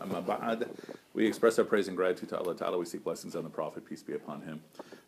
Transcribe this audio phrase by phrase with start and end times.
[0.00, 0.58] Amma.
[1.12, 2.78] We express our praise and gratitude to Allah Ta'ala.
[2.78, 4.62] We seek blessings on the Prophet, peace be upon him.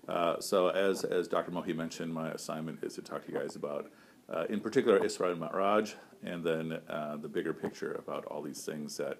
[0.07, 1.53] Uh, so, as, as Dr.
[1.53, 3.91] Mohi mentioned, my assignment is to talk to you guys about,
[4.29, 8.63] uh, in particular, Isra and Ma'raj, and then uh, the bigger picture about all these
[8.63, 9.17] things that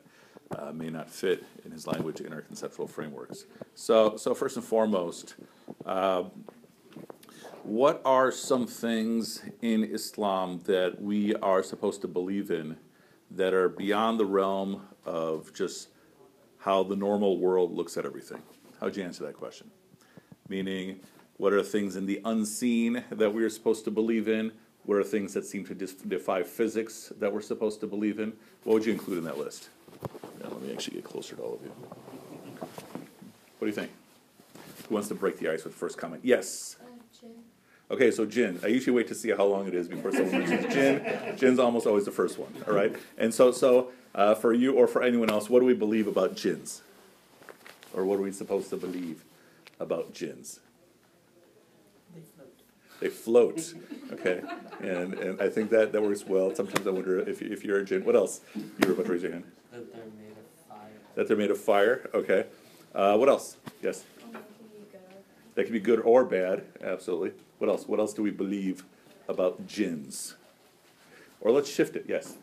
[0.59, 3.47] uh, may not fit in his language in our conceptual frameworks.
[3.75, 5.35] So, so first and foremost,
[5.87, 6.25] uh,
[7.71, 12.77] what are some things in Islam that we are supposed to believe in
[13.31, 15.89] that are beyond the realm of just
[16.59, 18.43] how the normal world looks at everything?
[18.81, 19.71] How would you answer that question?
[20.49, 20.99] Meaning,
[21.37, 24.51] what are things in the unseen that we are supposed to believe in?
[24.85, 28.33] What are things that seem to defy physics that we're supposed to believe in?
[28.65, 29.69] What would you include in that list?
[30.43, 31.71] Let me actually get closer to all of you.
[32.59, 33.93] What do you think?
[34.89, 36.23] Who wants to break the ice with the first comment?
[36.25, 36.75] Yes.
[37.91, 38.61] Okay, so jinn.
[38.63, 41.37] I usually wait to see how long it is before someone mentions jinn.
[41.37, 42.55] Jinn's almost always the first one.
[42.69, 45.75] All right, and so so uh, for you or for anyone else, what do we
[45.75, 46.83] believe about jinns,
[47.93, 49.25] or what are we supposed to believe
[49.81, 50.61] about jinns?
[52.15, 53.01] They float.
[53.01, 53.75] They float.
[54.13, 54.41] Okay,
[54.81, 56.55] and and I think that that works well.
[56.55, 58.05] Sometimes I wonder if you, if you're a jinn.
[58.05, 58.41] What else?
[58.55, 59.45] You were about to raise your hand.
[59.73, 60.91] That they're made of fire.
[61.17, 62.11] That they're made of fire.
[62.15, 62.47] Okay.
[62.95, 63.57] Uh, what else?
[63.83, 64.05] Yes.
[65.57, 66.65] That can be good or bad.
[66.83, 67.33] Absolutely.
[67.61, 67.87] What else?
[67.87, 68.85] What else do we believe
[69.29, 70.35] about jinns?
[71.43, 72.07] Or let's shift it.
[72.09, 72.37] Yes.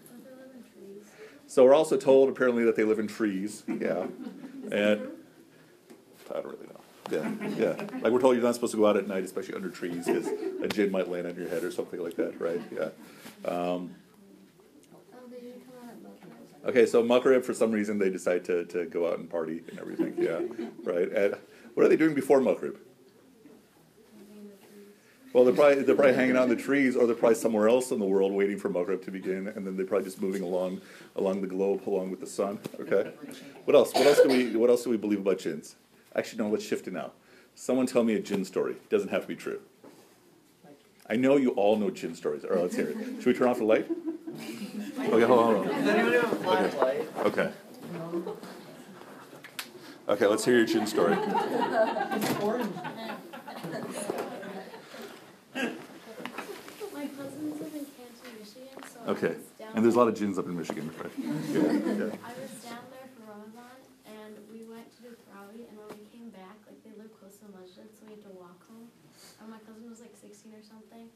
[1.47, 3.63] So we're also told apparently that they live in trees.
[3.67, 4.05] Yeah.
[4.71, 5.09] And
[6.29, 6.79] I don't really know.
[7.09, 7.99] Yeah, yeah.
[8.01, 10.27] Like we're told you're not supposed to go out at night, especially under trees, because
[10.61, 12.61] a jinn might land on your head or something like that, right?
[12.75, 12.89] Yeah.
[13.49, 13.95] Um,
[16.65, 19.79] okay, so Maghrib, for some reason, they decide to, to go out and party and
[19.79, 20.15] everything.
[20.17, 20.41] Yeah,
[20.83, 21.09] right.
[21.11, 21.37] And
[21.73, 22.77] what are they doing before Maghrib?
[25.37, 27.91] Well, they're probably they're probably hanging out in the trees, or they're probably somewhere else
[27.91, 30.81] in the world waiting for Maghrib to begin, and then they're probably just moving along
[31.15, 32.57] along the globe along with the sun.
[32.79, 33.11] Okay.
[33.65, 33.93] What else?
[33.93, 35.75] What else do we What else do we believe about jinns?
[36.15, 36.49] Actually, no.
[36.49, 37.11] Let's shift it now.
[37.53, 38.71] Someone tell me a jinn story.
[38.71, 39.59] It doesn't have to be true.
[41.07, 42.43] I know you all know jinn stories.
[42.43, 42.97] All right, let's hear it.
[43.17, 43.87] Should we turn off the light?
[43.91, 45.27] Okay, hold on.
[45.27, 45.67] Hold on.
[45.67, 47.07] Does anyone have a flashlight?
[47.27, 47.51] Okay.
[50.09, 51.15] Okay, let's hear your jinn story.
[56.93, 59.35] My cousins live in Canton, Michigan, so I Okay,
[59.73, 61.11] and there's a lot of jinns up in Michigan, right?
[61.17, 62.11] Yeah, yeah.
[62.27, 66.03] I was down there for Ramadan, and we went to do Tarawih, and when we
[66.11, 68.91] came back, like they live close to the masjid, so we had to walk home.
[69.39, 71.07] And my cousin was like 16 or something,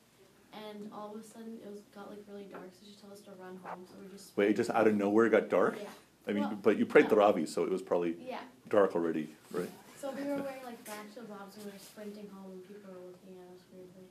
[0.55, 3.19] and all of a sudden it was got like really dark, so she told us
[3.27, 3.83] to run home.
[3.83, 5.75] So we just Wait, just out of nowhere it got dark?
[5.75, 5.91] yeah,
[6.23, 7.19] I mean, Well, but you prayed no.
[7.19, 8.39] Tarawih, so it was probably yeah.
[8.71, 9.67] dark already, right?
[9.99, 13.11] So we were wearing like backfield bobs, and we were sprinting home, and people were
[13.11, 14.07] looking at us weirdly.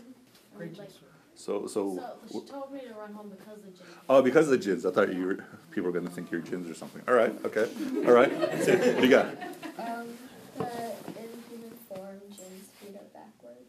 [0.56, 1.11] Great like, gesture.
[1.42, 3.86] So, so, so she told me to run home because of the jinn.
[4.08, 4.86] oh, because of the jinns.
[4.86, 7.02] I thought you were, people were going to think you're jinns or something.
[7.08, 7.68] All right, okay,
[8.06, 8.30] all right.
[8.32, 9.26] What do you got?
[9.26, 10.06] Um,
[10.56, 10.64] the
[11.18, 13.66] in human form, jinns feet are backwards.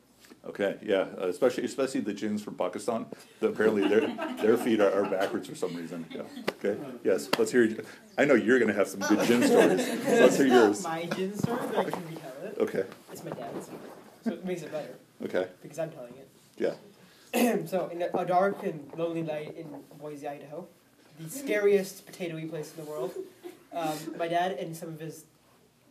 [0.50, 3.08] Okay, yeah, uh, especially especially the jinns from Pakistan.
[3.40, 4.02] The, apparently, their
[4.40, 6.06] their feet are, are backwards for some reason.
[6.12, 6.22] Yeah.
[6.64, 6.78] Okay.
[7.04, 7.28] Yes.
[7.40, 7.64] Let's hear.
[7.64, 7.86] your-
[8.20, 9.82] I know you're going to have some good jinn stories.
[10.06, 10.84] So let's hear yours.
[10.84, 12.58] my jinn story, but I can retell it.
[12.60, 12.84] Okay.
[13.12, 13.70] It's my dad's,
[14.24, 15.48] so it makes it better Okay.
[15.64, 16.28] because I'm telling it.
[16.60, 16.76] Yeah.
[17.68, 19.68] so, in a, dark and lonely night in
[20.00, 20.68] Boise, Idaho,
[21.20, 23.14] the scariest potatoy place in the world,
[23.74, 25.26] um, my dad and some of his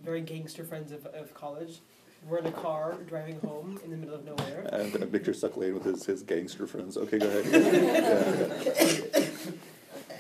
[0.05, 1.81] very gangster friends of, of college
[2.29, 4.69] were in a car driving home in the middle of nowhere.
[4.73, 6.97] And uh, Victor Sucklade with his, his gangster friends.
[6.97, 7.45] Okay, go ahead.
[9.13, 9.25] Yeah.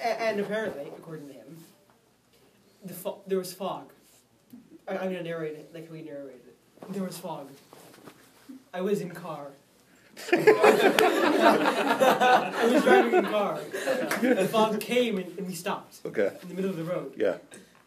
[0.00, 1.58] A- and apparently, according to him,
[2.84, 3.92] the fo- there was fog.
[4.88, 6.92] I- I'm gonna narrate it like we narrated it.
[6.92, 7.48] There was fog.
[8.74, 9.52] I was in car.
[10.32, 13.58] I was driving in car.
[14.20, 16.32] The fog came and, and we stopped Okay.
[16.42, 17.14] in the middle of the road.
[17.16, 17.36] Yeah.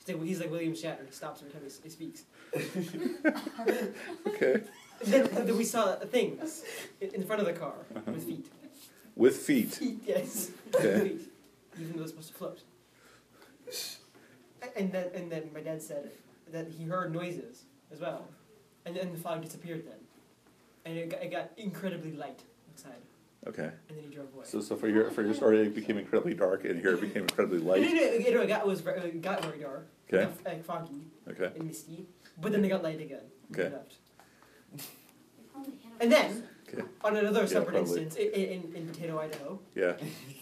[0.06, 1.06] He's like, he's like William Shatner.
[1.06, 2.24] He stops every time he, he speaks.
[4.28, 4.62] Okay.
[5.04, 6.64] Then, then we saw things
[7.02, 8.12] in front of the car uh-huh.
[8.12, 8.48] with feet.
[9.16, 9.74] With feet.
[9.74, 10.52] Feet, yes.
[10.74, 11.00] Okay.
[11.00, 11.22] Feet,
[11.80, 12.62] even though they're supposed to float.
[14.76, 16.12] And then, and then my dad said
[16.52, 18.28] that he heard noises as well,
[18.86, 20.00] and then the fog disappeared then,
[20.86, 22.42] and it got, it got incredibly light
[22.72, 23.02] outside,
[23.48, 23.64] Okay.
[23.90, 24.46] and then he drove away.
[24.48, 27.24] So, so for your for your story, it became incredibly dark, and here it became
[27.24, 27.82] incredibly light.
[27.82, 28.02] No, no, light.
[28.02, 30.24] no, it, it got, it was very, it got very dark, Okay.
[30.24, 31.50] it got, like foggy Okay.
[31.56, 32.06] and misty,
[32.40, 33.22] but then it got light again.
[33.52, 33.72] Okay.
[36.00, 36.84] And then, Okay.
[37.04, 38.02] on another separate probably.
[38.04, 39.94] instance, in, in, in Potato, Idaho, Yeah.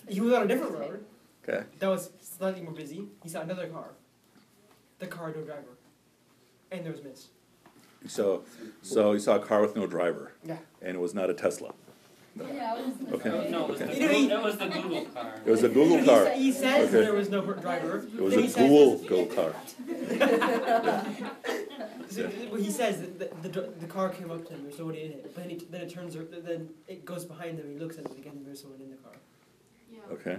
[0.08, 1.06] he was on a different road
[1.48, 1.64] Okay.
[1.80, 3.08] that was slightly more busy.
[3.22, 3.90] He saw another car.
[5.00, 5.78] The car had no driver,
[6.72, 7.28] and there was mist.
[8.08, 8.44] So,
[8.82, 10.58] so you saw a car with no driver, Yeah.
[10.82, 11.74] and it was not a Tesla.
[12.36, 13.30] Yeah, it was Okay.
[13.30, 13.50] okay.
[13.52, 13.94] No, it was the, Okay.
[13.94, 15.34] You know, he- Google- it was the Google car.
[15.46, 16.26] It was a Google He, car.
[16.26, 17.04] sa- he says Okay.
[17.04, 17.98] there was no driver.
[18.00, 19.54] It was a he says Google Go car.
[22.10, 24.78] So, well, he says that the, the, dr- the car came up to him, there's
[24.78, 25.24] nobody in it.
[25.24, 28.06] But then, he, then it turns, ar- then it goes behind him, he looks at
[28.06, 29.14] it again, and there's someone in the car.
[29.92, 30.00] Yeah.
[30.12, 30.38] Okay.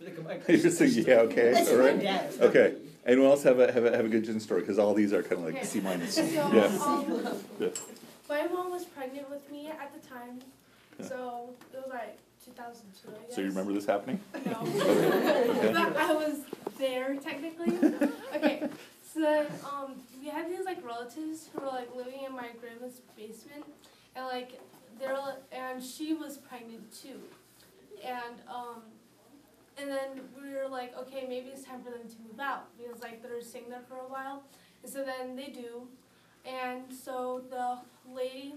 [0.00, 2.00] Like, like, You're just saying, yeah, okay, That's all my right.
[2.00, 2.74] dad, it's not Okay.
[3.06, 4.60] Anyone else have a have a have a good jinn story?
[4.60, 5.64] Because all these are kind of like Okay.
[5.64, 6.14] C minus.
[6.14, 6.64] So, Yeah.
[6.84, 7.68] um, Yeah.
[8.28, 10.40] my mom was pregnant with me at the time,
[11.00, 11.06] Yeah.
[11.06, 13.34] so it was like 2002, I guess.
[13.34, 14.20] So you remember this happening?
[14.44, 14.58] No.
[14.60, 15.72] Okay.
[15.72, 16.40] but I was
[16.76, 17.72] there technically.
[18.34, 18.68] Okay,
[19.02, 23.64] so um, we had these like relatives who were like living in my grandma's basement,
[24.14, 24.60] and like
[25.00, 25.16] they're
[25.50, 27.20] and she was pregnant too,
[28.04, 28.82] and um,
[29.80, 33.00] and then we were like, okay, maybe it's time for them to move out because
[33.02, 34.42] like they're staying there for a while,
[34.82, 35.82] and so then they do,
[36.46, 37.78] and so the
[38.12, 38.54] lady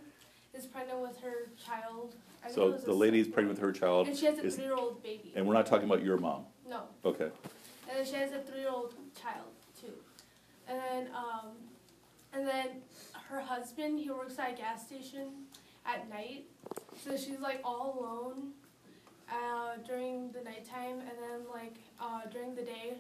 [0.54, 2.16] is pregnant with her child.
[2.44, 5.04] I So the lady is pregnant with her child, And she has a is- three-year-old
[5.04, 5.32] baby.
[5.36, 6.46] and we're not talking about your mom.
[6.68, 6.84] No.
[7.06, 7.26] Okay.
[7.88, 9.94] And then she has a three-year-old child too.
[10.68, 11.50] And then um,
[12.34, 12.68] and then
[13.30, 15.28] her husband, he works at a gas station
[15.86, 16.46] at night.
[17.04, 18.52] So she's like all alone
[19.32, 22.96] uh, during the nighttime, and then like uh, during the day,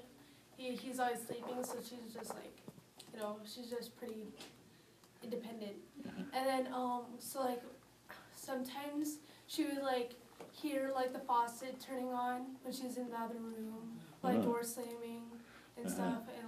[0.57, 1.63] he he's always sleeping.
[1.63, 2.57] So she's just like,
[3.13, 4.27] you know, she's just pretty
[5.23, 5.75] independent.
[6.33, 7.61] And then um, so like
[8.35, 9.17] sometimes
[9.47, 10.13] she would like
[10.51, 14.43] hear like the faucet turning on when she's in the other room, like Oh.
[14.43, 15.23] door slamming
[15.77, 15.93] and Uh-huh.
[15.95, 16.47] stuff, and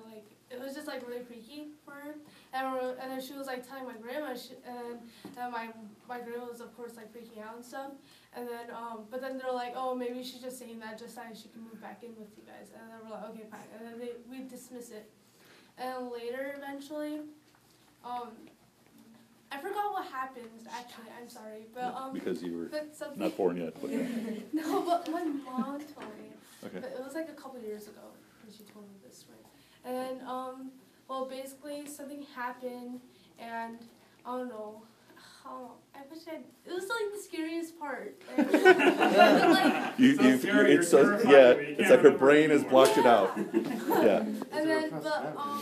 [0.53, 2.15] it was just like really freaky for her.
[2.53, 2.65] And,
[3.01, 4.99] and then she was like telling my grandma, she, and
[5.37, 5.69] and my
[6.07, 7.91] my grandma was of course like freaking out and stuff.
[8.35, 11.21] And then um, but then they're like, oh maybe she's just saying that just so
[11.33, 12.69] she can move back in with you guys.
[12.71, 13.67] And then we're like, okay fine.
[13.77, 15.09] And then they we dismiss it.
[15.77, 17.21] And then later eventually,
[18.05, 18.29] um,
[19.51, 21.09] I forgot what happened actually.
[21.19, 22.69] I'm sorry, but um, Because you were
[23.15, 23.73] not born yet.
[23.81, 24.05] But, yeah.
[24.53, 26.29] No, but my mom told me.
[26.65, 26.79] Okay.
[26.79, 28.07] But it was like a couple years ago
[28.41, 29.42] when she told me this story.
[29.85, 30.71] And then, um,
[31.07, 33.01] well, basically something happened,
[33.39, 33.77] and
[34.25, 34.83] I don't know.
[35.43, 36.35] How I wish I.
[36.65, 38.15] It was like the scariest part.
[38.37, 38.51] And,
[39.51, 41.51] like, You, So you, scary, you, it's so yeah.
[41.51, 42.85] It's can't like her brain has anymore.
[42.85, 43.37] blocked it out.
[44.03, 44.19] Yeah.
[44.51, 45.61] and then, but um,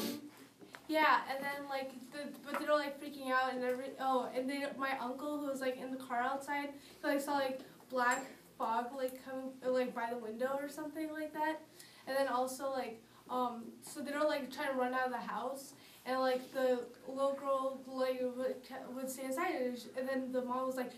[0.88, 4.47] yeah, and then like the but they were like freaking out and every oh and
[4.50, 6.69] they my uncle who was like in the car outside
[7.01, 8.25] he like saw like black
[8.57, 11.59] fog like coming like by the window or something like that,
[12.07, 13.01] and then also like
[13.31, 15.74] um so they were like trying to run out of the house
[16.06, 18.56] and like the little girl like would,
[18.95, 19.54] would stay inside
[19.98, 20.92] and, then the mom was like.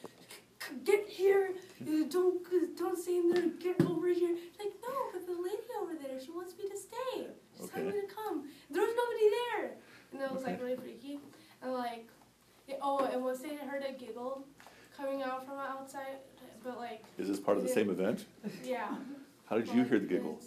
[0.85, 1.51] Get here!
[1.81, 2.41] Uh, Don't
[2.77, 3.47] don't stay in there.
[3.59, 4.33] Get over here.
[4.57, 7.27] Like no, but the lady over there, she wants me to stay.
[7.59, 8.47] She's telling me to come.
[8.71, 9.71] There was nobody there,
[10.13, 11.19] and it was like really freaky.
[11.61, 12.07] And like,
[12.69, 14.45] yeah, oh, and once they heard a giggle
[14.95, 16.19] coming out from outside,
[16.63, 18.25] but like, Is this part of the same event?
[18.63, 18.95] yeah.
[19.49, 20.39] How did you hear the giggle?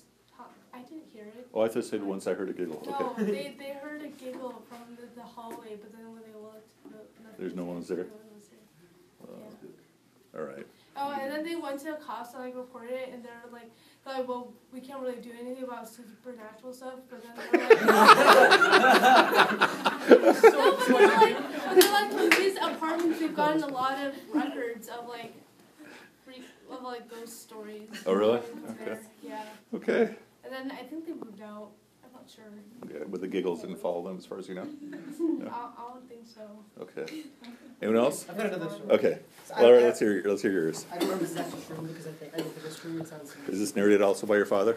[0.76, 1.48] It's- I didn't hear it.
[1.54, 2.82] Oh, I thought you said once I heard a giggle.
[2.86, 3.24] No, Okay.
[3.24, 6.98] they, they heard a giggle from the, the hallway, but then when they looked, no,
[7.38, 7.98] There's no one was there?
[7.98, 8.48] No one was
[9.62, 9.70] there.
[10.36, 10.66] Uh, all right.
[10.98, 13.70] Oh, and then they went to the cops and like reported it, and they're like,
[14.04, 17.00] they're like, well, we can't really do anything about supernatural stuff.
[17.10, 17.80] But then they're like,
[20.42, 21.36] no, but they're like,
[21.66, 25.34] but they're like, with these apartments, we've gotten a lot of records of like,
[26.70, 27.88] of like ghost stories.
[28.06, 28.40] Oh, really?
[28.70, 28.96] Okay.
[29.22, 29.44] Yeah,
[29.74, 30.14] Okay.
[30.46, 31.70] And then I think they moved out.
[32.04, 32.44] I'm not sure.
[32.84, 33.04] Okay.
[33.08, 34.66] But the giggles didn't follow them, as far as you know.
[35.42, 35.48] Yeah.
[35.52, 36.42] I, I don't think so.
[36.80, 37.24] Okay.
[37.82, 38.26] Anyone else?
[38.28, 38.90] I've got another story.
[38.90, 39.18] Okay.
[39.46, 39.82] So I- All right.
[39.82, 40.22] I- Let's hear.
[40.24, 40.86] Let's hear yours.
[40.92, 42.78] I don't know if this is actually true because I think I don't think it's
[42.78, 43.00] true.
[43.00, 43.34] It sounds.
[43.48, 44.74] Is this narrated also by your father?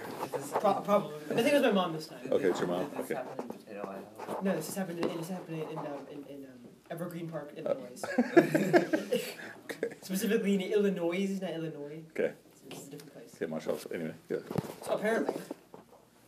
[0.59, 1.13] Pro- probably.
[1.31, 2.19] I think it was my mom this time.
[2.31, 2.89] Okay, it's your mom.
[2.97, 3.15] This Okay.
[3.15, 3.95] happened in Potato,
[4.43, 5.09] No, this is happening.
[5.09, 6.59] In, this happened in um, in, in um,
[6.91, 7.61] Evergreen Park, Uh.
[7.61, 8.01] Illinois.
[9.71, 9.93] Okay.
[10.01, 12.01] Specifically in Illinois, not Illinois.
[12.11, 12.31] Okay.
[12.71, 13.31] It's a different place.
[13.35, 13.79] Okay, Marshall.
[13.93, 14.37] Anyway, yeah.
[14.85, 15.35] So apparently,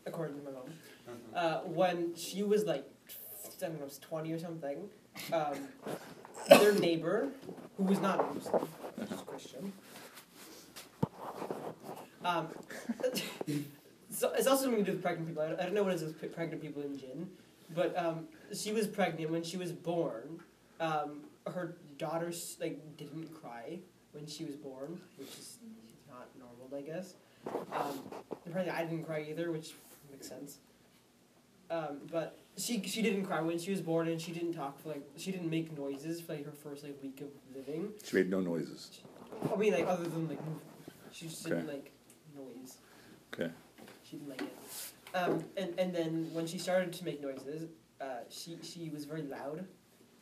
[0.06, 2.86] according to my mom, uh, when she was like,
[3.62, 4.90] I don't know, twenty or something,
[5.32, 5.56] um,
[6.50, 7.30] their neighbor,
[7.78, 8.68] who was not Muslim,
[8.98, 9.72] was Christian,
[12.24, 12.48] um,
[14.12, 15.44] so it's also something to do with pregnant people.
[15.44, 17.30] I don't, I don't know what it is with pregnant people in jinn,
[17.74, 20.40] but um, she was pregnant when she was born.
[20.80, 23.80] Um, her daughter like didn't cry
[24.12, 25.58] when she was born, which is
[26.10, 27.16] not normal, I guess.
[27.74, 28.00] Um,
[28.46, 29.74] apparently, I didn't cry either, which
[30.22, 30.60] makes sense.
[31.70, 34.90] Um, but she she didn't cry when she was born, and she didn't talk for
[34.90, 37.92] like she didn't make noises for like her first like week of living.
[38.04, 39.02] She made no noises.
[39.52, 40.40] I mean, like other than like
[41.12, 41.92] she just didn't like
[42.36, 42.78] noise.
[43.34, 43.52] Okay.
[44.04, 44.58] She didn't like it.
[45.16, 47.70] Um, and and then when she started to make noises,
[48.02, 49.66] uh, she she was very loud,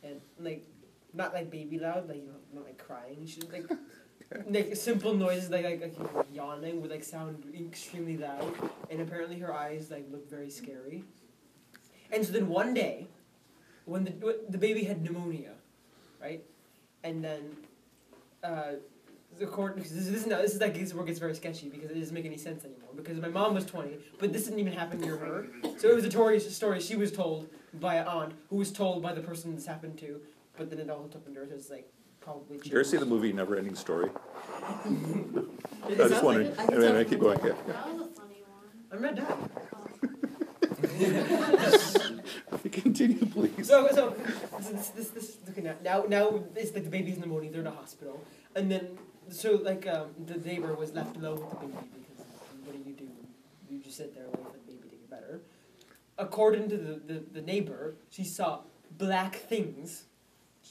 [0.04, 0.68] and like
[1.14, 3.26] not like baby loud, like not like crying.
[3.26, 3.68] She was like
[4.50, 8.54] like simple noises like like, like yawning would like sound extremely loud,
[8.90, 11.04] and apparently her eyes like looked very scary.
[12.12, 13.08] And so then one day,
[13.86, 15.54] when the the baby had pneumonia,
[16.22, 16.44] right,
[17.04, 17.58] and then,
[18.44, 18.74] uh,
[19.38, 21.34] the court this, this is now this is like this is where it gets very
[21.36, 24.46] sketchy because it doesn't make any sense anymore because my mom was twenty, but this
[24.46, 27.96] didn't even happen near her, so it was a Tory story she was told by
[27.96, 30.20] an aunt who was told by the person this happened to,
[30.58, 31.48] but then it all into her.
[31.48, 31.92] So it's like
[32.30, 32.58] probably.
[32.58, 34.10] Did you ever see the movie Never Ending Story?
[34.10, 34.14] It
[35.84, 36.56] I sounds just wondering.
[36.56, 36.70] like.
[36.70, 37.40] Anyway, anyway, keep going.
[37.44, 37.54] Yeah.
[37.68, 38.70] That was a funny one.
[38.92, 39.50] I'm not done.
[42.72, 43.68] Continue, please.
[43.68, 44.16] So, so,
[44.62, 47.52] so this, this, this, okay, now, now, now, it's like the baby's in the morning,
[47.52, 48.24] they're in a hospital,
[48.56, 48.98] and then,
[49.30, 52.26] so, like, um, the neighbor was left alone with the baby, because
[52.64, 53.08] what do you do?
[53.70, 55.42] You just sit there and wait for the baby to get better.
[56.18, 58.62] According to the, the, the neighbor, she saw
[58.98, 60.06] black things,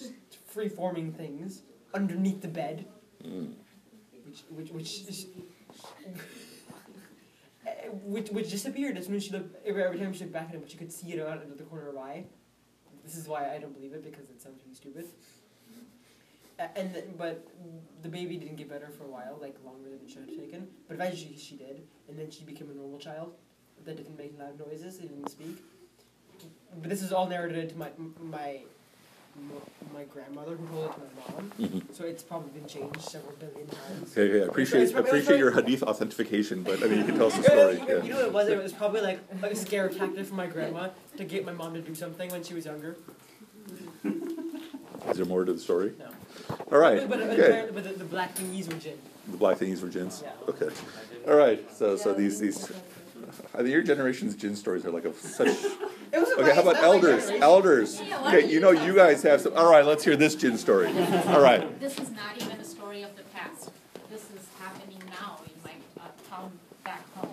[0.49, 1.63] just free-forming things,
[1.95, 2.87] underneath the bed,
[3.25, 3.55] Mm.
[4.25, 5.27] which, which, which, is-
[8.05, 10.55] which, which disappeared as soon as she looked, every, every time she looked back at
[10.55, 12.25] it, but she could see it out of the corner of her eye.
[13.05, 15.07] This is why I don't believe it because it sounds really stupid.
[16.77, 17.47] And th- but
[18.03, 20.67] the baby didn't get better for a while, like longer than it should have taken.
[20.89, 23.35] But eventually she did, and then she became a normal child
[23.85, 25.57] that didn't make loud noises, didn't speak.
[26.81, 27.91] But this is all narrated to my
[28.21, 28.63] my
[29.95, 31.53] my grandmother who told it to my mom.
[31.59, 31.95] Mhm.
[31.95, 34.13] So it's probably been changed several billion times.
[34.13, 37.17] Okay, okay, I appreciate It's probably- appreciate your hadith authentication, but I mean you can
[37.17, 37.75] tell us the story.
[37.81, 38.49] you know- you know what it was?
[38.49, 41.75] It was probably like, like a scare tactic for my grandma to get my mom
[41.75, 42.97] to do something when she was younger.
[45.11, 45.93] Is there more to the story?
[45.99, 46.07] No.
[46.73, 47.01] All right.
[47.09, 47.69] But, but, but, Okay.
[47.73, 48.99] but the, the black thingies were jinn.
[49.31, 50.23] The black thingies were jinns.
[50.25, 50.33] Yeah.
[50.49, 50.69] Okay.
[51.27, 51.65] All right.
[51.75, 52.71] So so these these.
[53.55, 55.49] I think your generation's jinn stories are like a such.
[56.13, 57.29] It was a Okay, how about elders?
[57.31, 58.01] Elders.
[58.01, 59.53] Okay, you know you guys have some.
[59.55, 60.89] All right, let's hear this jinn story.
[61.27, 61.79] All right.
[61.81, 63.71] This is not even a story of the past.
[64.11, 65.73] This is happening now in my
[66.03, 66.53] uh, town
[66.85, 67.31] back home.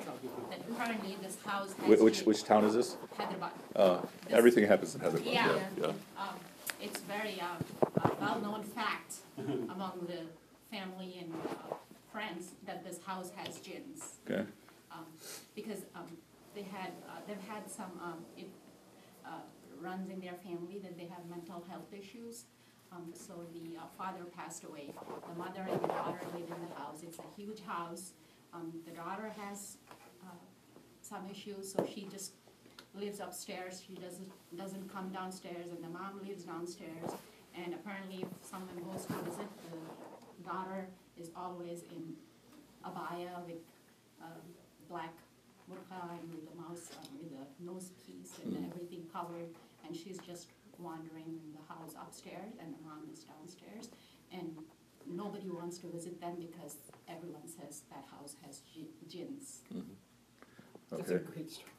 [0.49, 2.97] That currently this house has Wh- Which which town is this?
[3.17, 3.51] Hyderabad.
[3.75, 5.25] Uh, everything happens in Hyderabad.
[5.25, 5.47] Yeah.
[5.55, 5.59] Yeah.
[5.81, 5.87] yeah.
[6.21, 6.35] Um,
[6.81, 7.57] it's very a
[8.19, 10.21] well-known fact among the
[10.75, 11.75] family and uh,
[12.11, 14.15] friends that this house has jinns.
[14.29, 14.43] Okay.
[14.91, 15.05] um,
[15.55, 16.05] because um,
[16.53, 18.64] they had uh, they've had some um, it uh,
[19.85, 22.45] runs in their family that they have mental health issues.
[22.91, 24.93] Um, so the uh, father passed away.
[25.29, 27.03] The mother and the daughter live in the house.
[27.03, 28.11] It's a huge house.
[28.53, 29.77] Um, the daughter has
[30.25, 30.41] uh,
[31.01, 32.31] some issues, so she just
[32.93, 33.83] lives upstairs.
[33.85, 37.09] She doesn't doesn't come downstairs, and the mom lives downstairs.
[37.55, 40.87] And apparently, if someone goes to visit, the daughter
[41.17, 42.13] is always in
[42.85, 43.63] abaya with
[44.21, 44.43] um,
[44.89, 45.13] black
[45.69, 49.49] burqa and with the mouse, uh, with the nose piece and everything covered,
[49.85, 50.47] and she's just
[50.79, 53.89] wandering in the house upstairs, and the mom is downstairs,
[54.31, 54.55] and
[55.07, 56.75] nobody wants to visit them because
[57.07, 59.61] everyone says that house has ji- jinns.
[60.91, 61.71] That's a great story.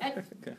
[0.00, 0.56] And Okay.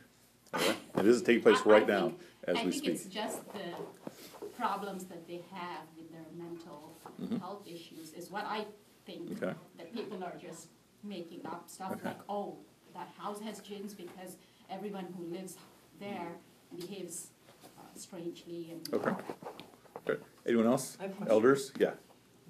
[0.52, 0.76] All right.
[0.94, 2.94] And this is taking place I- I right now think- as I we think speak.
[2.94, 7.40] it's just the problems that they have with their mental Mhm.
[7.40, 8.66] health issues is what I
[9.06, 9.30] think.
[9.42, 9.54] Okay.
[9.78, 10.68] That people are just
[11.02, 12.08] making up stuff Okay.
[12.08, 12.58] like, oh,
[12.92, 14.36] that house has jinns because
[14.70, 15.56] everyone who lives
[15.98, 16.36] there
[16.76, 17.28] behaves
[17.78, 18.88] uh, strangely and.
[18.94, 19.10] Okay.
[20.08, 20.20] Okay.
[20.46, 20.96] Anyone else?
[21.00, 21.32] I have a question.
[21.32, 21.72] Elders?
[21.78, 21.90] Yeah.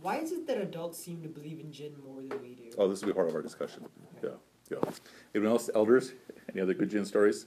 [0.01, 2.71] Why is it that adults seem to believe in jinn more than we do?
[2.77, 3.87] Oh, this will be part of our discussion.
[4.23, 4.31] Yeah.
[4.71, 4.79] Yeah.
[5.35, 5.71] Anyone else?
[5.75, 6.13] Elders?
[6.51, 7.47] Any other good jinn stories?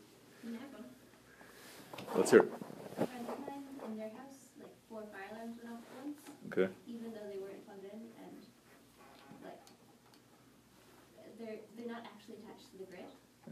[2.15, 2.51] Let's hear it.
[2.98, 3.10] A of
[3.46, 6.17] mine in their house, like four fire alarms went off at once,
[6.50, 6.69] Okay.
[6.88, 8.38] even though they weren't plugged in, and
[9.43, 9.60] like
[11.38, 13.05] they're they're not actually attached to the grid.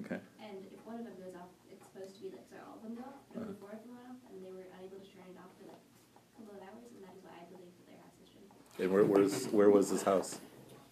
[0.05, 0.17] Okay.
[0.41, 2.81] And if one of them goes off, it's supposed to be like so all of
[2.85, 3.21] them go off.
[3.33, 3.49] But Uh-huh.
[3.53, 5.65] only four of them went off, and they were unable to turn it off for
[5.69, 8.29] like a couple of hours, and that is why I believe that their house is
[8.33, 8.45] jinn.
[8.79, 10.39] And where, where's, where was this house?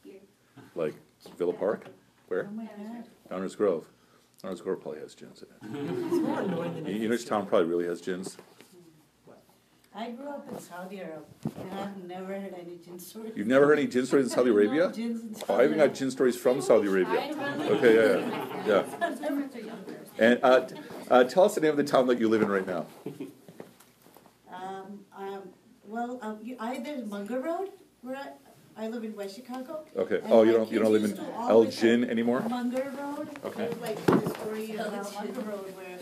[0.04, 0.16] Here.
[0.76, 0.96] Like
[1.38, 1.86] Villa Park?
[2.28, 2.46] Where?
[2.46, 2.68] my.
[3.30, 3.86] Downers Grove.
[4.44, 5.86] Downers Grove probably has jinns in it.
[6.06, 8.38] It's more annoying than You you know which town probably really has jinns?
[9.96, 11.20] I grew up in Saudi Arabia,
[11.60, 13.34] and I've never heard any jinn stories.
[13.36, 14.92] You've never heard any jinn stories in Saudi No Arabia?
[14.92, 17.20] jinns in Oh, I even Saudi got jinn stories from Saudi Arabia.
[17.60, 19.18] Okay, yeah, yeah, yeah.
[19.56, 19.76] Yeah.
[20.18, 20.76] And uh, t-
[21.12, 22.88] uh, tell us the name of the town that you live in right now.
[25.94, 27.70] Well, um, you, I, there's Munger Road,
[28.02, 28.30] where I,
[28.86, 29.86] I live in West Chicago.
[29.96, 30.22] Okay.
[30.24, 32.42] And Oh, you my don't you don't live in used to always Gin anymore?
[32.50, 33.30] Munger Road.
[33.46, 33.68] Okay.
[33.68, 35.98] There's like the story about Munger Road where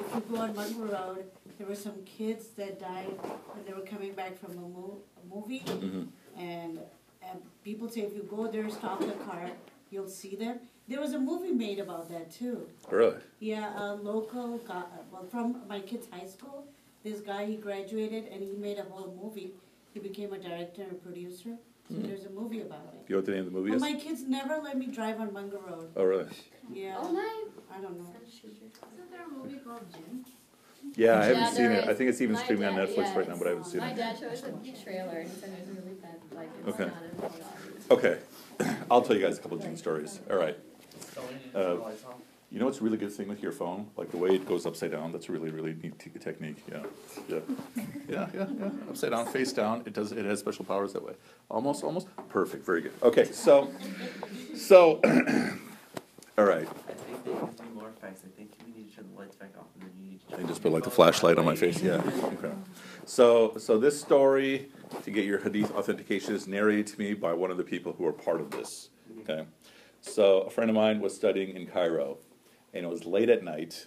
[0.00, 1.24] if you go on Munger Road,
[1.58, 3.14] there were some kids that died
[3.52, 5.58] when they were coming back from a, mo- a movie.
[5.60, 6.02] hmm
[6.36, 6.80] And,
[7.22, 9.48] and people say if you go there, stop the car,
[9.92, 10.58] you'll see them.
[10.88, 12.66] There was a movie made about that too.
[12.90, 13.18] Really?
[13.38, 16.66] Yeah, a local guy, well, from my kid's high school,
[17.06, 19.52] this guy, he graduated and he made a whole movie.
[19.94, 21.56] He became a director and producer.
[21.88, 23.04] So there's a movie about it.
[23.08, 23.82] You know what the name of the movie But is?
[23.82, 25.88] my kids never let me drive on Munger Road.
[25.96, 26.26] Oh, really?
[26.74, 27.52] Yeah, Oh, nice.
[27.72, 28.12] I don't know.
[28.44, 30.24] Isn't there a movie called Jinn?
[30.96, 31.88] Yeah, I haven't Yeah, seen there it.
[31.88, 33.80] I think it's even My streaming on Netflix yeah, right now, but I haven't seen
[33.82, 33.90] My it.
[33.90, 36.68] My dad showed us a trailer and he said it was really bad, like it's
[36.68, 36.90] Okay.
[36.90, 37.32] not
[37.88, 38.18] Okay,
[38.90, 40.18] I'll tell you guys a couple June stories.
[40.28, 40.56] All right.
[41.14, 41.76] Don't need to Uh,
[42.50, 42.58] turn the lights on.
[42.58, 43.88] You know what's a really good thing with your phone?
[43.96, 45.12] Like the way it goes upside down.
[45.12, 46.62] That's a really, really neat te- technique.
[46.70, 46.82] Yeah,
[47.28, 47.38] yeah,
[48.08, 48.70] yeah, yeah, yeah.
[48.88, 49.82] Upside down, face down.
[49.86, 50.12] It does.
[50.12, 51.14] It has special powers that way.
[51.50, 52.64] Almost, almost perfect.
[52.64, 52.92] Very good.
[53.02, 53.70] Okay, so,
[54.56, 55.00] so,
[56.38, 56.68] all right.
[56.68, 58.22] I think they can do more effects.
[58.24, 60.36] I think we need to turn the lights back off and then you need to
[60.36, 61.82] And just put like the flashlight on my face.
[61.82, 62.02] Yeah.
[62.24, 62.52] Okay.
[63.04, 64.68] So, so this story
[65.04, 68.06] to get your hadith authentication is narrated to me by one of the people who
[68.06, 68.90] are part of this.
[69.20, 69.44] Okay.
[70.00, 72.18] So a friend of mine was studying in Cairo,
[72.74, 73.86] and it was late at night,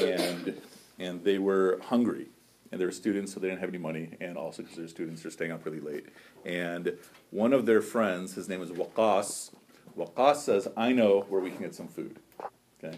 [0.00, 0.60] and
[0.98, 2.26] and they were hungry,
[2.70, 5.22] and they were students, so they didn't have any money, and also because they're students,
[5.22, 6.06] they're staying up really late.
[6.44, 6.94] And
[7.30, 9.50] one of their friends, his name is Waqas.
[9.96, 12.18] Waqas says, "I know where we can get some food."
[12.82, 12.96] Okay.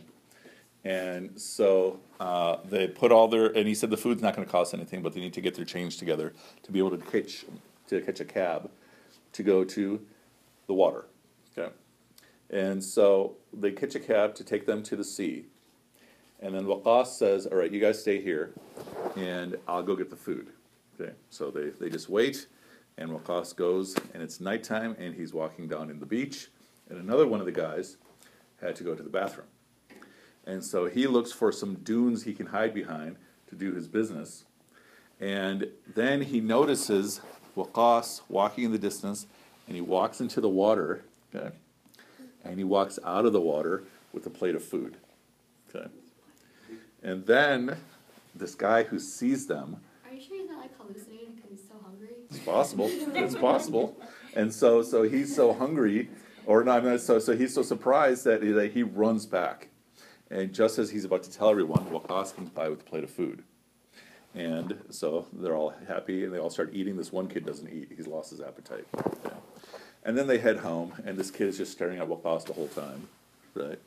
[0.85, 4.51] And so uh, they put all their, and he said the food's not going to
[4.51, 7.45] cost anything, but they need to get their change together to be able to catch
[7.89, 8.71] to catch a cab
[9.33, 10.01] to go to
[10.67, 11.05] the water.
[12.53, 15.47] And so they catch a cab to take them to the sea.
[16.41, 18.53] And then Waqas says, All right, you guys stay here,
[19.17, 20.49] and I'll go get the food.
[21.01, 21.13] Okay.
[21.31, 22.47] So they, they just wait,
[22.99, 26.49] and Waqas goes, and it's nighttime, and he's walking down in the beach,
[26.89, 27.97] and another one of the guys
[28.61, 29.47] had to go to the bathroom.
[30.47, 33.17] And so he looks for some dunes he can hide behind
[33.49, 34.45] to do his business.
[35.21, 37.21] And then he notices
[37.57, 39.27] Waqas walking in the distance,
[39.67, 41.05] and he walks into the water,
[41.35, 41.55] okay?
[42.45, 44.97] And he walks out of the water with a plate of food,
[45.69, 45.89] okay?
[47.03, 47.77] And then
[48.35, 51.75] this guy who sees them, Are you sure he's not like hallucinating because he's so
[51.85, 52.09] hungry?
[52.29, 53.97] it's possible, it's possible.
[54.35, 56.09] And so, so he's so hungry,
[56.47, 59.69] or not, not so, so he's so surprised that, that he runs back.
[60.31, 63.11] And just as he's about to tell everyone, Waqas comes by with a plate of
[63.11, 63.43] food.
[64.35, 66.97] And so they're all happy and they all start eating.
[66.97, 68.87] This one kid doesn't eat, he's lost his appetite.
[69.25, 69.31] Yeah.
[70.05, 72.69] And then they head home, and this kid is just staring at Waqas the whole
[72.69, 73.09] time,
[73.55, 73.79] right?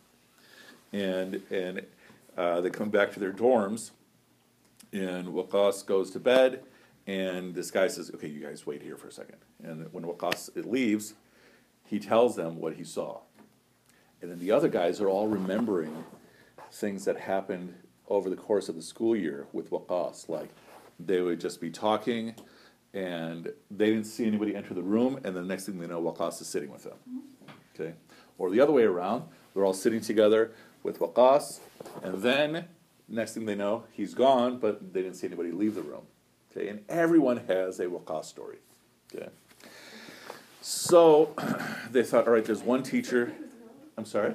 [0.91, 1.85] And, and
[2.37, 3.91] uh, they come back to their dorms,
[4.91, 6.63] and Waqas goes to bed,
[7.07, 9.37] and this guy says, Okay, you guys wait here for a second.
[9.63, 11.15] And when Waqas leaves,
[11.85, 13.21] he tells them what he saw.
[14.21, 16.05] And then the other guys are all remembering
[16.71, 17.73] things that happened
[18.07, 20.49] over the course of the school year with Waqas, Like
[20.99, 22.35] they would just be talking
[22.93, 26.39] and they didn't see anybody enter the room, and the next thing they know, Waqas
[26.41, 26.97] is sitting with them.
[27.73, 27.93] Okay?
[28.37, 30.51] Or the other way around, they're all sitting together
[30.83, 31.59] with Waqas,
[32.03, 32.65] and then
[33.07, 36.03] next thing they know, he's gone, but they didn't see anybody leave the room.
[36.51, 36.67] Okay?
[36.67, 38.57] And everyone has a Waqas story.
[39.13, 39.29] Okay?
[40.61, 41.33] So
[41.91, 43.33] they thought, all right, there's one teacher.
[43.97, 44.33] I'm sorry?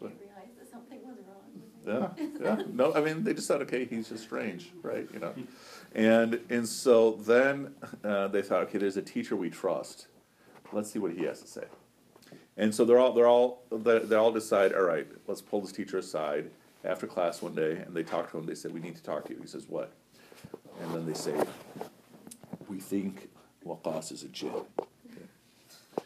[0.00, 1.16] I didn't that something was
[1.86, 2.16] wrong.
[2.16, 2.62] Yeah, yeah.
[2.72, 5.08] No, I mean, they just thought, okay, he's just strange, right?
[5.12, 5.34] You know,
[5.94, 7.74] and and so then
[8.04, 10.06] uh, they thought, okay, there's a teacher we trust.
[10.72, 11.64] Let's see what he has to say.
[12.56, 15.72] And so they're all they're all they they all decide, all right, let's pull this
[15.72, 16.50] teacher aside
[16.84, 18.46] after class one day, and they talk to him.
[18.46, 19.40] They said, we need to talk to you.
[19.40, 19.92] He says, what?
[20.80, 21.34] And then they say,
[22.68, 23.28] we think
[23.66, 24.50] Waqas is a jinn.
[24.50, 26.04] Okay.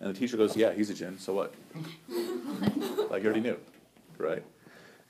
[0.00, 1.18] And the teacher goes, yeah, he's a jinn.
[1.18, 1.54] So what?
[3.10, 3.58] like you already knew,
[4.18, 4.42] right?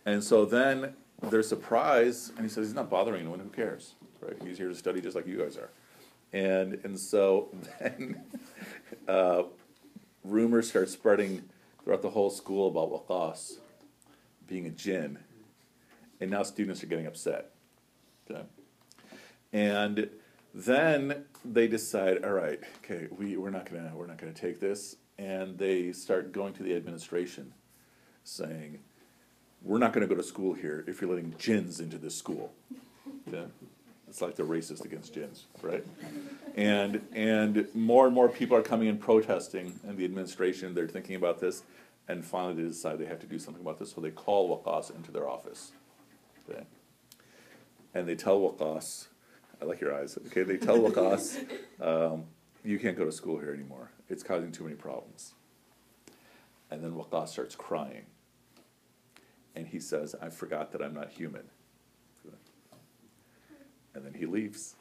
[0.05, 3.95] And so then they're surprised, and he says, he's not bothering anyone, who cares?
[4.25, 4.37] Right?
[4.43, 5.71] He's here to study just like you guys are.
[6.33, 7.49] And, and so
[7.81, 8.23] then
[9.07, 9.45] uh,
[10.25, 11.43] rumors start spreading
[11.83, 13.59] throughout the whole school about Waqas
[14.47, 15.19] being a jinn.
[16.21, 17.51] And now students are getting upset.
[18.31, 18.43] Okay?
[19.53, 20.09] And
[20.55, 24.97] then they decide, all right, okay, we, we're not gonna we're not gonna take this.
[25.19, 27.53] And they start going to the administration
[28.25, 28.79] saying,
[29.63, 32.53] we're not to go to school here if you're letting jinns into this school.
[33.29, 33.47] Okay?
[34.15, 35.85] It's like they're racist against jinns, right?
[36.55, 41.17] And and more and more people are coming in protesting, and the administration they're thinking
[41.17, 41.65] about this,
[42.07, 44.95] and finally they decide they have to do something about this, so they call Waqas
[44.95, 45.73] into their office.
[46.49, 46.63] Okay?
[47.93, 49.09] And they tell Waqas,
[49.61, 50.17] I like your eyes.
[50.29, 51.45] Okay, they tell Waqas,
[51.81, 52.23] um,
[52.65, 53.91] you can't go to school here anymore.
[54.09, 55.35] It's causing too many problems.
[56.71, 58.07] And then Waqas starts crying
[59.57, 61.51] and he says, I forgot that I'm not human.
[63.95, 64.75] And then he leaves,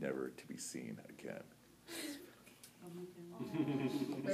[0.00, 1.42] never to be seen again.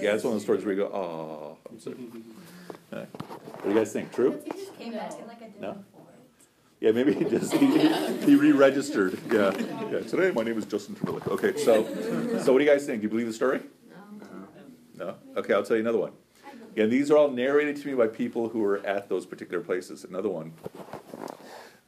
[0.00, 1.96] Yeah, it's one of those stories where you go, oh, I'm sorry.
[2.92, 3.04] Yeah.
[3.06, 4.12] What do you guys think?
[4.12, 4.38] True?
[4.44, 5.68] He just came back in like a No?
[5.72, 5.84] different.
[6.80, 7.66] Yeah, maybe he just he,
[8.26, 9.18] he re-registered.
[9.32, 9.50] Yeah,
[9.90, 10.00] yeah.
[10.00, 11.26] Today my name is Justin Timberlake.
[11.28, 11.84] Okay, so
[12.44, 13.00] so what do you guys think?
[13.00, 13.60] Do you believe the story?
[14.98, 15.06] No.
[15.06, 15.14] No.
[15.38, 16.12] Okay, I'll tell you another one.
[16.76, 20.04] And these are all narrated to me by people who were at those particular places.
[20.04, 20.52] Another one.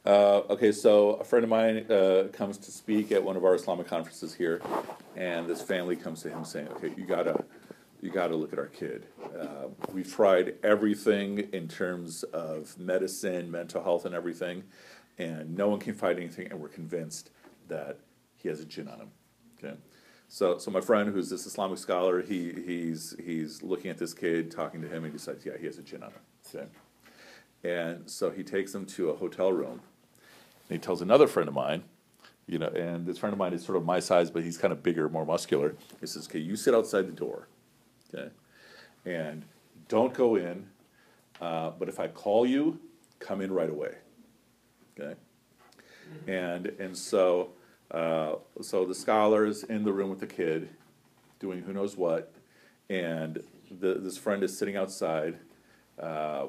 [0.05, 3.55] Uh, okay, so a friend of mine uh, comes to speak at one of our
[3.55, 4.61] Islamic conferences here,
[5.15, 7.43] and this family comes to him saying, "Okay, you gotta,
[8.01, 9.07] you gotta look at our kid.
[9.39, 14.63] Uh, we've tried everything in terms of medicine, mental health, and everything,
[15.17, 17.31] and no one can find anything, and we're convinced
[17.67, 17.97] that
[18.35, 19.11] he has a jinn on him."
[19.57, 19.75] Okay.
[20.27, 24.51] So, so my friend, who's this Islamic scholar, he, he's, he's looking at this kid,
[24.51, 26.19] talking to him, and he decides, yeah, he has a jinn on him.
[26.53, 26.67] Okay?
[27.63, 29.81] And so he takes him to a hotel room,
[30.69, 31.83] and he tells another friend of mine,
[32.47, 34.71] you know, and this friend of mine is sort of my size, but he's kind
[34.71, 35.75] of bigger, more muscular.
[35.99, 37.47] He says, okay, you sit outside the door,
[38.13, 38.29] okay,
[39.05, 39.43] and
[39.87, 40.67] don't go in,
[41.41, 42.79] uh, but if I call you,
[43.19, 43.95] come in right away,
[44.99, 45.15] okay?
[46.27, 47.49] And, and so,
[47.91, 50.69] uh, so the scholar's in the room with the kid,
[51.39, 52.31] doing who knows what,
[52.89, 53.43] and
[53.79, 55.37] the, this friend is sitting outside,
[55.99, 56.47] uh,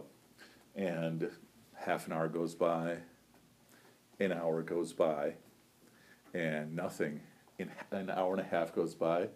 [0.74, 1.31] and
[1.74, 2.96] half an hour goes by,
[4.20, 5.35] an hour goes by,
[6.35, 7.20] and nothing.
[7.59, 9.29] In an hour and a half goes by,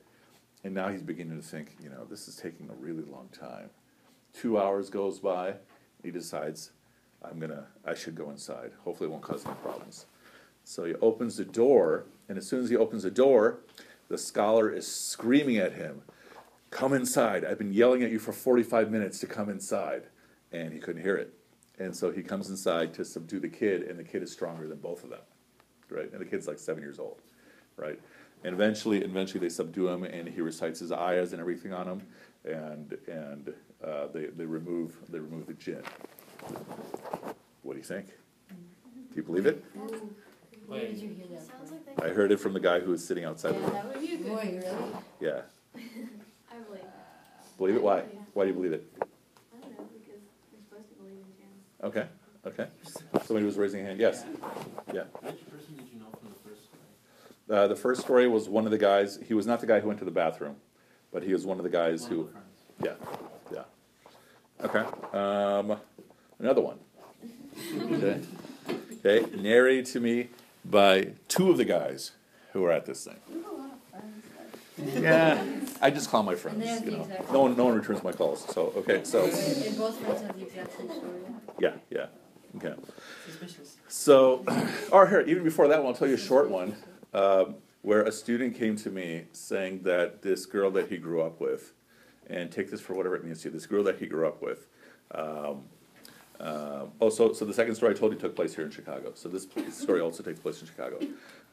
[0.63, 3.71] and now he's beginning to think, you know, this is taking a really long time.
[4.35, 5.55] Two hours goes by,
[6.03, 6.73] he decides,
[7.23, 8.73] I'm gonna, I should go inside.
[8.85, 10.07] Hopefully, it won't cause any problems.
[10.65, 13.61] So he opens the door, and as soon as he opens the door,
[14.09, 16.03] the scholar is screaming at him,
[16.71, 17.45] Come inside.
[17.45, 20.05] I've been yelling at you for 45 minutes to come inside.
[20.53, 21.35] And he couldn't hear it.
[21.81, 24.79] And so he comes inside to subdue the kid, and the kid is stronger than
[24.79, 25.23] both of them.
[25.89, 26.13] Right?
[26.13, 27.21] And the kid's like seven years old.
[27.77, 27.99] Right?
[28.45, 32.03] And eventually, eventually they subdue him, and he recites his ayahs and everything on him,
[32.45, 33.53] and and
[33.85, 35.83] uh, they, they remove they remove the jinn.
[37.63, 38.07] What do you think?
[38.49, 39.65] Do you believe it?
[40.67, 42.05] Where did you hear that Sounds like they.
[42.05, 43.73] I heard it from the guy who was sitting outside the room.
[43.73, 44.27] that would be a good.
[44.29, 44.93] Boy, really?
[45.19, 45.41] Yeah.
[45.77, 46.83] I believe.
[47.59, 47.83] Believe it?
[47.83, 48.05] Why?
[48.35, 48.87] Why do you believe it?
[48.97, 51.51] I don't know, because we're supposed to believe in jinn.
[51.83, 52.07] Okay.
[52.47, 52.67] Okay.
[53.25, 54.01] Somebody was raising a hand.
[54.01, 54.25] Yes.
[54.93, 55.03] Yeah.
[55.21, 57.59] Which person did you know from the first story?
[57.59, 59.19] Uh, the first story was one of the guys.
[59.27, 60.57] He was not the guy who went to the bathroom,
[61.13, 62.31] but he was one of the guys One who.
[62.81, 62.87] the.
[63.53, 63.63] Yeah.
[64.61, 64.65] Yeah.
[64.67, 64.85] Okay.
[65.19, 65.79] Um,
[66.39, 66.79] another one.
[67.93, 68.21] Okay.
[69.05, 69.27] Okay.
[69.37, 70.29] Narrated to me
[70.65, 72.13] by two of the guys
[72.53, 73.17] who were at this thing.
[73.29, 74.70] We have a lot of friends, though.
[75.03, 75.45] Yeah.
[75.83, 76.57] I just call my friends.
[76.57, 77.09] And they have You know.
[77.33, 77.57] No one.
[77.57, 78.45] No one returns my calls.
[78.55, 79.03] So okay.
[79.05, 81.21] So And both friends have the exact same story.
[81.59, 81.73] yeah.
[81.91, 82.07] Yeah.
[82.57, 82.75] Okay.
[83.27, 83.77] Suspicious.
[83.89, 84.45] So,
[84.93, 86.77] or here, even before that one, I'll tell you a short one,
[87.15, 91.41] um, where a student came to me saying that this girl that he grew up
[91.41, 91.73] with,
[92.27, 94.43] and take this for whatever it means to you, this girl that he grew up
[94.43, 94.67] with,
[95.15, 95.63] um,
[96.41, 99.13] uh, oh, so, so the second story I told you took place here in Chicago.
[99.15, 100.99] So this story also takes place in Chicago.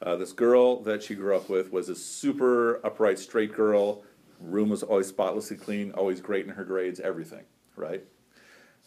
[0.02, 4.04] Uh, this girl that she grew up with was a super upright, straight girl.
[4.39, 7.43] Room was always spotlessly clean, always great in her grades, everything,
[7.76, 8.04] right?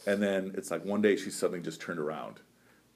[0.06, 2.40] And then it's like one day she suddenly just turned around,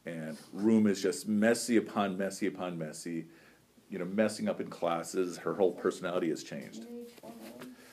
[0.07, 3.27] and room is just messy upon messy upon messy,
[3.91, 5.37] you know, messing up in classes.
[5.37, 6.87] Her whole personality has changed.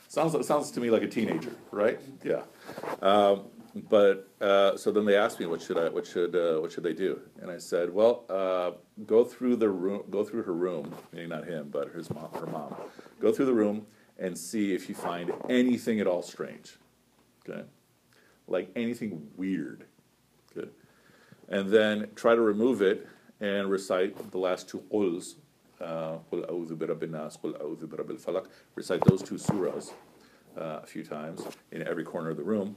[0.08, 2.00] Sounds sounds to me like a teenager, right?
[2.24, 2.44] Yeah.
[3.02, 3.46] Um,
[3.90, 6.84] but uh, so then they asked me what should I what should uh, what should
[6.84, 7.20] they do?
[7.42, 8.72] And I said well uh,
[9.06, 12.48] go through the room go through her room meaning not him but his mom her
[12.48, 12.76] mom.
[13.20, 13.86] Go through the room
[14.20, 16.78] and see if you find anything at all strange.
[17.48, 17.64] Okay?
[18.48, 19.86] Like anything weird.
[20.56, 20.70] Okay?
[21.50, 23.08] And then try to remove it
[23.40, 25.36] and recite the last two quls
[25.82, 26.18] uh,
[28.76, 29.92] recite those two surahs
[30.58, 32.76] uh, a few times in every corner of the room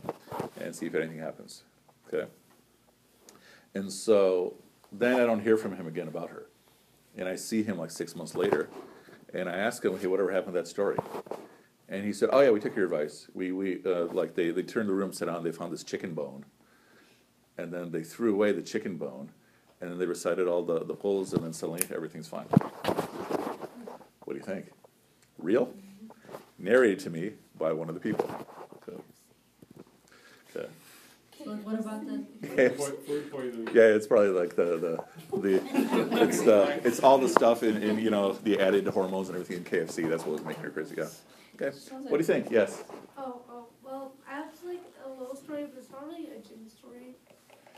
[0.60, 1.62] and see if anything happens.
[2.08, 2.30] Okay?
[3.74, 4.54] And so
[4.92, 6.46] then I don't hear from him again about her.
[7.16, 8.68] And I see him like six months later
[9.32, 10.96] and I ask him, hey, whatever happened to that story?
[11.88, 13.28] And he said, oh yeah, we took your advice.
[13.34, 16.14] We, we uh, like they, they turned the room, sat down, they found this chicken
[16.14, 16.44] bone.
[17.58, 19.30] And then they threw away the chicken bone
[19.80, 22.46] and then they recited all the, the quls and then suddenly everything's fine.
[24.24, 24.70] What do you think?
[25.38, 25.72] Real?
[26.58, 28.30] Narrated to me by one of the people.
[28.88, 29.00] Okay.
[30.56, 30.68] Okay.
[31.44, 37.18] So what about the, Yeah, it's probably like the the, the it's the it's all
[37.18, 40.08] the stuff in, in you know the added hormones and everything in KFC.
[40.08, 40.94] That's what was making her crazy.
[40.96, 41.08] Yeah.
[41.60, 41.76] Okay.
[41.90, 42.50] What do you think?
[42.50, 42.82] Yes.
[43.16, 46.68] Oh, oh, well, I have like a little story, but it's not really a jinn
[46.68, 47.16] story.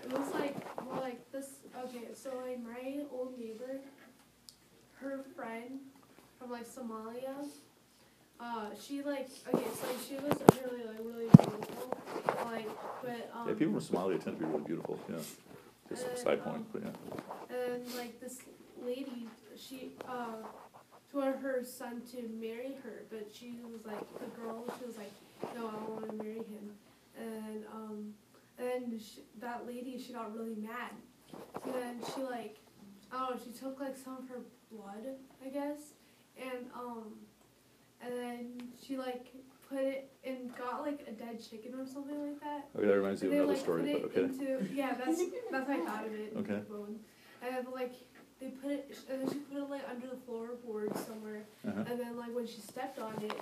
[0.02, 1.56] It was like more like this.
[1.84, 3.80] Okay, so like my old neighbor,
[5.00, 5.80] her friend
[6.38, 7.44] from like Somalia.
[8.38, 11.96] Uh, she like okay, so like, she was really like really beautiful,
[12.44, 12.68] like
[13.02, 13.48] but um.
[13.48, 14.98] Yeah, people from Somalia tend to be really beautiful.
[15.08, 15.16] Yeah.
[15.88, 17.56] Just a side point, but yeah.
[17.56, 18.40] And like this
[18.84, 20.42] lady, she uh,
[21.12, 24.64] wanted her son to marry her, but she was like the girl.
[24.78, 25.12] She was like
[25.54, 26.74] no, I don't want to marry him.
[27.18, 28.14] And um,
[28.58, 30.92] and she, that lady, she got really mad.
[31.64, 32.56] So then she like,
[33.12, 35.92] oh, she took like some of her blood, I guess,
[36.36, 37.12] and um,
[38.02, 39.32] and then she like
[39.68, 42.68] put it and got like a dead chicken or something like that.
[42.76, 44.24] Okay, that reminds me of another like story, put but okay.
[44.24, 46.32] into yeah, that's that's how I thought of it.
[46.36, 46.60] Okay.
[46.68, 46.98] Bone.
[47.42, 47.94] And then like
[48.40, 51.42] they put it, and then she put it like under the floorboard somewhere.
[51.66, 51.84] Uh-huh.
[51.90, 53.34] And then like when she stepped on it,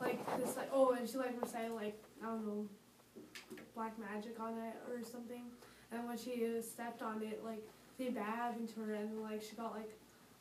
[0.00, 2.66] like this like oh, and she like recited like I don't know,
[3.74, 5.42] black magic on it or something.
[5.92, 7.66] And when she uh, stepped on it, like
[7.98, 9.90] they bad happened to her, and like she got like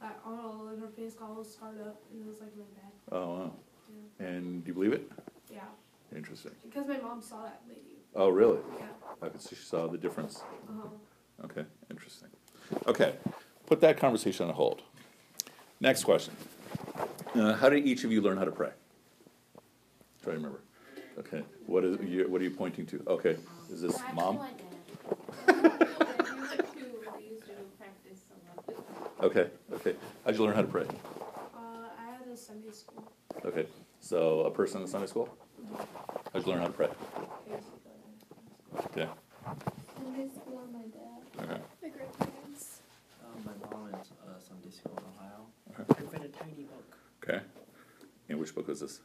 [0.02, 2.70] I don't know, like her face got all scarred up, and it was like really
[2.76, 2.92] bad.
[3.12, 3.52] Oh, wow.
[4.20, 5.12] And do you believe it?
[5.52, 5.62] Yeah,
[6.16, 6.52] Interesting.
[6.64, 7.98] because my mom saw that lady.
[8.16, 8.60] Oh, really?
[8.80, 8.86] Yeah.
[9.22, 10.42] I could see she saw the difference.
[10.68, 11.46] Uh huh.
[11.46, 12.30] Okay, interesting.
[12.88, 13.16] Okay,
[13.66, 14.82] put that conversation on hold.
[15.82, 16.36] Next question.
[17.36, 18.72] Uh, how did each of you learn how to pray?
[20.24, 20.62] Try to remember.
[21.18, 23.02] Okay, what is you, what are you pointing to?
[23.08, 23.38] Okay,
[23.72, 24.38] is this mom?
[24.38, 24.70] my dad.
[29.22, 29.96] Okay, okay.
[30.24, 30.84] How'd you learn how to pray?
[30.84, 31.58] Uh,
[32.00, 33.04] I had a Sunday school.
[33.46, 33.68] Okay,
[34.00, 35.30] so a person in the Sunday school?
[36.34, 36.88] How'd you learn how to pray?
[38.78, 39.08] Okay,
[39.98, 41.44] Sunday school, my dad.
[41.52, 41.62] okay.
[41.84, 42.80] My grandparents.
[43.26, 45.46] Um, my mom went to uh, Sunday school in Ohio.
[45.78, 46.98] I read a tiny book.
[47.24, 47.42] Okay.
[48.30, 49.02] And which book was this?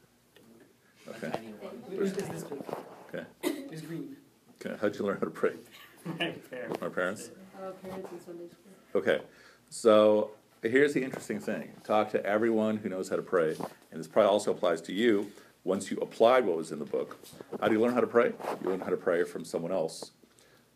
[1.07, 1.75] A Okay, tiny one.
[1.99, 2.85] What is this book?
[3.13, 3.27] okay.
[3.43, 4.17] It's green.
[4.65, 5.55] Okay, how'd you learn how to pray?
[6.05, 6.79] My parents.
[6.83, 7.31] Our parents?
[7.61, 9.01] Our parents in Sunday school.
[9.01, 9.21] Okay,
[9.69, 10.31] so
[10.63, 11.73] here's the interesting thing.
[11.85, 13.57] Talk to everyone who knows how to pray,
[13.91, 15.31] and this probably also applies to you.
[15.65, 17.19] Once you applied what was in the book,
[17.61, 18.33] how do you learn how to pray?
[18.63, 20.11] You learn how to pray from someone else,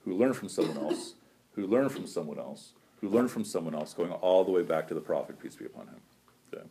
[0.05, 1.15] who learned from someone else,
[1.53, 4.89] who learned from someone else, who learned from someone else, going all the way back
[4.89, 6.01] to the prophet, peace be upon him.
[6.53, 6.65] Okay.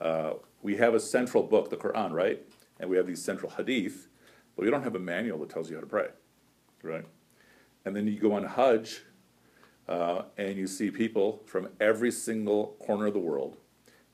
[0.00, 2.40] Uh, we have a central book, the Quran, right?
[2.78, 4.08] And we have these central hadith,
[4.56, 6.08] but we don't have a manual that tells you how to pray,
[6.82, 7.04] right?
[7.84, 9.02] And then you go on Hajj,
[9.90, 13.56] uh, and you see people from every single corner of the world,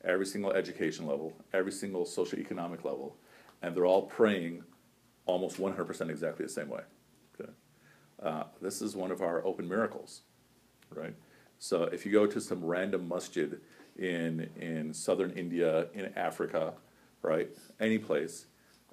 [0.03, 3.15] every single education level, every single socioeconomic level,
[3.61, 4.65] and they're all praying
[5.27, 6.81] almost 100% exactly the same way.
[7.39, 7.51] Okay?
[8.23, 10.23] Uh, this is one of our open miracles,
[10.95, 11.15] right?
[11.59, 13.61] So if you go to some random masjid
[13.99, 16.73] in, in southern India, in Africa,
[17.21, 18.47] right, any place,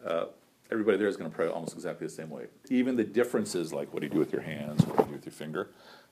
[0.05, 0.25] uh,
[0.69, 2.47] everybody there is going to pray almost exactly the same way.
[2.69, 5.15] Even the differences, like what do you do with your hands, what do you do
[5.15, 5.69] with your finger,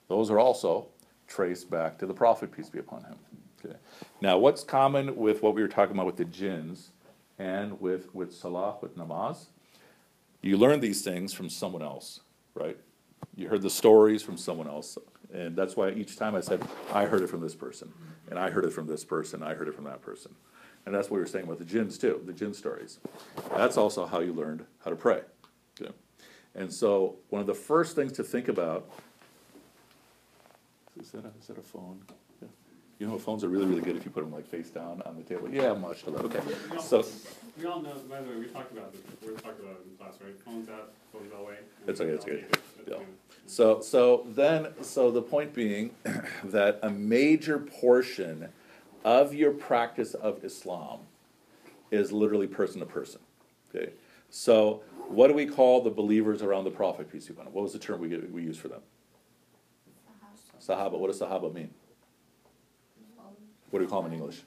[0.08, 0.88] those are also
[1.28, 3.16] traced back to the Prophet, peace be upon him.
[3.64, 3.76] Okay.
[4.22, 6.92] Now, what's common with what we were talking about with the jinns
[7.40, 9.46] and with, with salah, with namaz?
[10.42, 12.22] You learn these things from someone else,
[12.56, 12.78] right?
[13.36, 14.98] You heard the stories from someone else.
[15.34, 16.62] And that's why each time I said,
[16.92, 17.94] I heard it from this person,
[18.30, 20.36] and I heard it from this person, I heard it from that person.
[20.86, 23.00] And that's what we were saying about the jinns too, the jinn stories.
[23.56, 25.22] That's also how you learned how to pray.
[25.80, 25.92] Okay.
[26.56, 28.90] And so one of the first things to think about
[31.02, 32.00] is that a, is that a phone?
[32.42, 32.48] Yeah.
[33.00, 35.16] You know, phones are really, really good if you put them like face down on
[35.16, 35.50] the table.
[35.50, 36.04] Yeah, much.
[36.08, 36.40] Okay.
[36.80, 37.04] So
[37.58, 39.98] We all know, by the way, we talked about this, we talked about it in
[39.98, 40.40] class, right?
[40.46, 41.56] Phones out, phones away.
[41.88, 42.46] It's okay, it's okay.
[42.88, 42.94] Yeah.
[42.98, 43.04] Yeah.
[43.48, 45.92] So, so then, so the point being
[46.44, 48.50] that a major portion
[49.04, 51.00] of your practice of Islam
[51.90, 53.20] is literally person to person.
[53.74, 53.94] Okay,
[54.30, 57.54] so what do we call the believers around the Prophet peace be upon him?
[57.54, 58.82] What was the term we we use for them?
[60.72, 60.98] Sahaba.
[60.98, 61.70] What does Sahaba mean?
[63.70, 64.42] What do we call them in English?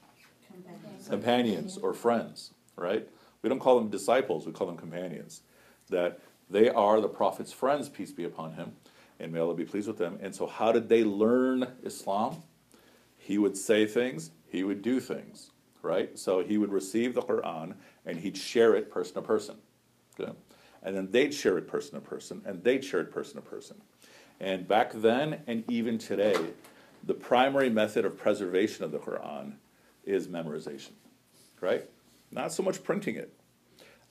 [1.09, 3.07] Companions or friends, right?
[3.41, 4.45] We don't call them disciples.
[4.45, 5.41] We call them companions.
[5.89, 8.73] That they are the Prophet's friends, peace be upon him,
[9.19, 10.19] and may Allah be pleased with them.
[10.21, 12.37] And so, how did they learn Islam?
[13.17, 16.17] He would say things, he would do things, right?
[16.17, 19.57] So, he would receive the Quran and he'd share it person to person.
[20.19, 20.31] Okay?
[20.83, 23.77] And then they'd share it person to person, and they'd share it person to person.
[24.39, 26.35] And back then, and even today,
[27.03, 29.53] the primary method of preservation of the Quran
[30.03, 30.91] is memorization,
[31.61, 31.87] right?
[32.31, 33.33] Not so much printing it.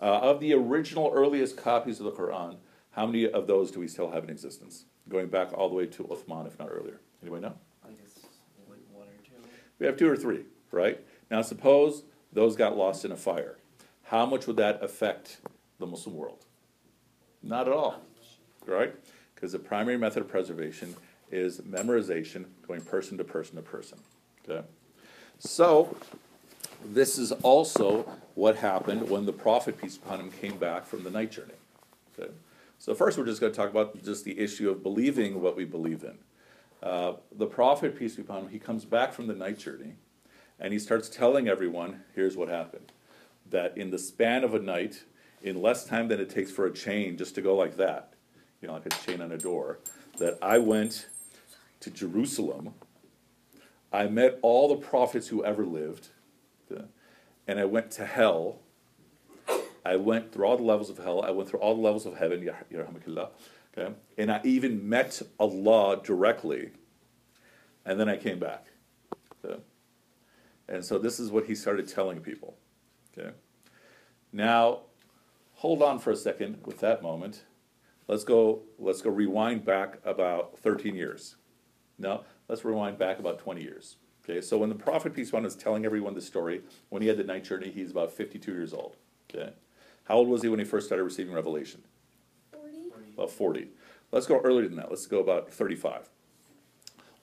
[0.00, 2.56] Uh, of the original earliest copies of the Quran,
[2.92, 4.84] how many of those do we still have in existence?
[5.08, 7.00] Going back all the way to Uthman, if not earlier.
[7.22, 7.54] Anybody know?
[7.84, 8.26] I guess
[8.68, 9.48] like one or two.
[9.78, 11.00] We have two or three, right?
[11.30, 13.58] Now, suppose those got lost in a fire.
[14.04, 15.38] How much would that affect
[15.78, 16.44] the Muslim world?
[17.42, 18.00] Not at all,
[18.66, 18.94] right?
[19.44, 20.96] Because the primary method of preservation
[21.30, 23.98] is memorization, going person to person to person.
[24.48, 24.66] Okay?
[25.38, 25.98] So,
[26.83, 31.11] this is also what happened when the Prophet, peace upon him, came back from the
[31.11, 31.52] night journey.
[32.18, 32.33] Okay?
[32.78, 35.66] So, first, we're just going to talk about just the issue of believing what we
[35.66, 36.16] believe in.
[36.83, 39.96] Uh, the Prophet, peace be upon him, he comes back from the night journey
[40.59, 42.92] and he starts telling everyone here's what happened.
[43.50, 45.04] That in the span of a night,
[45.42, 48.13] in less time than it takes for a chain just to go like that,
[48.64, 49.79] you know, like a chain on a door,
[50.16, 51.07] that I went
[51.81, 52.72] to Jerusalem.
[53.92, 56.09] I met all the prophets who ever lived,
[57.46, 58.61] and I went to hell.
[59.85, 61.22] I went through all the levels of hell.
[61.22, 63.29] I went through all the levels of heaven, yarhamukallah,
[63.77, 66.70] okay, and I even met Allah directly,
[67.85, 68.68] and then I came back.
[69.44, 69.61] okay.
[70.68, 72.57] And so this is what he started telling people.
[73.12, 73.33] Okay.
[74.33, 74.85] Now,
[75.53, 77.42] hold on for a second with that moment.
[78.08, 78.62] Let's go.
[78.78, 81.36] Let's go rewind back about 13 years.
[81.98, 83.96] No, let's rewind back about 20 years.
[84.24, 84.40] Okay.
[84.40, 87.08] So when the prophet peace be upon him was telling everyone the story, when he
[87.08, 88.96] had the night journey, he's about 52 years old.
[89.30, 89.52] Okay.
[90.04, 91.82] How old was he when he first started receiving revelation?
[92.52, 93.12] Forty?
[93.14, 93.68] About 40.
[94.12, 94.90] Let's go earlier than that.
[94.90, 96.08] Let's go about 35.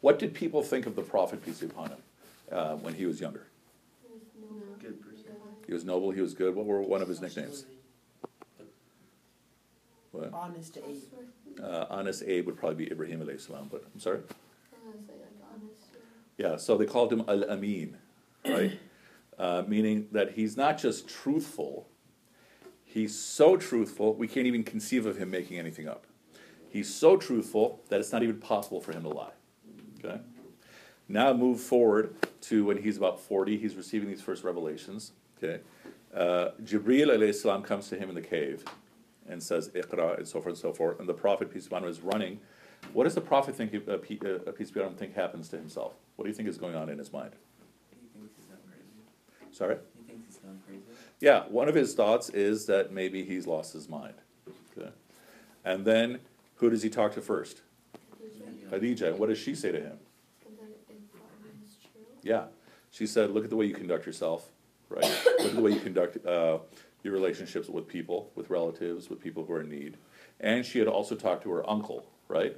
[0.01, 1.97] What did people think of the prophet peace be upon him
[2.51, 3.47] uh, when he was younger?
[5.67, 6.11] He was noble.
[6.11, 6.55] He was good.
[6.55, 7.65] What were one of his nicknames?
[10.12, 10.34] What?
[10.34, 11.63] Honest Abe.
[11.63, 14.19] Uh, honest Abe would probably be Ibrahim alayhi salam, but I'm sorry.
[14.19, 15.97] I like, like honest.
[16.38, 17.97] Yeah, so they called him Al Amin,
[18.45, 18.80] right?
[19.39, 21.88] uh, meaning that he's not just truthful,
[22.84, 26.06] he's so truthful, we can't even conceive of him making anything up.
[26.69, 29.34] He's so truthful that it's not even possible for him to lie.
[30.04, 30.19] Okay?
[31.08, 35.12] Now move forward to when he's about 40, he's receiving these first revelations.
[35.38, 35.62] Okay?
[36.13, 38.63] Uh, Jibreel alayhi salam comes to him in the cave
[39.31, 40.99] and says, Iqra, and so forth and so forth.
[40.99, 42.39] And the Prophet, peace be upon him, is running.
[42.93, 45.93] What does the Prophet think, uh, uh, peace be upon him, think happens to himself?
[46.15, 47.31] What do you think is going on in his mind?
[47.89, 49.57] He thinks he's gone crazy.
[49.57, 49.77] Sorry?
[49.97, 50.81] He thinks he's gone crazy.
[51.19, 54.15] Yeah, one of his thoughts is that maybe he's lost his mind.
[54.77, 54.89] Okay.
[55.63, 56.19] And then,
[56.55, 57.61] who does he talk to first?
[58.71, 59.09] Khadija.
[59.09, 59.97] And what does she say to him?
[60.45, 62.01] And then if Barton is true.
[62.23, 62.45] Yeah.
[62.89, 64.49] She said, look at the way you conduct yourself,
[64.89, 65.03] right?
[65.39, 66.59] look at the way you conduct uh,
[67.03, 69.97] your relationships with people, with relatives, with people who are in need.
[70.39, 72.55] And she had also talked to her uncle, right?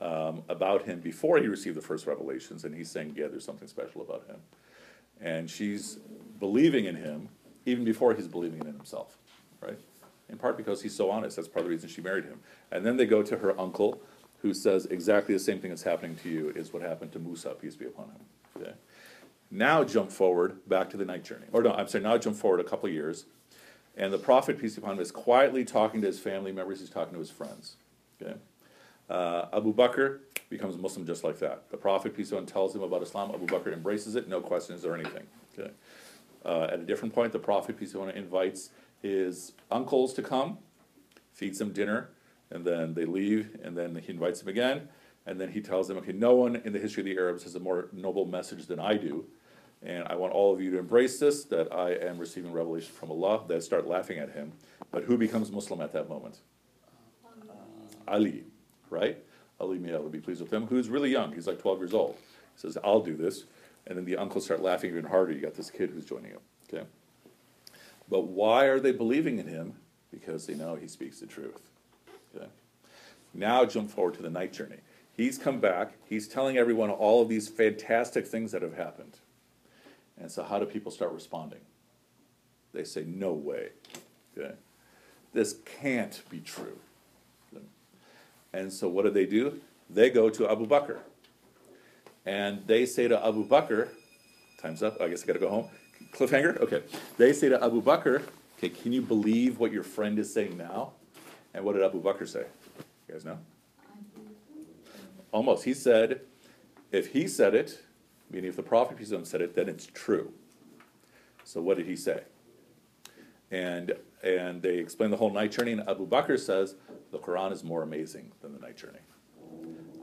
[0.00, 3.68] Um, about him before he received the first revelations, and he's saying, yeah, there's something
[3.68, 4.36] special about him.
[5.20, 5.98] And she's
[6.38, 7.28] believing in him
[7.66, 9.18] even before he's believing in himself,
[9.60, 9.78] right?
[10.28, 11.36] In part because he's so honest.
[11.36, 12.40] That's part of the reason she married him.
[12.70, 14.00] And then they go to her uncle,
[14.42, 17.50] who says exactly the same thing that's happening to you is what happened to Musa,
[17.50, 18.20] peace be upon him.
[18.56, 18.72] Okay?
[19.50, 21.46] Now jump forward back to the night journey.
[21.52, 23.26] Or no, I'm sorry, now jump forward a couple years.
[23.98, 26.88] And the prophet, peace be upon him, is quietly talking to his family members, he's
[26.88, 27.74] talking to his friends.
[28.22, 28.36] Okay?
[29.10, 31.68] Uh, Abu Bakr becomes Muslim just like that.
[31.70, 33.32] The prophet, peace be upon him, tells him about Islam.
[33.34, 35.26] Abu Bakr embraces it, no questions or anything.
[35.58, 35.72] Okay?
[36.44, 38.70] Uh, at a different point, the prophet, peace be upon him, invites
[39.02, 40.58] his uncles to come,
[41.32, 42.10] feeds them dinner,
[42.52, 44.88] and then they leave, and then he invites them again,
[45.26, 47.56] and then he tells them, okay, no one in the history of the Arabs has
[47.56, 49.26] a more noble message than I do,
[49.82, 53.10] and I want all of you to embrace this, that I am receiving revelation from
[53.10, 53.44] Allah.
[53.46, 54.52] They start laughing at him.
[54.90, 56.38] But who becomes Muslim at that moment?
[57.24, 57.52] Uh,
[58.08, 58.44] Ali,
[58.90, 59.18] right?
[59.60, 61.32] Ali, may Allah be pleased with him, who's really young.
[61.32, 62.16] He's like 12 years old.
[62.54, 63.44] He says, I'll do this.
[63.86, 65.32] And then the uncles start laughing even harder.
[65.32, 66.40] You got this kid who's joining him.
[66.72, 66.84] Okay?
[68.08, 69.74] But why are they believing in him?
[70.10, 71.70] Because they know he speaks the truth.
[72.34, 72.46] Okay?
[73.32, 74.78] Now jump forward to the night journey.
[75.16, 75.92] He's come back.
[76.04, 79.18] He's telling everyone all of these fantastic things that have happened.
[80.20, 81.60] And so, how do people start responding?
[82.72, 83.70] They say, "No way,
[84.36, 84.54] okay,
[85.32, 86.78] this can't be true."
[88.52, 89.60] And so, what do they do?
[89.90, 90.98] They go to Abu Bakr,
[92.26, 93.88] and they say to Abu Bakr,
[94.60, 95.00] "Time's up.
[95.00, 95.68] I guess I got to go home."
[96.12, 96.58] Cliffhanger.
[96.60, 96.82] Okay.
[97.16, 98.22] They say to Abu Bakr,
[98.58, 100.92] "Okay, can you believe what your friend is saying now?"
[101.54, 102.46] And what did Abu Bakr say?
[103.06, 103.38] You guys know?
[105.32, 105.64] Almost.
[105.64, 106.22] He said,
[106.90, 107.82] "If he said it."
[108.30, 110.32] Meaning, if the Prophet peace him, said it, then it's true.
[111.44, 112.22] So, what did he say?
[113.50, 116.74] And and they explain the whole night journey, and Abu Bakr says
[117.12, 118.98] the Quran is more amazing than the night journey.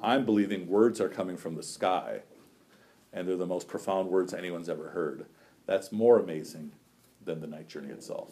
[0.01, 2.21] I'm believing words are coming from the sky,
[3.13, 5.25] and they're the most profound words anyone's ever heard.
[5.65, 6.71] That's more amazing
[7.23, 8.31] than the night journey itself.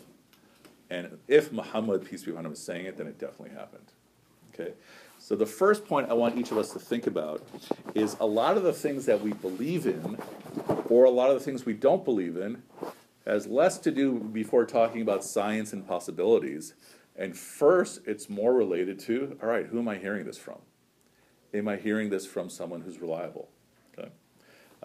[0.90, 3.92] And if Muhammad, peace be upon him, is saying it, then it definitely happened.
[4.54, 4.74] Okay?
[5.24, 7.42] So the first point I want each of us to think about
[7.96, 10.18] is a lot of the things that we believe in,
[10.90, 12.62] or a lot of the things we don't believe in,
[13.26, 16.74] has less to do before talking about science and possibilities.
[17.16, 20.60] And first, it's more related to all right, who am I hearing this from?
[21.54, 23.48] Am I hearing this from someone who's reliable?
[23.98, 24.10] Okay.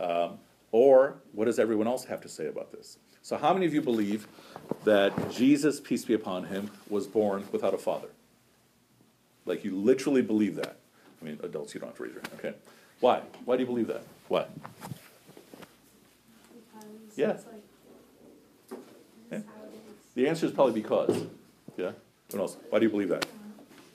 [0.01, 0.39] Um,
[0.71, 2.99] or what does everyone else have to say about this?
[3.23, 4.29] So, how many of you believe
[4.85, 8.11] that Jesus, peace be upon him, was born without a father?
[9.49, 10.77] Like you literally believe that.
[11.21, 12.35] I mean, adults, you don't have to raise your hand.
[12.39, 12.55] Okay.
[13.01, 13.23] Why?
[13.45, 14.03] Why do you believe that?
[14.29, 14.45] Why?
[16.53, 17.31] Because Yeah.
[17.31, 17.63] it's like,
[19.33, 19.39] Yeah.
[19.39, 20.15] how it is.
[20.15, 21.27] The answer is probably because.
[21.77, 21.93] Yeah?
[22.31, 22.57] What else?
[22.71, 23.27] Why do you believe that?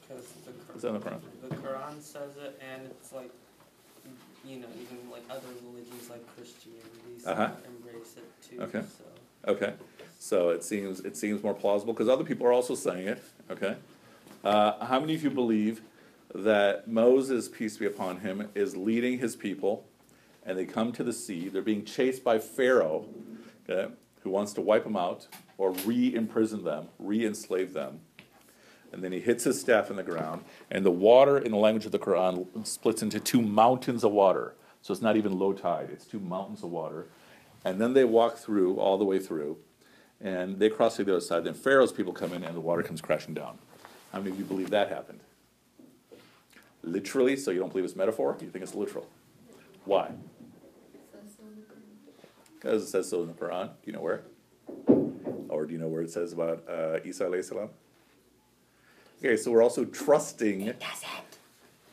[0.07, 1.21] Because the, Is that in the Quran?
[1.47, 3.29] the Quran says it, and it's like,
[4.45, 7.51] you know, even like other religions like Christianity Uh-huh.
[7.67, 8.61] embrace it too.
[8.63, 8.81] Okay.
[8.97, 9.03] So.
[9.51, 9.73] Okay,
[10.19, 13.75] so it seems, it seems more plausible, because other people are also saying it, okay?
[14.43, 15.81] Uh, how many of you believe
[16.35, 19.85] that Moses, peace be upon him, is leading his people,
[20.45, 23.05] and they come to the sea, they're being chased by Pharaoh,
[23.69, 25.27] okay, who wants to wipe them out,
[25.57, 28.01] or re-imprison them, re-enslave them.
[28.91, 31.85] And then he hits his staff in the ground, and the water, in the language
[31.85, 34.55] of the Quran, splits into two mountains of water.
[34.81, 37.07] So it's not even low tide, it's two mountains of water.
[37.63, 39.57] And then they walk through, all the way through,
[40.19, 41.45] and they cross to the other side.
[41.45, 43.59] Then Pharaoh's people come in, and the water comes crashing down.
[44.13, 45.21] How many of you believe that happened?
[46.83, 48.37] Literally, so you don't believe it's metaphor?
[48.39, 49.07] You think it's literal?
[49.85, 50.11] Why?
[52.53, 53.67] Because it says so in the Quran.
[53.67, 54.21] Do you know where?
[55.49, 57.69] Or do you know where it says about uh, Isa alayhi salam?
[59.19, 60.61] Okay, so we're also trusting.
[60.61, 61.09] It doesn't.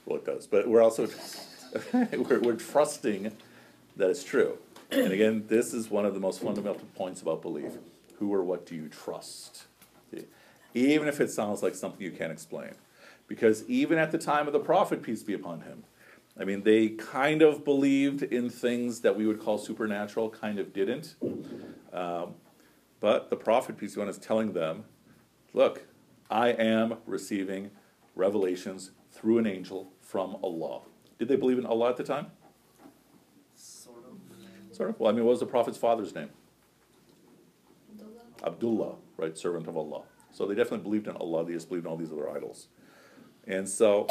[0.05, 1.09] Well, it does, but we're also
[1.93, 3.33] we're, we're trusting
[3.97, 4.59] that it's true.
[4.91, 7.73] And again, this is one of the most fundamental points about belief.
[8.19, 9.65] Who or what do you trust?
[10.75, 12.73] Even if it sounds like something you can't explain.
[13.27, 15.85] Because even at the time of the prophet, peace be upon him,
[16.39, 20.73] I mean, they kind of believed in things that we would call supernatural, kind of
[20.73, 21.17] didn't.
[21.93, 22.35] Um,
[22.99, 24.85] but the prophet, peace be upon him, is telling them,
[25.53, 25.87] look,
[26.31, 27.71] I am receiving
[28.15, 30.83] revelations through an angel from Allah.
[31.19, 32.29] Did they believe in Allah at the time?
[33.55, 34.75] Sort of.
[34.75, 35.01] Sort of.
[35.01, 36.31] Well, I mean, what was the prophet's father's name?
[38.45, 39.37] Abdullah, right?
[39.37, 40.03] Servant of Allah.
[40.33, 41.45] So they definitely believed in Allah.
[41.45, 42.69] They just believed in all these other idols.
[43.47, 44.07] And so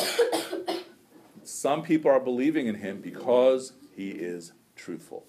[1.44, 5.26] some people are believing in him because he is truthful.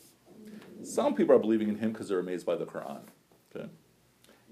[0.82, 3.02] Some people are believing in him because they're amazed by the Quran.
[3.54, 3.68] Okay?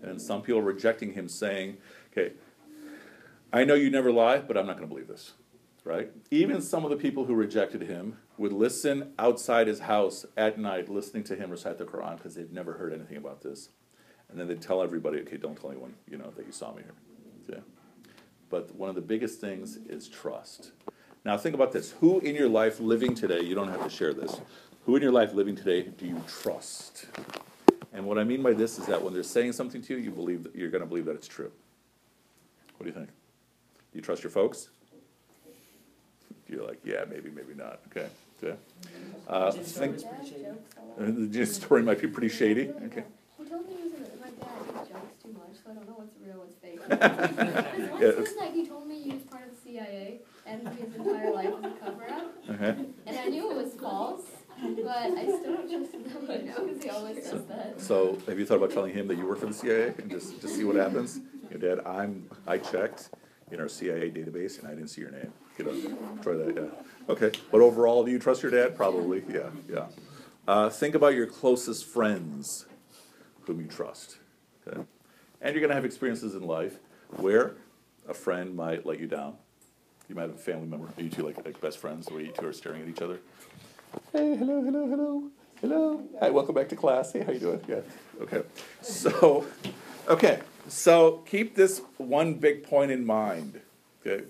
[0.03, 1.78] And some people are rejecting him, saying,
[2.12, 2.34] okay,
[3.53, 5.32] I know you never lie, but I'm not going to believe this.
[5.84, 6.11] Right?
[6.30, 10.91] Even some of the people who rejected him would listen outside his house at night,
[10.91, 13.70] listening to him recite the Quran because they've never heard anything about this.
[14.31, 16.83] And then they'd tell everybody, okay, don't tell anyone, you know, that you saw me
[16.83, 17.57] here.
[17.57, 18.12] Yeah.
[18.51, 20.72] But one of the biggest things is trust.
[21.24, 21.93] Now think about this.
[22.01, 24.41] Who in your life living today, you don't have to share this,
[24.85, 27.07] who in your life living today do you trust?
[27.93, 30.11] And what I mean by this is that when they're saying something to you, you
[30.11, 31.51] believe that you're going to believe that it's true.
[32.76, 33.09] What do you think?
[33.09, 34.68] Do you trust your folks?
[36.49, 37.81] You're like, yeah, maybe, maybe not.
[37.91, 38.09] Okay.
[38.43, 38.53] Yeah.
[39.26, 41.26] Uh, think, story's pretty shady.
[41.29, 42.70] the story might be pretty shady.
[42.87, 43.05] Okay.
[44.41, 44.86] He told me he was in it.
[44.86, 46.80] My dad he jokes too much, so I don't know what's real, what's fake.
[46.89, 50.68] Because once Yeah, this night he told me he was part of the CIA and
[50.68, 52.34] his entire life was a cover up.
[52.49, 52.64] Uh-huh.
[53.07, 54.22] And I knew it was false,
[54.61, 57.80] but I still don't trust him that much because he always does that.
[57.80, 60.41] So, have you thought about telling him that you work for the CIA and just,
[60.41, 61.20] just see what happens?
[61.51, 63.11] You know, Dad, I'm, I checked
[63.51, 65.32] in our CIA database and I didn't see your name.
[65.59, 67.12] You know, try that, yeah.
[67.12, 68.76] Okay, but overall, do you trust your dad?
[68.76, 69.86] Probably, yeah, yeah.
[70.47, 72.66] Uh, think about your closest friends
[73.43, 74.18] whom you trust,
[74.69, 74.85] okay?
[75.41, 76.79] And you're gonna have experiences in life
[77.16, 77.55] where
[78.09, 79.37] a friend might let you down.
[80.09, 82.33] You might have a family member, you two like, like best friends, the way you
[82.33, 83.19] two are staring at each other.
[84.12, 85.23] Hey, hello, hello, hello,
[85.61, 86.03] hello.
[86.21, 87.12] Hi, welcome back to class.
[87.12, 87.61] Hey, how you doing?
[87.69, 87.81] Yeah.
[88.21, 88.43] Okay.
[88.81, 89.47] So,
[90.09, 90.41] okay.
[90.69, 93.61] So keep this one big point in mind.
[94.07, 94.25] Okay,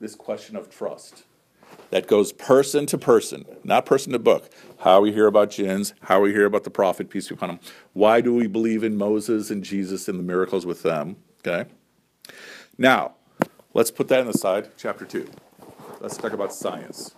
[0.00, 1.24] this question of trust.
[1.90, 4.50] That goes person to person, not person to book.
[4.78, 7.60] How we hear about jinns, how we hear about the prophet, peace be upon him.
[7.92, 11.16] Why do we believe in Moses and Jesus and the miracles with them?
[11.46, 11.68] Okay.
[12.78, 13.16] Now,
[13.74, 14.70] let's put that on the side.
[14.78, 15.28] Chapter two.
[16.00, 17.14] Let's talk about science.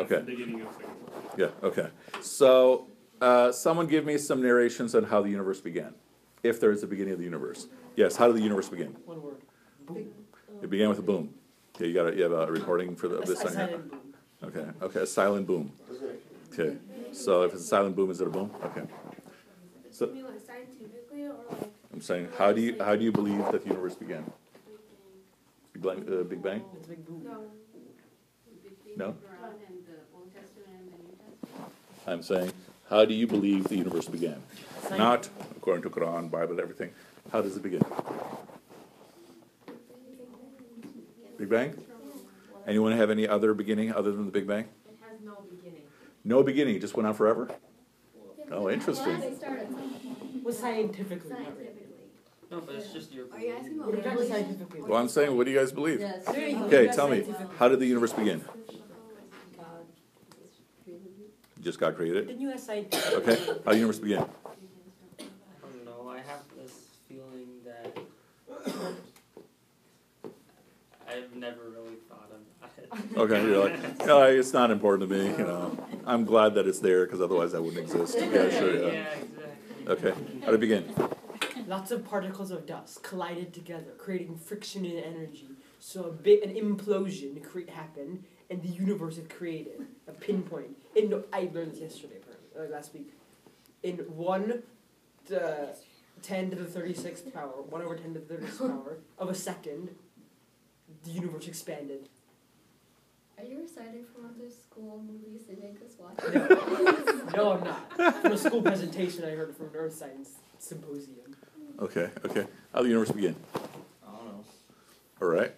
[0.00, 0.22] Okay.
[0.22, 0.90] Beginning of second.
[1.36, 1.88] Yeah, okay.
[2.22, 2.86] So,
[3.20, 5.94] uh, someone give me some narrations on how the universe began.
[6.42, 7.66] If there is a beginning of the universe.
[7.96, 8.96] Yes, how did the universe begin?
[9.04, 9.42] One word.
[9.86, 10.08] Boom.
[10.62, 11.32] It began with a boom.
[11.76, 13.66] Okay, you got a, you have a recording for the, of A this on here?
[13.68, 14.00] silent boom.
[14.44, 15.72] Okay, okay, a silent boom.
[16.52, 16.76] Okay,
[17.12, 18.50] so if it's a silent boom, is it a boom?
[18.64, 18.82] Okay.
[19.90, 21.70] So- you mean like scientifically or like?
[21.92, 24.24] I'm saying, how do you, how do you believe that the universe began?
[25.72, 26.62] Big Bang, uh, Big Bang?
[26.76, 27.22] It's a big boom.
[27.24, 27.44] No.
[28.96, 29.06] No?
[29.12, 31.72] Quran and the Old Testament and the New Testament.
[32.06, 32.52] I'm saying,
[32.90, 34.42] how do you believe the universe began?
[34.96, 36.90] Not according to Quran, Bible, everything.
[37.32, 37.82] How does it begin?
[41.38, 41.80] Big Bang?
[42.66, 44.64] Anyone have any other beginning other than the Big Bang?
[44.86, 45.82] It has no beginning.
[46.24, 47.48] No beginning, it just went on forever?
[48.50, 49.20] Oh, interesting.
[49.20, 49.34] they.
[50.42, 51.30] Well, scientifically.
[51.30, 51.84] Scientifically.
[52.50, 53.26] No, but it's just your.
[53.32, 54.32] Are you asking We're about talking religion?
[54.34, 54.82] scientifically.
[54.82, 56.00] Well, I'm saying, what do you guys believe?
[56.00, 56.24] Yes.
[56.24, 56.64] There you go.
[56.64, 57.24] Okay, tell me,
[57.58, 58.40] how did the universe begin?
[58.40, 58.46] God
[60.84, 61.62] created.
[61.62, 62.26] Just God created it?
[62.26, 63.12] Didn't you ask scientific?
[63.14, 64.24] Okay, how did the universe begin?
[64.24, 65.24] Oh,
[65.84, 66.72] no, I have this
[71.10, 73.16] I've never really thought about it.
[73.18, 75.26] Okay, you're like, no, it's not important to me.
[75.26, 75.76] You know,
[76.06, 78.16] I'm glad that it's there because otherwise that wouldn't exist.
[78.18, 78.74] Yeah, sure.
[78.74, 79.14] yeah, Yeah.
[79.14, 80.10] exactly.
[80.10, 80.12] Okay.
[80.44, 80.94] How to begin?
[81.66, 85.48] Lots of particles of dust collided together, creating friction and energy.
[85.80, 89.86] So a bit an implosion cre- happened, and the universe is created.
[90.06, 90.76] A pinpoint.
[90.96, 93.12] In no, I learned this yesterday, apparently, uh, last week.
[93.82, 94.62] In one,
[95.26, 95.68] the
[96.22, 99.28] ten to the thirty sixth power, one over ten to the thirty sixth power of
[99.28, 99.90] a second,
[101.04, 102.08] the universe expanded.
[103.38, 106.18] Are you reciting from other school movies they make us watch?
[106.34, 108.22] No, no, I'm not.
[108.22, 111.36] From a school presentation I heard from an earth science symposium.
[111.80, 112.10] Okay.
[112.24, 112.46] Okay.
[112.74, 113.36] How the universe begin?
[113.54, 113.58] I
[114.08, 114.44] don't know.
[115.22, 115.52] All right.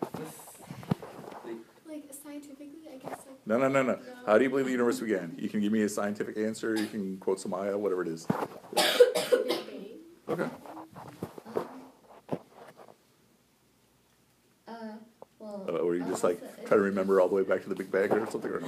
[1.89, 3.39] Like scientifically, I guess like.
[3.47, 3.99] No, no, no, no.
[4.26, 5.35] How do you believe the universe began?
[5.39, 6.76] You can give me a scientific answer.
[6.76, 8.26] You can quote some Maya, whatever it is.
[10.28, 10.49] Okay.
[14.68, 14.74] Uh,
[15.39, 15.40] well.
[15.69, 17.91] Uh, or you just like trying to remember all the way back to the Big
[17.91, 18.61] Bang or something or?
[18.61, 18.67] No,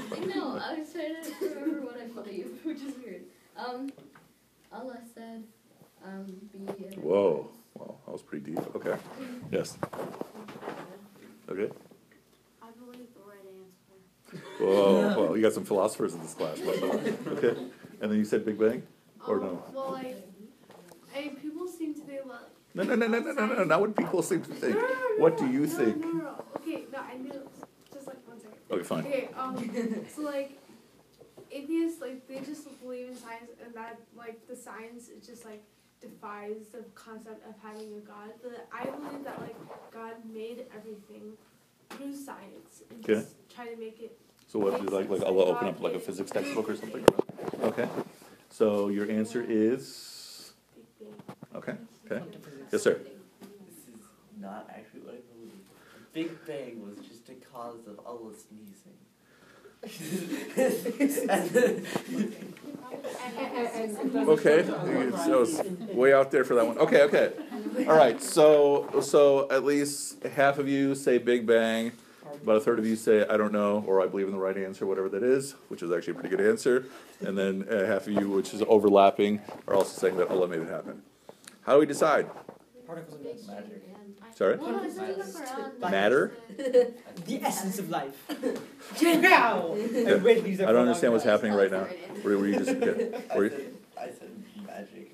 [0.63, 3.23] I was trying to remember what I believe, which is weird.
[3.57, 3.91] Um,
[4.73, 5.45] Allah said,
[6.05, 6.59] um, be.
[6.87, 7.51] and Whoa.
[7.75, 8.77] Wow, Well, that was pretty deep.
[8.77, 8.97] Okay.
[9.51, 9.79] Yes.
[11.49, 11.71] Okay.
[12.63, 13.45] I believe the right
[14.33, 14.45] answer.
[14.59, 15.15] Whoa.
[15.27, 16.59] Well, you got some philosophers in this class.
[16.61, 17.57] But, uh, okay.
[18.01, 18.83] And then you said Big Bang?
[19.27, 19.65] Or Um, no?
[19.73, 20.17] Well, like,
[21.15, 22.41] I people seem to think like.
[22.75, 23.65] No, no, no, no, no, no, no.
[23.65, 24.75] Not what people seem to think.
[24.75, 25.97] No, no, no, What do you no, think?
[25.99, 26.45] No, no, no.
[26.57, 27.49] Okay, no, I knew.
[27.93, 28.59] Just like one second.
[28.71, 29.01] Okay, fine.
[29.05, 30.59] Okay, um, so like,
[31.51, 35.63] atheists like they just believe in science and that like the science is just like
[36.01, 38.31] defies the concept of having a god.
[38.43, 39.57] But I believe that like
[39.93, 41.35] God made everything
[41.91, 43.21] through science and Okay.
[43.21, 44.19] just try to make it.
[44.49, 47.05] So what, did like, like Allah open up like a physics textbook or something?
[47.63, 47.89] Okay.
[48.51, 51.37] So your answer is, Big Bang.
[51.57, 51.75] okay,
[52.11, 52.23] okay.
[52.73, 52.99] Yes, sir.
[53.41, 54.01] This is
[54.41, 55.53] not actually what I believe.
[56.15, 58.97] Big Bang was just a cause of Allah sneezing.
[64.27, 65.63] Okay, that was
[65.95, 66.79] way out there for that one.
[66.79, 67.33] Okay, okay.
[67.87, 71.93] All right, so, so at least half of you say Big Bang,
[72.43, 74.57] about a third of you say I don't know, or I believe in the right
[74.57, 76.87] answer, whatever that is, which is actually a pretty good answer.
[77.21, 80.61] And then uh, half of you, which is overlapping, are also saying that Allah made
[80.61, 81.03] it happen.
[81.63, 82.31] How do we decide?
[82.87, 83.47] Particles of dust.
[83.49, 83.83] Magic.
[84.35, 84.57] Sorry?
[84.57, 85.81] Well, no, it doesn't look around.
[85.93, 86.33] Matter?
[86.57, 86.93] the-
[87.27, 88.17] The essence of life.
[89.01, 89.73] Now!
[89.75, 91.87] And Red leaves I don't understand what's happening right now.
[92.25, 93.23] Were, were you just, okay.
[93.31, 95.13] I were you, said, I said magic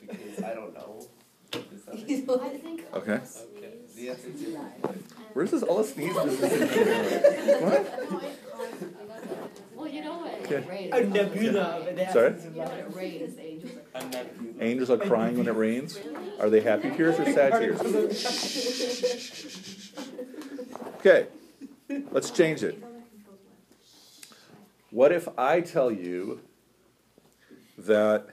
[0.00, 1.06] because I don't know.
[2.06, 2.84] Is I think.
[2.94, 3.12] Okay.
[3.12, 3.96] Allah sneezed.
[3.96, 4.94] the answer to
[5.34, 6.40] where's this Allah sneeze business?
[6.40, 8.10] What?
[8.10, 8.76] No, it caused-
[9.76, 10.50] Well, you know what?
[10.50, 10.90] Okay.
[10.92, 12.26] A nebula of Sorry?
[12.28, 12.88] essence of You know, when life.
[12.88, 13.98] it rains, the angels are.
[14.00, 14.52] a nebula.
[14.64, 15.98] Angels are crying when it rains?
[16.42, 17.80] Are they happy tears or sad tears?
[20.96, 21.28] Okay,
[22.10, 22.82] let's change it.
[24.90, 26.40] What if I tell you
[27.78, 28.26] that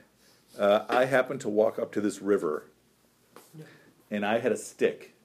[0.57, 2.65] uh, I happened to walk up to this river
[4.09, 5.15] and I had a stick?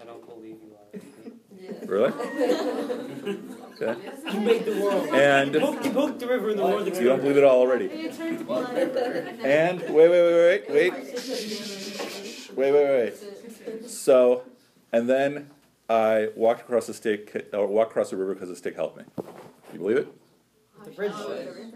[0.00, 1.86] I don't believe you.
[1.86, 2.12] Really?
[3.82, 4.00] Okay.
[4.32, 5.08] You made the world.
[5.08, 6.86] And You poked, you poked the river in the world.
[6.86, 7.86] you don't believe it all already.
[7.86, 8.76] It turned blood.
[8.76, 10.92] And wait, wait, wait, wait, wait,
[12.56, 13.88] wait, wait, wait.
[13.88, 14.42] So,
[14.92, 15.50] and then
[15.88, 19.04] I walked across the stick, or walked across the river because the stick helped me.
[19.72, 20.08] You believe it?
[20.84, 21.12] The bridge.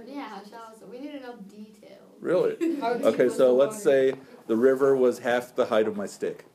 [0.06, 0.82] Yeah, how shallow is?
[0.90, 2.00] We need to know details.
[2.20, 2.56] Really?
[3.06, 4.14] Okay, so let's say
[4.46, 6.46] the river was half the height of my stick.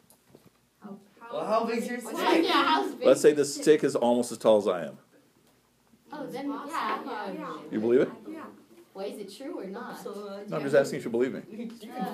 [1.32, 2.43] Well, how big's your stick?
[2.43, 3.06] yeah, how's big?
[3.06, 4.97] Let's say the stick is almost as tall as I am.
[6.12, 7.32] Oh, then yeah, yeah.
[7.34, 7.53] Yeah.
[7.72, 8.10] You believe it?
[8.30, 8.43] Yeah.
[8.93, 10.03] Well, is it true or not?
[10.49, 11.41] No, I'm just asking if you believe me.
[11.49, 11.57] You,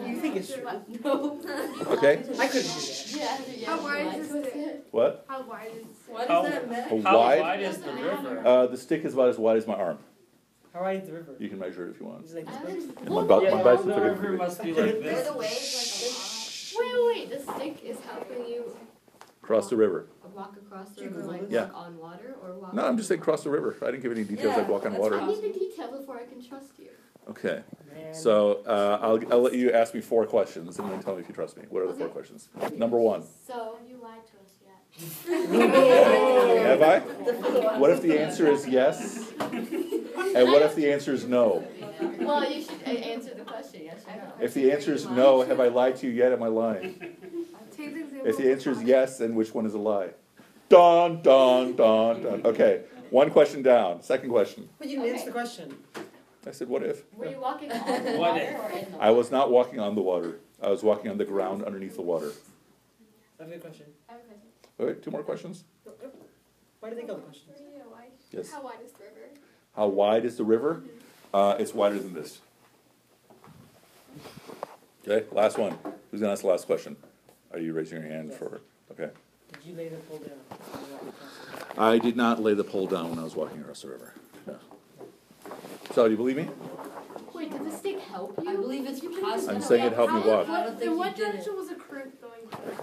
[0.06, 0.64] you think it's true?
[1.04, 1.40] No.
[1.88, 2.20] Okay?
[2.40, 3.06] I couldn't do that.
[3.16, 3.66] Yeah, yeah.
[3.68, 4.56] How wide is what's it?
[4.56, 4.88] it?
[4.92, 5.26] What?
[5.28, 5.88] How wide is it?
[6.08, 7.02] What How- does that mean?
[7.04, 7.40] How How wide?
[7.42, 8.42] wide is the river?
[8.46, 10.00] Uh, the stick is about as wide as my arm.
[10.74, 11.36] How wide is the river?
[11.40, 12.26] You can measure it if you want.
[12.26, 13.08] Is it like this big?
[13.10, 15.02] my well, butt- no, my no, biceps no, are The getting river must be like
[15.02, 15.28] this.
[15.28, 17.30] the waves like Wait, wait, wait.
[17.46, 18.76] The stick is helping you
[19.46, 20.08] Cross the river.
[20.34, 21.44] walk across the river, like.
[21.50, 21.66] Yeah.
[21.66, 22.74] walk on water or walk.
[22.74, 23.76] No, I'm just saying cross the river.
[23.84, 25.22] I didn't give any details like Yeah, walk on that's water.
[25.22, 26.90] I need the detail before I can trust you.
[27.30, 27.62] Okay.
[27.94, 28.12] Man.
[28.12, 31.28] So uh, I'll, I'll let you ask me four questions and then tell me if
[31.30, 31.64] you trust me.
[31.70, 32.14] What are the four Okay.
[32.14, 32.50] questions?
[32.76, 33.24] Number one.
[33.46, 35.66] So have you lied to us yet?
[36.66, 37.00] Have I?
[37.80, 39.32] What if the answer is yes?
[40.36, 41.66] And what if the answer is no?
[42.20, 43.82] Well, you should uh, answer the question.
[43.86, 44.44] Yes or no.
[44.44, 46.34] If the answer is no, have I lied to you yet?
[46.34, 47.00] Am I lying?
[47.76, 48.28] Take the example.
[48.28, 50.10] If the answer is yes, then which one is a lie?
[50.70, 52.42] Don, don, don, don.
[52.46, 54.02] Okay, one question down.
[54.02, 54.68] Second question.
[54.80, 55.76] But you didn't answer the question.
[56.48, 57.04] I said, what if?
[57.16, 58.60] Were you walking on the What water if?
[58.60, 60.40] or in the I was not walking on the water.
[60.62, 62.32] I was walking on the ground underneath the water.
[63.38, 63.86] That's a good question.
[64.08, 64.42] I have a question.
[64.78, 65.64] Wait, two more questions?
[66.80, 67.50] Why do they go the question?
[67.90, 68.06] Why?
[68.32, 68.52] Yes.
[68.52, 69.30] How wide is the river?
[69.76, 70.84] How wide is the river?
[71.34, 72.40] Uh, it's wider than this.
[75.08, 75.78] Okay, last one.
[76.12, 76.96] Who's gonna ask the last question?
[77.56, 78.38] Are you raising your hand Yes.
[78.38, 78.60] for,
[78.92, 79.10] okay.
[79.54, 80.30] Did you lay the pole down?
[80.50, 81.80] when you walked across it?
[81.80, 84.14] I did not lay the pole down when I was walking across the river.
[84.46, 84.58] No.
[85.94, 86.50] So, do you believe me?
[87.34, 88.50] Wait, did the stick help you?
[88.50, 89.56] I believe it's You can possible.
[89.56, 90.50] I'm saying it helped me walk.
[90.50, 91.32] I don't In what you did it.
[91.32, 92.42] direction was the current going?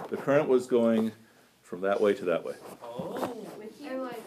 [0.09, 1.11] The current was going
[1.61, 2.55] from that way to that way.
[2.83, 3.13] Oh.
[3.85, 4.23] And like,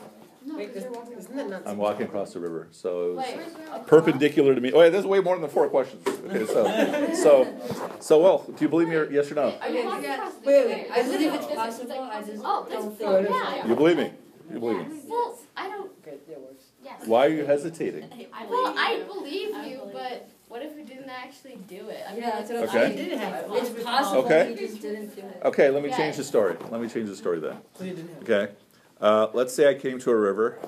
[0.46, 1.62] No, Wait, because you're walking isn't that across.
[1.66, 4.72] I'm walking across the river, so it was Wait, perpendicular to me.
[4.72, 6.06] Oh, yeah, there's way more than four questions.
[6.06, 9.54] Okay, so, so, so, well, do you believe me or yes or no?
[9.60, 10.92] Are you walking across the Wait, river?
[10.92, 13.28] I believe it's possible, I just Oh, that's don't think.
[13.30, 13.66] yeah.
[13.66, 14.12] You believe me?
[14.52, 14.86] You believe me?
[15.08, 17.06] Well, I don't, Okay, yeah, it yes.
[17.06, 18.08] Why are you hesitating?
[18.48, 22.04] Well, I believe you, but what if we didn't actually do it?
[22.08, 22.72] I mean, Yeah, that's what I'm Okay.
[22.78, 22.92] saying.
[22.92, 23.46] It didn't have it.
[23.50, 24.50] It's possible, Okay.
[24.52, 25.40] we just didn't do it.
[25.46, 25.96] Okay, let me Yeah.
[25.96, 26.56] change the story.
[26.70, 27.56] Let me change the story then.
[27.74, 28.32] So it didn't happen.
[28.34, 28.52] Okay.
[29.00, 30.58] Uh, let's say I came to a river.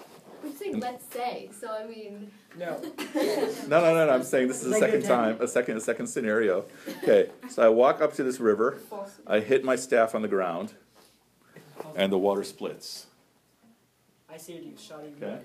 [0.45, 2.31] I'm saying let's say, so I mean.
[2.59, 2.81] No.
[3.69, 4.13] No, no, no, no.
[4.13, 6.65] I'm saying this is a second Negative time, a second, a second scenario.
[7.03, 8.79] Okay, so I walk up to this river.
[9.27, 10.73] I hit my staff on the ground,
[11.95, 13.07] and the water splits.
[14.31, 15.27] I say to you, Shadi, Okay.
[15.27, 15.43] okay.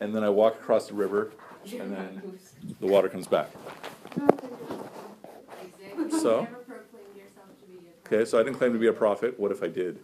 [0.00, 1.32] And then I walk across the river,
[1.72, 2.38] and then
[2.80, 3.48] the water comes back.
[6.10, 6.46] So?
[8.06, 9.38] Okay, so I didn't claim to be a prophet.
[9.40, 9.98] What if I did?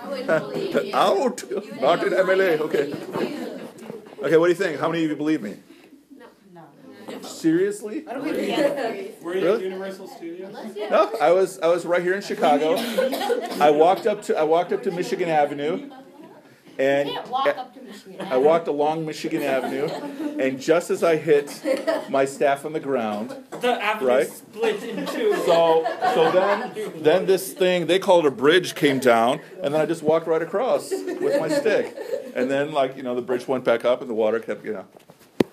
[0.00, 0.94] I wouldn't believe you.
[0.94, 1.42] Out!
[1.80, 2.58] Not in MLA.
[2.60, 2.92] Okay.
[4.22, 4.80] Okay, what do you think?
[4.80, 5.56] How many of you believe me?
[7.22, 8.04] Seriously?
[8.08, 9.14] I don't believe you.
[9.22, 9.56] Were you Really?
[9.56, 10.54] at Universal Studios?
[10.90, 12.76] No, I was I was right here in Chicago.
[13.60, 15.90] I walked up to I walked up to Michigan Avenue,
[16.78, 18.26] and You can't walk up to Michigan.
[18.30, 19.86] I walked along Michigan Avenue,
[20.40, 21.62] and just as I hit
[22.08, 24.28] my staff on the ground, The avenue Right.
[24.28, 25.34] split in two.
[25.46, 29.80] so so then then this thing they call it a bridge came down, and then
[29.80, 31.96] I just walked right across with my stick,
[32.34, 34.72] and then like you know the bridge went back up and the water kept you
[34.74, 34.84] know.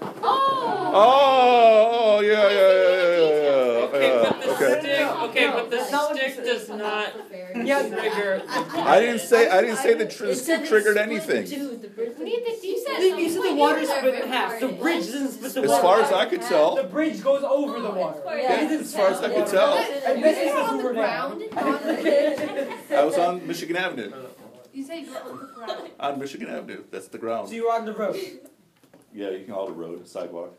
[0.02, 0.92] Oh!
[0.94, 3.41] Oh, oh yeah, yeah, Okay, yeah, but
[4.02, 4.52] yeah, uh, the.
[4.52, 4.80] Okay.
[4.80, 7.14] stick, okay, but the That's stick you does not
[7.56, 7.90] Yeah.
[7.90, 8.42] trigger.
[8.48, 11.46] I didn't say I didn't say the tr- It said triggered split anything.
[11.46, 14.16] too, the bridge We need the, you said You said the point water you split
[14.24, 14.60] in half.
[14.60, 15.82] The bridge doesn't split the As water.
[15.82, 18.22] far as I could tell, The bridge goes over the water.
[18.28, 18.66] Yeah.
[18.72, 21.44] It as far as I could tell, And this is on the ground.
[22.92, 24.12] I was on Michigan Avenue.
[24.74, 25.90] You say you were on the ground.
[26.00, 27.50] On Michigan Avenue, that's the ground.
[27.50, 28.16] So you were on the road.
[29.14, 30.54] Yeah, you can call it a road, a sidewalk.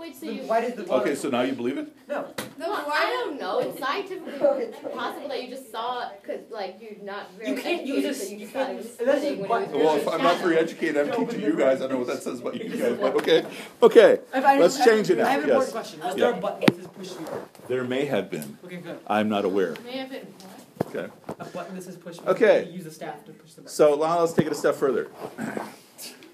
[0.00, 0.42] Wait, so Then you.
[0.44, 1.02] Why did the water?
[1.02, 1.88] Okay, so now you believe it?
[2.08, 2.26] No.
[2.58, 3.58] No, I don't know.
[3.58, 4.32] It's scientifically
[4.94, 8.14] possible that you just saw it because, like, you're not very You can't use educated,
[8.14, 9.96] this- so you you just can't use- unless splitting it's when it was bu- Well,
[9.96, 10.48] if I'm not shadow.
[10.48, 11.76] very educated, I'm teaching you guys.
[11.76, 13.44] I don't know what that says about you guys, but okay.
[13.82, 15.54] Okay, Let's change it now, I have an yes.
[15.68, 16.00] important question.
[16.00, 16.24] Was Yeah.
[16.30, 17.26] there a button that says push me?
[17.68, 18.58] there may have been.
[18.64, 18.98] Okay, good.
[19.06, 19.76] I'm not aware.
[19.84, 20.96] May have been what?
[20.96, 21.12] Okay.
[21.38, 22.26] A button that says push me.
[22.26, 22.64] Okay.
[22.66, 23.68] You use the staff to push the button.
[23.74, 25.08] So now let's take it a step further.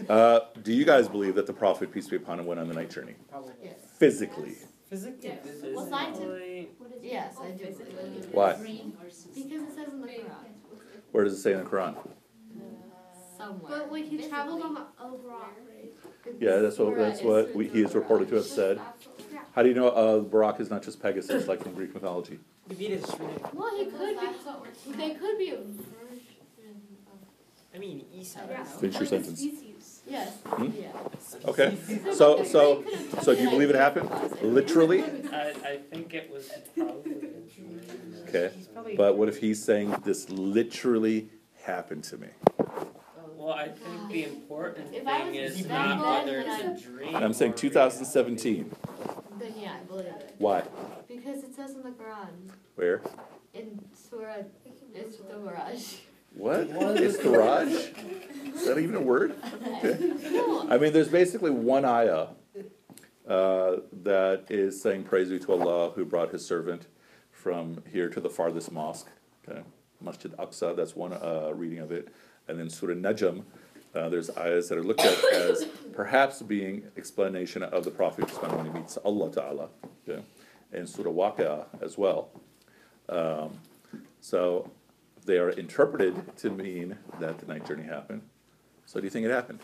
[0.08, 2.74] Uh, do you guys believe that the prophet, peace be upon him, went on the
[2.74, 3.14] night journey?
[3.30, 3.52] Probably.
[3.62, 3.74] Yes.
[3.98, 4.56] Physically.
[4.88, 5.38] Physically.
[5.74, 6.70] Well, scientific.
[6.78, 8.26] Physically, Yes, I do believe.
[8.30, 8.52] Why?
[8.54, 10.30] Because it says in the Quran.
[11.12, 11.96] Where does it say in the Quran?
[13.36, 13.80] Somewhere.
[13.80, 15.52] but like he traveled on a a rock.
[16.40, 18.80] Yeah, that's what that's what we, he is reported to have said.
[19.54, 22.38] How do you know uh, Burak is not just Pegasus, like from Greek mythology?
[22.68, 23.44] Maybe it is just reading.
[23.52, 24.96] Well, he could be.
[24.96, 26.36] They could be a version
[27.76, 28.40] I mean, Esau.
[28.80, 29.44] Finish your sentence.
[30.06, 30.12] Species.
[30.12, 30.12] of.
[30.12, 30.36] Yes.
[30.46, 30.70] Hmm?
[30.78, 31.48] Yeah.
[31.50, 31.76] Okay.
[32.14, 32.84] So so
[33.22, 34.08] so do you believe it happened?
[34.42, 35.02] Literally?
[35.32, 37.12] I, I think it was probably.
[38.28, 38.50] Okay.
[38.96, 41.28] But what if he's saying this literally
[41.62, 42.26] happened to me?
[43.36, 47.14] Well, I think the important If thing is not whether it's a dream.
[47.14, 48.74] And I'm saying 2017.
[49.38, 50.34] Then yeah, I believe it.
[50.38, 50.64] Why?
[51.06, 53.00] Because it says in the Quran, Where?
[53.54, 54.42] in Surah
[54.94, 55.98] Istiwaraj.
[56.36, 56.68] What?
[57.00, 57.72] It's Garage?
[57.72, 59.34] Is that even a word?
[59.66, 60.12] Okay.
[60.68, 62.28] I mean, there's basically one ayah
[63.26, 66.88] uh, that is saying praise be to Allah who brought his servant
[67.30, 69.08] from here to the farthest mosque.
[69.48, 69.62] Okay,
[70.00, 70.76] Masjid Aqsa.
[70.76, 72.08] That's one uh, reading of it.
[72.48, 73.44] And then Surah Najm.
[73.94, 75.64] Uh, there's ayahs that are looked at as
[75.94, 79.68] perhaps being explanation of the Prophet when he meets Allah Ta'ala.
[80.06, 80.22] Okay?
[80.70, 82.28] And Surah Waqi'ah as well.
[83.08, 83.58] Um,
[84.20, 84.70] so
[85.26, 88.22] they are interpreted to mean that the night journey happened.
[88.86, 89.60] So do you think it happened?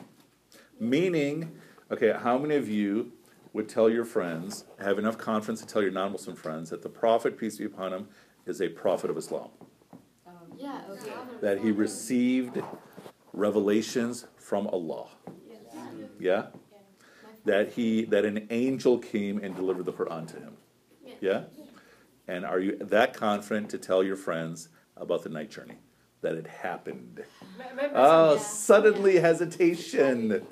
[0.79, 1.53] Meaning,
[1.91, 3.13] okay, how many of you
[3.53, 6.89] would tell your friends, have enough confidence to tell your non Muslim friends, that the
[6.89, 8.09] Prophet, peace be upon him,
[8.47, 9.49] is a prophet of Islam?
[10.27, 11.13] Um, yeah, okay.
[11.41, 12.61] That he received
[13.33, 15.07] revelations from Allah?
[16.19, 16.47] Yeah?
[17.45, 20.57] That he that an angel came and delivered the Quran to him.
[21.21, 21.45] Yeah?
[22.29, 25.77] And are you that confident to tell your friends about the night journey?
[26.23, 27.23] that it happened.
[27.95, 28.39] Oh, Yeah.
[28.41, 30.31] suddenly hesitation.
[30.31, 30.45] It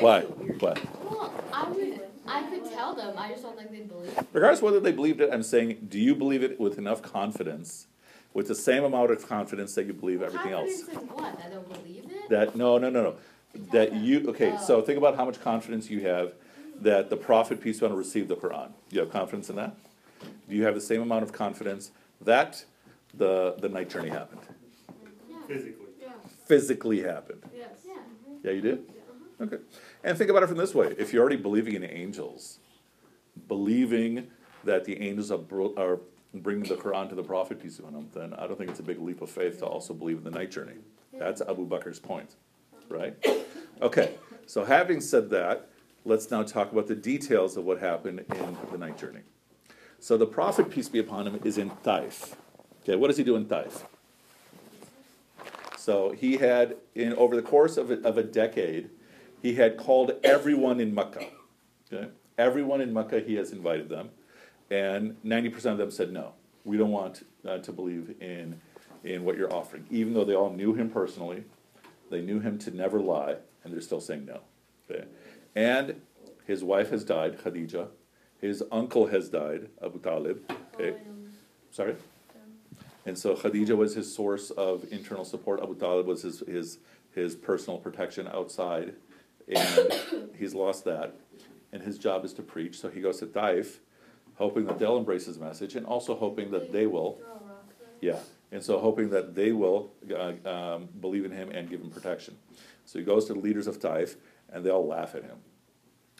[0.00, 0.22] Why?
[0.22, 0.60] feel weird.
[0.60, 3.14] Well, I would, I could tell them.
[3.16, 4.18] I just don't think they believe.
[4.18, 4.26] it.
[4.32, 7.86] Regardless of whether they believed it, I'm saying, do you believe it with enough confidence,
[8.34, 10.82] with the same amount of confidence that you believe everything else?
[10.82, 11.38] Confidence in what?
[11.38, 12.28] That they'll believe it?
[12.28, 13.14] That no, no, no, no.
[13.70, 14.58] That you okay?
[14.66, 14.82] So oh.
[14.82, 16.34] think about how much confidence you have
[16.80, 18.70] that the prophet peace be upon him received the Quran.
[18.90, 19.76] You have confidence in that.
[20.48, 22.64] Do you have the same amount of confidence that
[23.16, 24.40] the the night journey happened,
[25.46, 25.86] Physically.
[26.00, 26.08] Yeah.
[26.46, 27.42] physically happened?
[27.54, 27.70] Yes.
[27.86, 27.94] Yeah.
[28.42, 28.78] Yeah, you did.
[28.78, 29.44] Uh-huh.
[29.44, 29.58] Okay.
[30.04, 32.58] And think about it from this way: if you're already believing in angels,
[33.48, 34.28] believing
[34.64, 36.00] that the angels are, bro- are
[36.34, 38.80] bringing the Quran to the prophet peace be upon him, then I don't think it's
[38.80, 40.74] a big leap of faith to also believe in the night journey.
[41.18, 42.34] That's Abu Bakr's point,
[42.74, 42.98] uh-huh.
[42.98, 43.26] right?
[43.80, 44.14] Okay.
[44.46, 45.68] So having said that,
[46.04, 49.20] let's now talk about the details of what happened in the night journey.
[49.98, 52.36] So the prophet peace be upon him is in Taif.
[52.88, 53.84] Okay, what does he do in Taif?
[55.76, 58.90] So he had, in over the course of a, of a decade,
[59.42, 61.26] he had called everyone in Mecca.
[61.92, 64.10] Okay, everyone in Mecca, he has invited them,
[64.70, 66.34] and ninety percent of them said no.
[66.64, 68.60] We don't want uh, to believe in
[69.02, 71.42] in what you're offering, even though they all knew him personally.
[72.08, 74.42] They knew him to never lie, and they're still saying no.
[74.88, 75.06] Okay,
[75.56, 76.00] and
[76.46, 77.88] his wife has died, Khadija.
[78.40, 80.48] His uncle has died, Abu Talib.
[80.74, 80.98] Okay,
[81.72, 81.96] sorry.
[83.06, 85.62] And so Khadija was his source of internal support.
[85.62, 86.78] Abu Talib was his, his,
[87.14, 88.94] his personal protection outside.
[89.48, 91.14] And he's lost that.
[91.72, 92.78] And his job is to preach.
[92.78, 93.78] So he goes to Taif,
[94.34, 97.20] hoping that they'll embrace his message and also hoping that they will.
[98.00, 98.18] Yeah.
[98.50, 102.36] And so hoping that they will uh, um, believe in him and give him protection.
[102.84, 104.16] So he goes to the leaders of Taif
[104.52, 105.36] and they all laugh at him.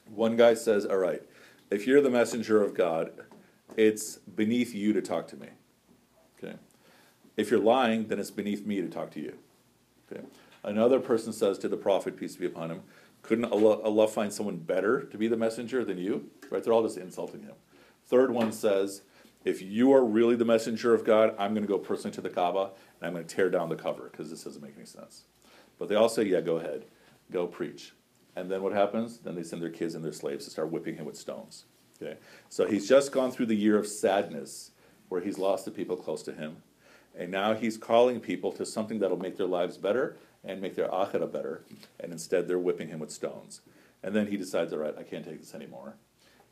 [0.09, 1.23] One guy says, All right,
[1.71, 3.11] if you're the messenger of God,
[3.77, 5.49] it's beneath you to talk to me.
[7.37, 9.35] If you're lying, then it's beneath me to talk to you.
[10.11, 10.23] Okay.
[10.65, 12.83] Another person says to the prophet, peace be upon him,
[13.23, 16.31] couldn't Allah, Allah find someone better to be the messenger than you?
[16.51, 16.63] Right?
[16.63, 17.55] They're all just insulting him.
[18.07, 19.03] Third one says,
[19.45, 22.31] if you are really the messenger of God, I'm going to go personally to the
[22.31, 22.71] Kaaba
[23.01, 25.25] and I'm going to tear down the cover because this doesn't make any sense.
[25.79, 26.87] But they all say, yeah, go ahead,
[27.31, 27.93] go preach.
[28.35, 29.19] And then what happens?
[29.19, 31.65] Then they send their kids and their slaves to start whipping him with stones.
[32.01, 32.19] Okay?
[32.49, 34.73] So he's just gone through the year of sadness
[35.09, 36.59] where he's lost the people close to him.
[37.19, 40.89] And now he's calling people to something that'll make their lives better and make their
[40.89, 41.65] akhirah better.
[41.99, 43.63] And instead they're whipping him with stones.
[44.03, 45.97] And then he decides, all right, I can't take this anymore.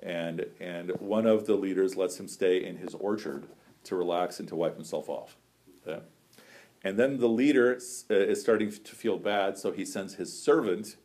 [0.02, 3.46] And, and one of the leaders lets him stay in his orchard
[3.84, 5.36] to relax and to wipe himself off.
[5.86, 6.02] Okay?
[6.82, 7.78] And then the leader
[8.10, 10.96] uh, is starting to feel bad, so he sends his servant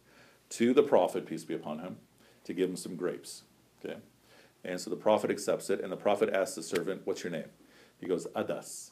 [0.50, 1.98] to the prophet, peace be upon him,
[2.44, 3.44] to give him some grapes.
[3.84, 3.98] Okay?
[4.64, 7.50] And so the prophet accepts it, and the prophet asks the servant, What's your name?
[8.00, 8.92] He goes, Adas.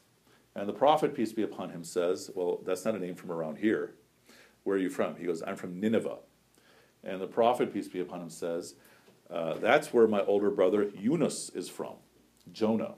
[0.57, 3.59] And the prophet, peace be upon him, says, Well, that's not a name from around
[3.59, 3.93] here.
[4.63, 5.15] Where are you from?
[5.15, 6.17] He goes, I'm from Nineveh.
[7.03, 8.73] And the prophet, peace be upon him, says,
[9.29, 11.93] uh, That's where my older brother Yunus is from,
[12.51, 12.95] Jonah.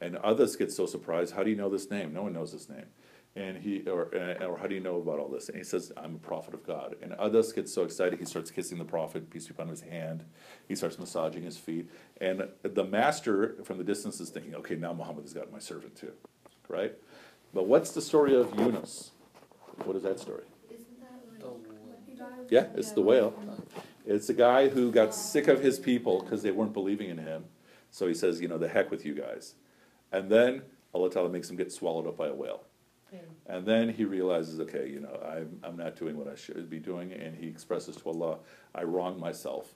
[0.00, 2.12] And Adas get so surprised, How do you know this name?
[2.12, 2.86] No one knows this name.
[3.36, 5.48] And he, or, uh, or how do you know about all this?
[5.48, 6.94] And he says, I'm a prophet of God.
[7.02, 10.24] And Adas gets so excited, he starts kissing the prophet, peace be upon his hand.
[10.68, 11.90] He starts massaging his feet.
[12.20, 15.96] And the master from the distance is thinking, okay, now Muhammad has got my servant
[15.96, 16.12] too.
[16.68, 16.94] Right?
[17.52, 19.10] But what's the story of Yunus?
[19.84, 20.44] What is that story?
[20.70, 21.40] Isn't that like?
[21.40, 22.28] The He died.
[22.50, 23.34] Yeah, it's the whale.
[24.06, 27.46] It's a guy who got sick of his people because they weren't believing in him.
[27.90, 29.54] So he says, you know, the heck with you guys.
[30.12, 30.62] And then
[30.92, 32.62] Allah Ta'ala makes him get swallowed up by a whale.
[33.46, 36.78] And then he realizes, okay, you know, I'm, I'm not doing what I should be
[36.78, 37.12] doing.
[37.12, 38.38] And he expresses to Allah,
[38.74, 39.74] I wronged myself,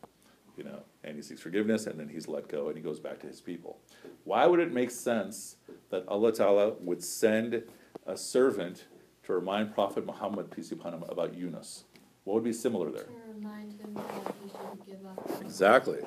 [0.57, 3.19] you know, and he seeks forgiveness and then he's let go and he goes back
[3.21, 3.79] to his people.
[4.25, 5.57] Why would it make sense
[5.91, 7.63] that Allah Ta'ala would send
[8.07, 8.87] a servant
[9.25, 11.85] to remind Prophet Muhammad, peace be upon him, about Yunus?
[12.25, 13.05] What would be similar there?
[13.05, 15.41] To remind him that he shouldn't give up.
[15.41, 15.99] Exactly,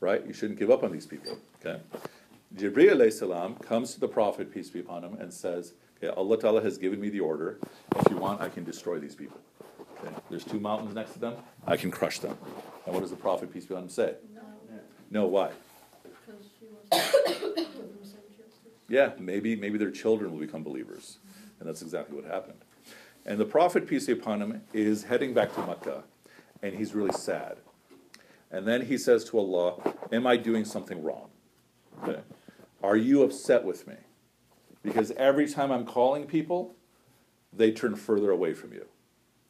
[0.00, 0.26] right?
[0.26, 1.38] You shouldn't give up on these people.
[1.64, 1.80] Okay.
[2.54, 5.72] Jibreel alayhi salam comes to the Prophet, peace be upon him, and says,
[6.10, 7.58] Allah Ta'ala has given me the order.
[7.96, 9.40] If you want, I can destroy these people.
[10.04, 10.14] Okay.
[10.30, 11.34] There's two mountains next to them,
[11.66, 12.36] I can crush them.
[12.84, 14.14] And what does the Prophet, peace be upon him, say?
[15.10, 15.50] No, why?
[16.02, 18.56] Because she wants to give them some chips.
[18.88, 21.18] Yeah, maybe maybe their children will become believers.
[21.60, 22.58] And that's exactly what happened.
[23.24, 26.02] And the Prophet, peace be upon him, is heading back to Mecca,
[26.62, 27.58] and he's really sad.
[28.50, 31.28] And then he says to Allah, Am I doing something wrong?
[32.02, 32.20] Okay.
[32.82, 33.94] Are you upset with me?
[34.82, 36.74] Because every time I'm calling people,
[37.52, 38.86] they turn further away from you.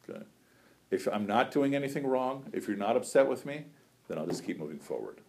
[0.09, 0.24] Okay.
[0.91, 3.64] If I'm not doing anything wrong, if you're not upset with me,
[4.09, 5.20] then I'll just keep moving forward.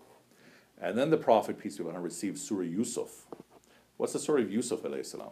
[0.81, 3.27] And then the Prophet, peace be upon him, receives Surah Yusuf.
[3.97, 5.29] What's the story of Yusuf salam?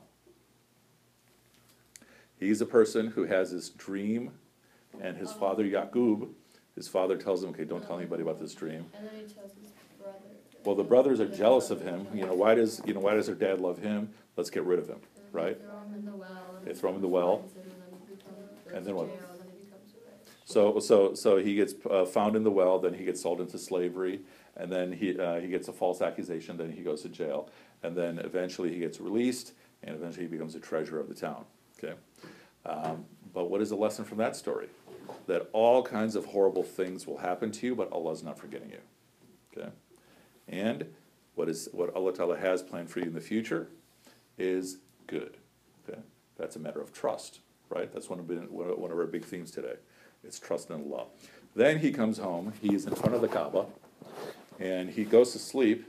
[2.39, 4.31] He's a person who has this dream,
[5.01, 6.29] and his father Yaqub,
[6.75, 8.85] his father tells him, okay, don't tell anybody about this dream.
[8.97, 10.17] And then he tells his brother.
[10.63, 12.07] Well, the brothers are jealous of him.
[12.13, 14.09] You know, why does you know why does their dad love him?
[14.41, 14.97] Let's get rid of him,
[15.31, 15.55] right?
[15.59, 16.55] They throw him in the well.
[16.57, 17.43] and They throw him in the well.
[17.45, 17.63] and then
[18.07, 19.11] he becomes- And then goes what?
[19.11, 20.33] to jail, and then he becomes rich.
[20.45, 22.79] So so so he gets uh, found in the well.
[22.79, 24.21] Then he gets sold into slavery,
[24.57, 26.57] and then he uh, he gets a false accusation.
[26.57, 27.49] Then he goes to jail,
[27.83, 31.45] and then eventually he gets released, and eventually he becomes the treasurer of the town.
[31.77, 31.93] Okay,
[32.65, 34.69] um, but what is the lesson from that story?
[35.27, 38.71] That all kinds of horrible things will happen to you, but Allah is not forgetting
[38.71, 38.81] you.
[39.55, 39.69] Okay,
[40.47, 40.87] and
[41.35, 43.67] what is what Allah Ta'ala has planned for you in the future
[44.41, 44.77] is
[45.07, 45.37] good.
[45.87, 45.99] Okay,
[46.37, 47.39] that's a matter of trust,
[47.69, 47.91] right?
[47.93, 49.75] That's one of one of our big themes today.
[50.23, 51.05] It's trust in Allah.
[51.55, 52.53] Then he comes home.
[52.61, 53.65] He's in front of the Kaaba,
[54.59, 55.85] and he goes to sleep,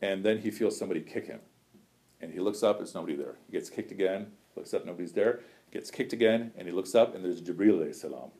[0.00, 1.40] and then he feels somebody kick him,
[2.20, 2.78] and he looks up.
[2.78, 3.36] There's nobody there.
[3.46, 4.32] He gets kicked again.
[4.56, 4.84] Looks up.
[4.84, 5.40] Nobody's there.
[5.70, 8.30] Gets kicked again, and he looks up, and there's Jibril salam.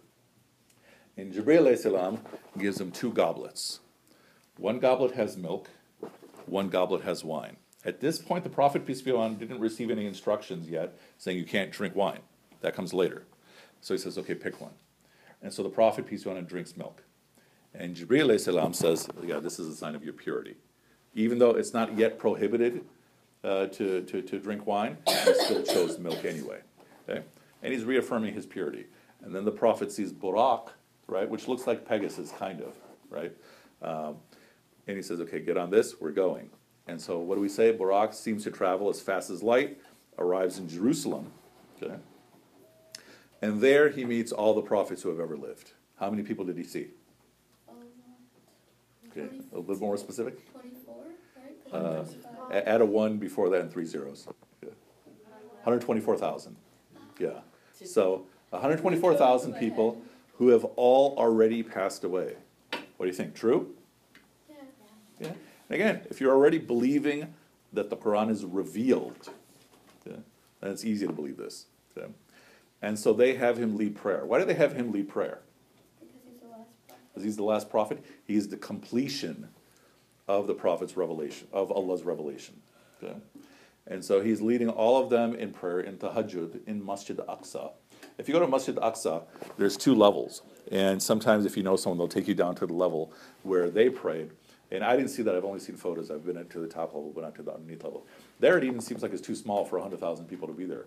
[1.18, 2.20] And Jibril salam
[2.58, 3.80] gives him two goblets.
[4.56, 5.68] One goblet has milk,
[6.46, 7.56] one goblet has wine.
[7.84, 11.38] At this point, the Prophet, peace be upon him, didn't receive any instructions yet saying
[11.38, 12.20] you can't drink wine.
[12.60, 13.24] That comes later.
[13.80, 14.72] So he says, okay, pick one.
[15.42, 17.04] And so the Prophet, peace be upon him, drinks milk.
[17.72, 20.56] And Jibreel salam says, yeah, this is a sign of your purity.
[21.14, 22.84] Even though it's not yet prohibited
[23.44, 26.58] uh, to, to, to drink wine, he still chose milk anyway.
[27.08, 27.22] Okay?
[27.62, 28.86] And he's reaffirming his purity.
[29.22, 30.70] And then the Prophet sees Burak,
[31.06, 32.74] right, which looks like Pegasus, kind of,
[33.10, 33.32] right?
[33.82, 34.16] Um,
[34.86, 36.50] and he says, okay, get on this, we're going.
[36.88, 37.72] And so what do we say?
[37.72, 39.78] Burak seems to travel as fast as light,
[40.18, 41.30] arrives in Jerusalem.
[41.80, 41.94] Okay?
[43.42, 45.72] And there he meets all the prophets who have ever lived.
[46.00, 46.88] How many people did he see?
[49.10, 50.50] Okay, a little more specific?
[50.52, 51.04] Twenty-four,
[51.72, 51.72] right?
[51.72, 52.04] Uh,
[52.50, 54.28] a- Add a one before that and three zeros.
[54.62, 54.68] Yeah.
[55.64, 56.56] 124,000.
[57.18, 57.30] Yeah.
[57.84, 60.00] So 124,000 people
[60.34, 62.34] who have all already passed away.
[62.96, 63.34] What do you think?
[63.34, 63.74] True?
[64.48, 64.56] Yeah.
[65.20, 65.32] Yeah.
[65.68, 67.34] And again, if you're already believing
[67.72, 69.28] that the Quran is revealed,
[70.06, 70.18] okay,
[70.60, 71.66] then it's easy to believe this.
[71.96, 72.10] okay?
[72.80, 74.24] And so they have him lead prayer.
[74.24, 75.40] Why do they have him lead prayer?
[76.00, 77.04] Because he's the last prophet.
[77.08, 78.04] Because he's the last prophet.
[78.24, 79.48] He is the completion
[80.26, 82.60] of the prophet's revelation, of Allah's revelation.
[83.02, 83.16] Okay?
[83.86, 87.72] And so he's leading all of them in prayer in tahajjud in Masjid Aqsa.
[88.18, 89.22] If you go to Masjid Aqsa,
[89.56, 90.42] there's two levels.
[90.70, 93.12] And sometimes if you know someone, they'll take you down to the level
[93.42, 94.30] where they prayed.
[94.70, 95.34] And I didn't see that.
[95.34, 96.10] I've only seen photos.
[96.10, 98.06] I've been to the top level, but not to the underneath level.
[98.38, 100.84] There it even seems like it's too small for 100,000 people to be there.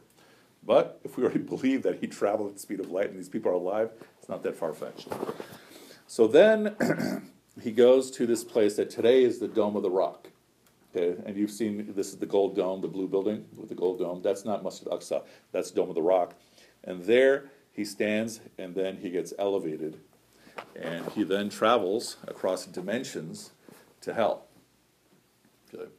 [0.63, 3.29] But if we already believe that he traveled at the speed of light and these
[3.29, 5.07] people are alive, it's not that far fetched.
[6.07, 6.75] So then
[7.61, 10.27] he goes to this place that today is the Dome of the Rock.
[10.93, 13.99] Okay, and you've seen this is the gold dome, the blue building with the gold
[13.99, 14.21] dome.
[14.21, 15.23] That's not Masjid Aqsa,
[15.53, 16.35] that's Dome of the Rock.
[16.83, 19.99] And there he stands and then he gets elevated.
[20.75, 23.51] And he then travels across dimensions
[24.01, 24.47] to hell.
[25.73, 25.89] Okay.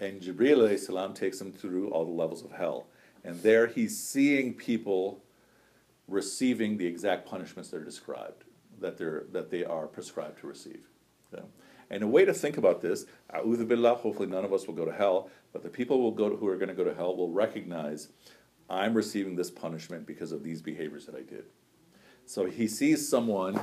[0.00, 2.86] And Jibreel salam takes him through all the levels of hell.
[3.24, 5.22] And there he's seeing people
[6.06, 8.44] receiving the exact punishments that are described,
[8.80, 10.88] that, they're, that they are prescribed to receive.
[11.32, 11.44] Okay?
[11.90, 14.92] And a way to think about this, billah, hopefully none of us will go to
[14.92, 17.30] hell, but the people will go to, who are going to go to hell will
[17.30, 18.08] recognize,
[18.70, 21.44] I'm receiving this punishment because of these behaviors that I did.
[22.26, 23.60] So he sees someone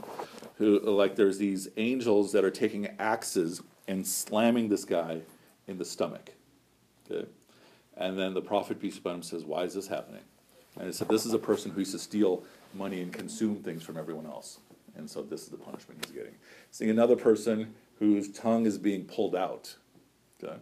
[0.55, 5.21] who, like, there's these angels that are taking axes and slamming this guy
[5.67, 6.31] in the stomach.
[7.09, 7.27] Okay?
[7.97, 10.23] And then the prophet, peace be upon him, says, Why is this happening?
[10.77, 13.83] And he said, This is a person who used to steal money and consume things
[13.83, 14.59] from everyone else.
[14.97, 16.35] And so this is the punishment he's getting.
[16.71, 19.75] Seeing another person whose tongue is being pulled out.
[20.43, 20.55] Okay?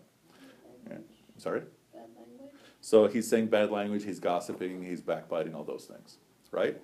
[0.90, 0.98] Yeah.
[1.38, 1.62] Sorry?
[1.94, 2.52] Bad language.
[2.82, 6.18] So he's saying bad language, he's gossiping, he's backbiting, all those things,
[6.52, 6.80] right?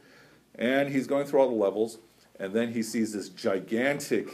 [0.56, 2.00] And he's going through all the levels,
[2.40, 4.30] and then he sees this gigantic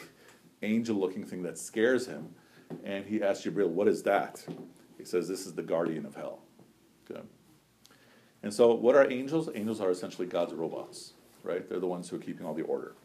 [0.66, 2.30] angel looking thing that scares him,
[2.84, 4.45] and he asks Jibril, What is that?
[4.97, 6.39] He says, This is the guardian of hell.
[7.09, 7.22] Okay.
[8.43, 9.49] And so, what are angels?
[9.53, 11.13] Angels are essentially God's robots,
[11.43, 11.68] right?
[11.68, 12.95] They're the ones who are keeping all the order.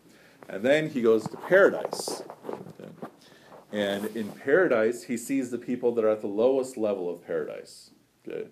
[0.48, 2.22] And then he goes to paradise.
[2.48, 2.90] Okay.
[3.72, 7.90] And in paradise, he sees the people that are at the lowest level of paradise,
[8.26, 8.48] okay,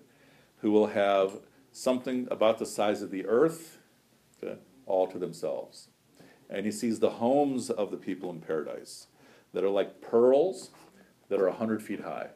[0.59, 1.39] who will have
[1.71, 3.79] something about the size of the earth
[4.41, 5.89] okay, all to themselves.
[6.49, 9.07] And he sees the homes of the people in paradise
[9.53, 10.71] that are like pearls
[11.29, 12.29] that are 100 feet high.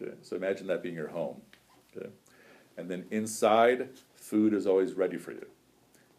[0.00, 1.40] Okay, so imagine that being your home.
[1.96, 2.08] Okay.
[2.76, 5.46] And then inside, food is always ready for you.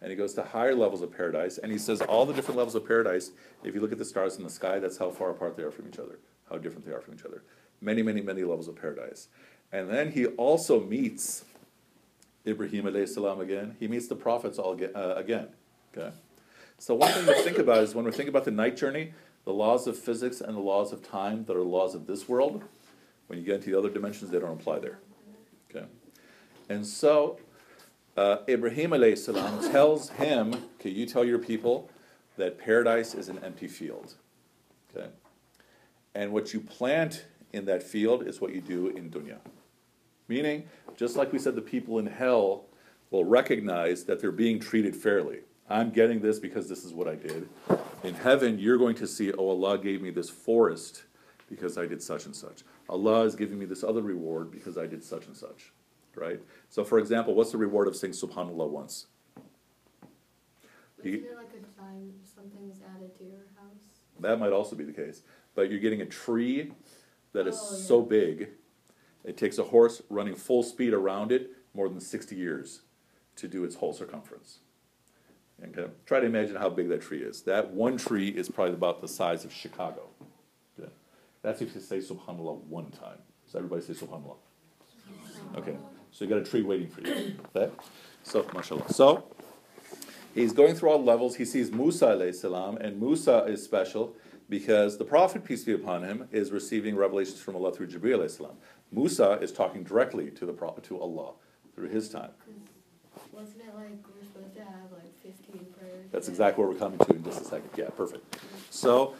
[0.01, 2.75] And he goes to higher levels of paradise, and he says all the different levels
[2.75, 3.31] of paradise,
[3.63, 5.71] if you look at the stars in the sky, that's how far apart they are
[5.71, 6.19] from each other,
[6.49, 7.43] how different they are from each other.
[7.81, 9.27] Many, many, many levels of paradise.
[9.71, 11.45] And then he also meets
[12.45, 13.75] Ibrahim alayhi salam again.
[13.79, 15.49] He meets the prophets all again, uh, again.
[15.95, 16.15] Okay.
[16.79, 19.13] So one thing to think about is when we think about the night journey,
[19.45, 22.63] the laws of physics and the laws of time that are laws of this world,
[23.27, 24.99] when you get into the other dimensions, they don't apply there.
[25.69, 25.85] Okay.
[26.69, 27.39] And so
[28.15, 31.89] uh, Ibrahim alayhi salam tells him, "Can you tell your people
[32.37, 34.13] that paradise is an empty field.
[34.95, 35.09] Okay.
[36.15, 39.39] And what you plant in that field is what you do in dunya.
[40.27, 42.65] Meaning, just like we said, the people in hell
[43.11, 45.39] will recognize that they're being treated fairly.
[45.69, 47.49] I'm getting this because this is what I did.
[48.03, 51.03] In heaven, you're going to see, oh, Allah gave me this forest
[51.49, 52.63] because I did such and such.
[52.89, 55.71] Allah is giving me this other reward because I did such and such.
[56.15, 56.39] Right?
[56.69, 59.07] So, for example, what's the reward of saying SubhanAllah once?
[61.03, 63.83] Isn't there like a time something's added to your house?
[64.19, 65.21] That might also be the case.
[65.53, 66.71] But you're getting a tree
[67.33, 67.83] that is Oh, yeah.
[67.83, 68.49] so big,
[69.23, 72.81] it takes a horse running full speed around it more than 60 years
[73.35, 74.59] to do its whole circumference.
[75.63, 75.91] Okay?
[76.05, 77.41] Try to imagine how big that tree is.
[77.43, 80.09] That one tree is probably about the size of Chicago.
[80.79, 80.91] Okay?
[81.41, 83.17] That's if you say subhanAllah one time.
[83.45, 84.37] So everybody say subhanAllah.
[85.55, 85.77] Okay.
[86.11, 87.35] So you got a tree waiting for you.
[87.55, 87.71] Okay?
[88.23, 88.91] So, mashallah.
[88.91, 89.25] So,
[90.35, 91.35] he's going through all levels.
[91.35, 94.15] He sees Musa salam, and Musa is special
[94.49, 98.57] because the Prophet, peace be upon him, is receiving revelations from Allah through Jibreel salam.
[98.91, 101.33] Musa is talking directly to the to Allah,
[101.75, 102.31] through his time.
[103.31, 105.96] Wasn't it like we're supposed to have like fifteen prayers?
[106.11, 107.69] That's exactly where we're coming to in just a second.
[107.75, 108.39] Yeah, perfect.
[108.69, 109.15] So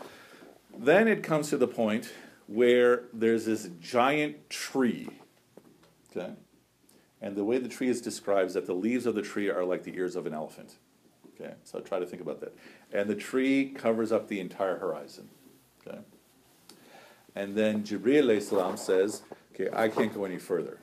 [0.78, 2.12] then it comes to the point
[2.48, 5.10] where there's this giant tree.
[6.12, 6.34] Okay?
[7.22, 9.66] And the way the tree is described is that the leaves of the tree are
[9.66, 10.76] like the ears of an elephant.
[11.40, 11.54] Okay?
[11.64, 12.56] So try to think about that.
[12.94, 15.30] And the tree covers up the entire horizon.
[15.86, 16.00] Okay?
[17.36, 19.24] And then Jibreel salam says,
[19.54, 20.78] Okay, I can't go any further.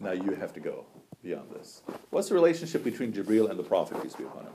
[0.00, 0.84] Now you have to go
[1.22, 1.82] beyond this.
[2.10, 4.52] What's the relationship between Jibreel and the Prophet, peace be upon him?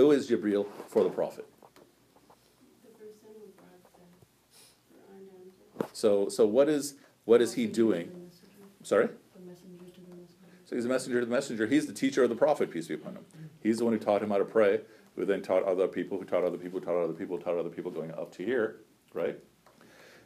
[0.00, 1.46] Who is Jibreel for the Prophet?
[5.92, 6.94] So, so what is
[7.26, 8.30] what is he doing?
[8.82, 9.10] Sorry.
[10.64, 11.66] So he's a messenger to the messenger.
[11.66, 13.26] He's the teacher of the prophet, peace be upon him.
[13.62, 14.80] He's the one who taught him how to pray,
[15.16, 17.68] who then taught other people, who taught other people, who taught other people, taught other
[17.68, 18.76] people, going up to here,
[19.12, 19.38] right?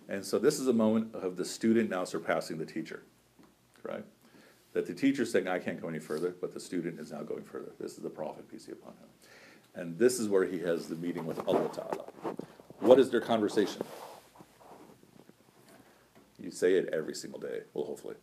[0.09, 3.03] And so this is a moment of the student now surpassing the teacher,
[3.83, 4.05] right?
[4.73, 7.43] That the teacher's saying, I can't go any further, but the student is now going
[7.43, 7.73] further.
[7.81, 9.09] This is the prophet, peace be upon him.
[9.76, 12.06] And this is where he has the meeting with Allah Ta'ala.
[12.80, 13.84] What is their conversation?
[16.40, 18.16] You say it every single day, well, hopefully.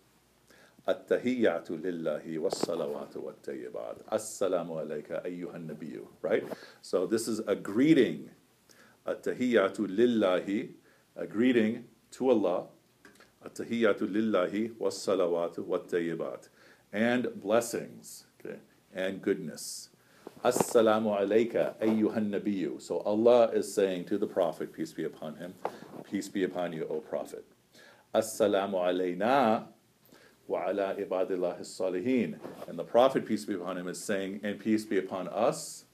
[0.88, 6.44] التحيات لله والصلوات والطيبات السلام عليك أيها النبي right
[6.80, 8.30] so this is a greeting
[9.08, 10.68] التحيات لله
[11.16, 12.66] a greeting to Allah
[13.44, 16.46] التحيات لله والصلوات والطيبات
[16.92, 18.58] and blessings okay,
[18.94, 19.88] and goodness
[20.43, 22.81] Assalamu alayka ayyuhan nabiyyu.
[22.81, 25.53] So Allah is saying to the Prophet, peace be upon him,
[26.09, 27.45] peace be upon you, O Prophet.
[28.15, 29.65] Assalamu alayna
[30.47, 32.39] wa ala ibadillah salihin.
[32.67, 35.85] And the Prophet, peace be upon him, is saying, and peace be upon us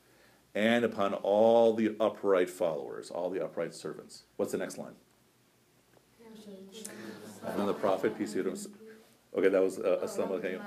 [0.56, 4.24] and upon all the upright followers, all the upright servants.
[4.38, 4.96] What's the next line?
[7.46, 8.72] And then the Prophet, peace be upon him.
[9.38, 10.62] Okay, that was uh, Assalamu alaykum.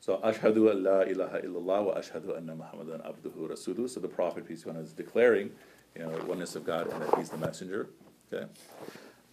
[0.00, 3.88] So ashhadu la ilaha illallah wa ashhadu anna Muhammadan abduhu rasuluhu.
[3.88, 5.50] So the Prophet peace be upon him is declaring,
[5.94, 7.90] you know, oneness of God and that he's the messenger.
[8.32, 8.46] Okay.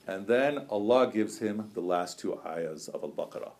[0.07, 3.51] And then Allah gives him the last two ayahs of Al-Baqarah.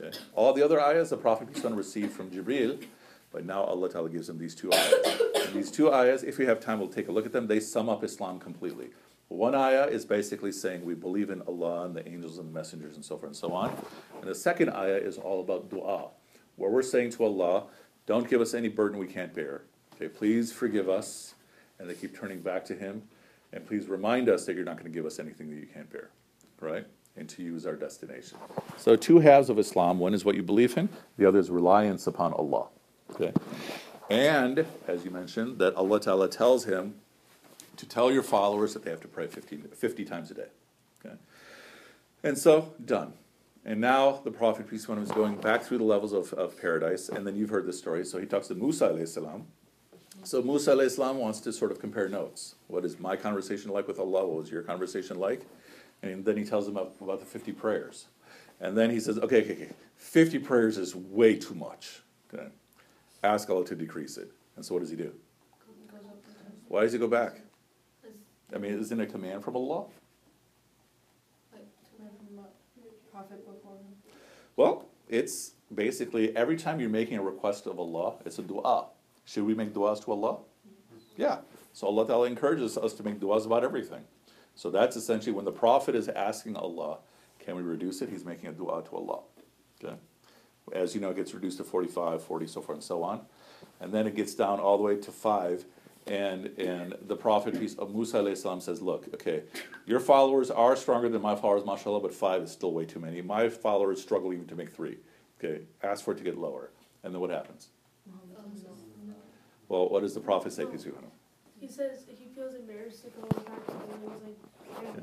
[0.00, 0.16] Okay.
[0.34, 2.84] All the other ayahs the Prophet peace be upon him received from Jibril,
[3.32, 5.20] but now Allah Ta'ala gives him these two ayahs.
[5.44, 7.46] And these two ayahs, if we have time, we'll take a look at them.
[7.46, 8.90] They sum up Islam completely.
[9.28, 12.94] One ayah is basically saying we believe in Allah and the angels and the messengers
[12.94, 13.76] and so forth and so on.
[14.20, 16.10] And the second ayah is all about dua,
[16.56, 17.64] where we're saying to Allah,
[18.06, 19.62] don't give us any burden we can't bear.
[19.94, 21.34] Okay, please forgive us.
[21.78, 23.02] And they keep turning back to Him.
[23.52, 25.90] And please remind us that you're not going to give us anything that you can't
[25.90, 26.10] bear.
[26.60, 26.86] Right?
[27.16, 28.38] And to use our destination.
[28.76, 32.06] So, two halves of Islam one is what you believe in, the other is reliance
[32.06, 32.66] upon Allah.
[33.12, 33.32] Okay?
[34.10, 36.96] And, as you mentioned, that Allah Ta'ala tells him
[37.76, 40.48] to tell your followers that they have to pray 50, 50 times a day.
[41.04, 41.14] Okay?
[42.22, 43.12] And so, done.
[43.66, 46.32] And now the Prophet, peace be upon him, is going back through the levels of,
[46.34, 47.08] of paradise.
[47.08, 48.04] And then you've heard the story.
[48.04, 49.46] So he talks to Musa alayhi salam.
[50.22, 52.56] So Musa alayhi salam wants to sort of compare notes.
[52.68, 54.26] What is my conversation like with Allah?
[54.26, 55.46] What was your conversation like?
[56.02, 58.06] And then he tells him about, about the 50 prayers.
[58.60, 62.02] And then he says, okay, okay, okay, 50 prayers is way too much.
[62.32, 62.48] Okay.
[63.22, 64.30] Ask Allah to decrease it.
[64.56, 65.12] And so what does he do?
[66.68, 67.40] Why does he go back?
[68.54, 69.86] I mean, isn't it a command from Allah?
[73.14, 73.94] Prophet before him.
[74.56, 78.86] Well, it's basically every time you're making a request of Allah, it's a dua.
[79.24, 80.38] Should we make duas to Allah?
[81.16, 81.38] Yeah.
[81.72, 84.02] So Allah Ta'ala encourages us to make duas about everything.
[84.54, 86.98] So that's essentially when the Prophet is asking Allah,
[87.40, 88.08] can we reduce it?
[88.08, 89.20] He's making a dua to Allah.
[89.82, 89.96] Okay?
[90.72, 93.22] As you know, it gets reduced to 45, 40, so forth and so on.
[93.80, 95.64] And then it gets down all the way to five.
[96.06, 99.44] And, and the Prophet, peace of Musa salam, says, Look, okay,
[99.86, 103.22] your followers are stronger than my followers, mashallah, but five is still way too many.
[103.22, 104.98] My followers struggle even to make three.
[105.42, 106.70] Okay, ask for it to get lower.
[107.02, 107.68] And then what happens?
[109.68, 111.10] Well, what does the Prophet say, peace be upon him?
[111.58, 113.80] He says he feels embarrassed to go back to him.
[114.02, 114.94] He was like,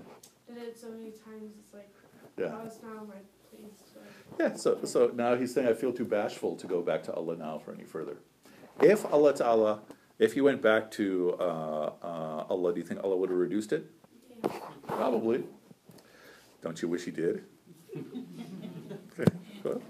[0.50, 1.54] I did it so many times.
[1.60, 1.90] It's like,
[2.38, 2.50] Yeah.
[2.50, 3.16] now it's not my
[3.50, 3.82] place.
[3.94, 4.00] So.
[4.40, 7.36] Yeah, so, so now he's saying, I feel too bashful to go back to Allah
[7.38, 8.18] now for any further.
[8.82, 9.82] If Allah Ta'ala,
[10.22, 13.74] if you went back to uh, uh, Allah, do you think Allah would have reduced
[13.74, 13.90] it?
[14.88, 15.44] Probably.
[16.62, 17.44] Don't you wish He did?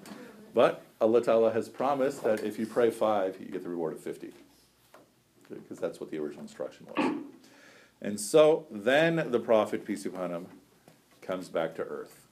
[0.53, 4.01] But Allah Ta'ala has promised that if you pray five, you get the reward of
[4.01, 4.33] 50.
[5.49, 7.15] Because that's what the original instruction was.
[8.01, 10.47] And so then the Prophet, peace be upon him,
[11.21, 12.27] comes back to earth.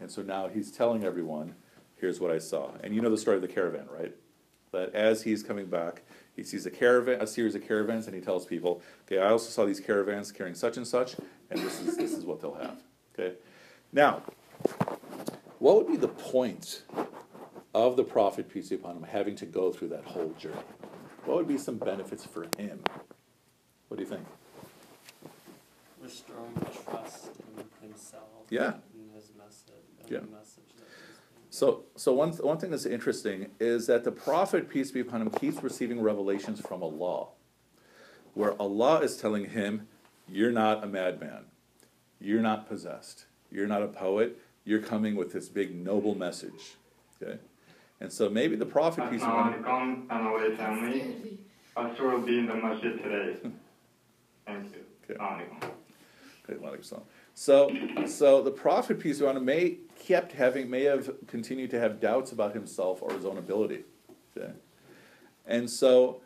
[0.00, 1.54] And so now he's telling everyone,
[2.00, 2.72] here's what I saw.
[2.82, 4.12] And you know the story of the caravan, right?
[4.72, 6.02] That as he's coming back,
[6.36, 9.50] he sees a caravan, a series of caravans, and he tells people, okay, I also
[9.50, 11.16] saw these caravans carrying such and such,
[11.50, 12.82] and this is this is what they'll have.
[13.14, 13.34] Okay?
[13.92, 14.22] Now,
[15.58, 16.82] what would be the point
[17.74, 20.56] of the Prophet, peace be upon him, having to go through that whole journey?
[21.24, 22.80] What would be some benefits for him?
[23.88, 24.26] What do you think?
[26.00, 26.54] Restoring
[26.84, 27.26] trust
[27.56, 28.22] in himself.
[28.48, 28.74] Yeah.
[28.94, 29.74] And his message.
[30.10, 30.20] Yeah.
[30.32, 30.71] message that he's being
[31.52, 35.28] So, so one, one thing that's interesting is that the Prophet, peace be upon him,
[35.28, 37.26] keeps receiving revelations from Allah,
[38.32, 39.86] where Allah is telling him,
[40.26, 41.44] You're not a madman.
[42.18, 43.26] You're not possessed.
[43.50, 44.38] You're not a poet.
[44.64, 46.76] You're coming with this big noble message.
[47.22, 47.38] Okay?
[48.00, 51.38] And so maybe the Prophet, peace be upon him, Assalamualaikum and away family.
[51.76, 53.36] Pastor will be in the masjid today.
[54.46, 55.16] Thank you.
[55.16, 55.44] Okay.
[56.48, 56.82] Okay,
[57.34, 57.72] So,
[58.06, 59.76] so the prophet peace be upon him may
[60.06, 63.84] kept having may have continued to have doubts about himself or his own ability.
[64.36, 64.52] Okay,
[65.46, 66.20] and so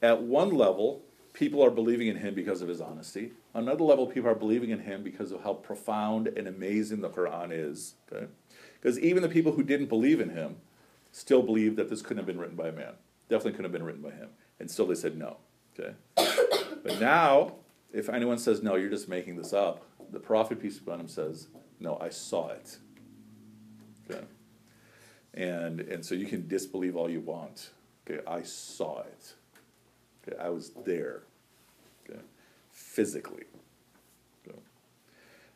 [0.00, 1.02] at one level,
[1.32, 3.32] people are believing in him because of his honesty.
[3.54, 7.10] On another level, people are believing in him because of how profound and amazing the
[7.10, 7.94] Quran is.
[8.10, 8.26] Okay,
[8.80, 10.56] because even the people who didn't believe in him
[11.12, 12.94] still believed that this couldn't have been written by a man.
[13.28, 14.28] Definitely couldn't have been written by him,
[14.60, 15.36] and still they said no.
[15.78, 17.54] Okay, but now
[17.92, 21.08] if anyone says, no, you're just making this up, the prophet, peace be upon him,
[21.08, 22.78] says, no, I saw it.
[24.10, 24.24] Okay?
[25.34, 27.70] And, and so you can disbelieve all you want.
[28.06, 29.34] Okay, I saw it.
[30.26, 31.22] Okay, I was there.
[32.04, 32.20] Okay,
[32.70, 33.44] physically.
[34.46, 34.58] Okay.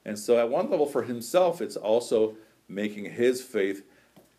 [0.05, 2.36] And so at one level for himself, it's also
[2.68, 3.84] making his faith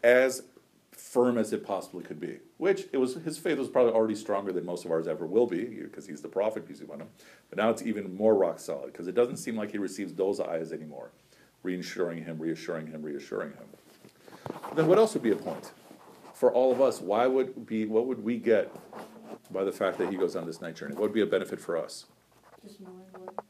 [0.03, 0.43] as
[0.91, 2.39] firm as it possibly could be.
[2.57, 5.45] Which it was his faith was probably already stronger than most of ours ever will
[5.45, 7.09] be, because he's the prophet, peace be upon him.
[7.49, 10.39] But now it's even more rock solid, because it doesn't seem like he receives those
[10.39, 11.11] ayahs anymore,
[11.61, 13.67] reassuring him, reassuring him, reassuring him.
[14.77, 15.71] Then what else would be a point?
[16.35, 18.71] For all of us, why would be what would we get
[19.49, 20.93] by the fact that he goes on this night journey?
[20.93, 22.05] What would be a benefit for us?
[22.63, 23.43] Just knowing what,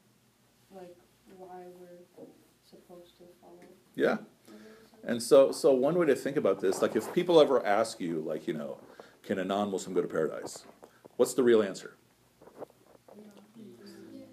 [0.74, 0.96] like,
[1.36, 2.26] why we're
[2.64, 3.60] supposed to follow.
[3.94, 4.20] Yeah.
[5.04, 8.22] And so, so one way to think about this, like if people ever ask you,
[8.22, 8.78] like, you know,
[9.22, 10.64] can a non-Muslim go to paradise?
[11.18, 11.98] What's the real answer?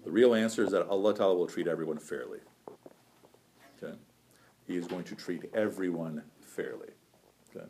[0.05, 2.39] The real answer is that Allah Ta'ala will treat everyone fairly.
[3.83, 3.95] Okay?
[4.65, 6.23] He is going to treat everyone
[6.55, 6.89] fairly.
[7.55, 7.65] Okay?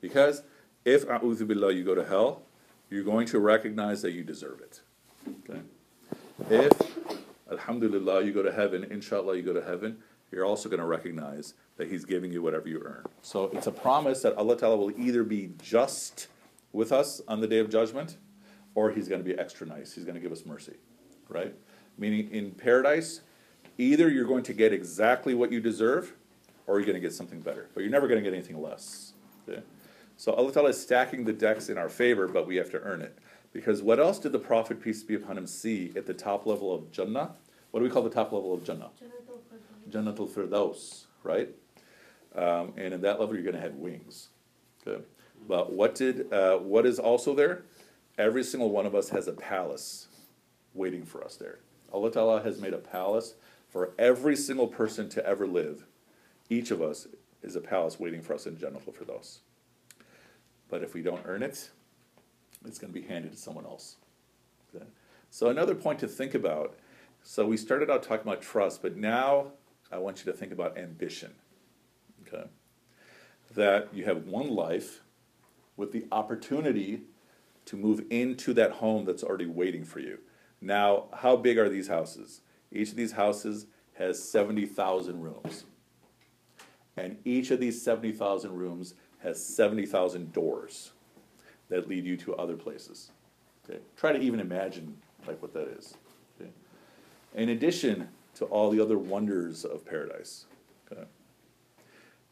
[0.00, 0.42] Because
[0.84, 2.42] if, a'udhu billah, you go to hell,
[2.88, 4.80] you're going to recognize that you deserve it.
[5.28, 5.60] Okay?
[6.48, 6.72] If,
[7.50, 9.98] alhamdulillah, you go to heaven, inshallah, you go to heaven,
[10.32, 13.04] you're also going to recognize that He's giving you whatever you earn.
[13.22, 16.28] So it's a promise that Allah Ta'ala will either be just
[16.72, 18.16] with us on the day of judgment,
[18.74, 19.92] or He's going to be extra nice.
[19.94, 20.76] He's going to give us mercy.
[21.28, 21.54] Right?
[21.98, 23.20] Meaning in paradise,
[23.76, 26.14] either you're going to get exactly what you deserve,
[26.66, 27.68] or you're going to get something better.
[27.74, 29.12] But you're never going to get anything less.
[29.48, 29.62] Okay?
[30.16, 33.00] So Allah Ta'ala is stacking the decks in our favor, but we have to earn
[33.00, 33.18] it.
[33.52, 36.74] Because what else did the Prophet, peace be upon him, see at the top level
[36.74, 37.32] of Jannah?
[37.70, 38.90] What do we call the top level of Jannah?
[38.98, 41.48] Jannah Jannatul Firdaus, right?
[42.34, 44.28] Um, and in that level, you're going to have wings.
[44.86, 45.02] Okay.
[45.48, 47.62] But what did uh, what is also there?
[48.18, 50.08] Every single one of us has a palace
[50.74, 51.58] waiting for us there.
[51.92, 53.34] Allah Ta'ala has made a palace
[53.68, 55.86] for every single person to ever live.
[56.50, 57.06] Each of us
[57.42, 59.38] is a palace waiting for us in Jannatul Firdaus.
[60.68, 61.70] But if we don't earn it,
[62.66, 63.96] it's going to be handed to someone else.
[65.30, 66.76] So another point to think about.
[67.22, 69.52] So we started out talking about trust, but now
[69.92, 71.32] I want you to think about ambition.
[72.26, 72.44] Okay?
[73.54, 75.02] That you have one life,
[75.76, 77.02] with the opportunity
[77.64, 80.18] to move into that home that's already waiting for you.
[80.60, 82.42] Now, how big are these houses?
[82.70, 85.64] Each of these houses has 70,000 rooms.
[87.00, 90.92] And each of these 70,000 rooms has 70,000 doors
[91.70, 93.10] that lead you to other places.
[93.64, 93.78] Okay?
[93.96, 94.96] Try to even imagine
[95.26, 95.94] like what that is.
[96.38, 96.50] Okay?
[97.34, 100.44] In addition to all the other wonders of paradise.
[100.92, 101.04] Okay?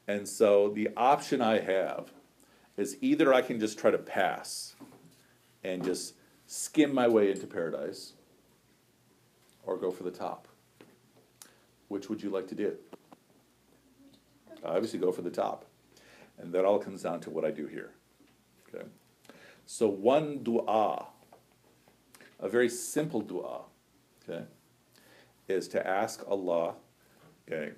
[0.06, 2.12] And so the option I have
[2.76, 4.74] is either I can just try to pass
[5.64, 6.14] and just
[6.46, 8.12] skim my way into paradise
[9.64, 10.46] or go for the top.
[11.88, 12.76] Which would you like to do?
[14.64, 15.64] Obviously, go for the top.
[16.38, 17.90] And that all comes down to what I do here.
[18.68, 18.84] Okay?
[19.66, 21.06] So, one dua,
[22.40, 23.62] a very simple dua,
[24.22, 24.44] okay,
[25.48, 26.74] is to ask Allah,
[27.46, 27.72] okay,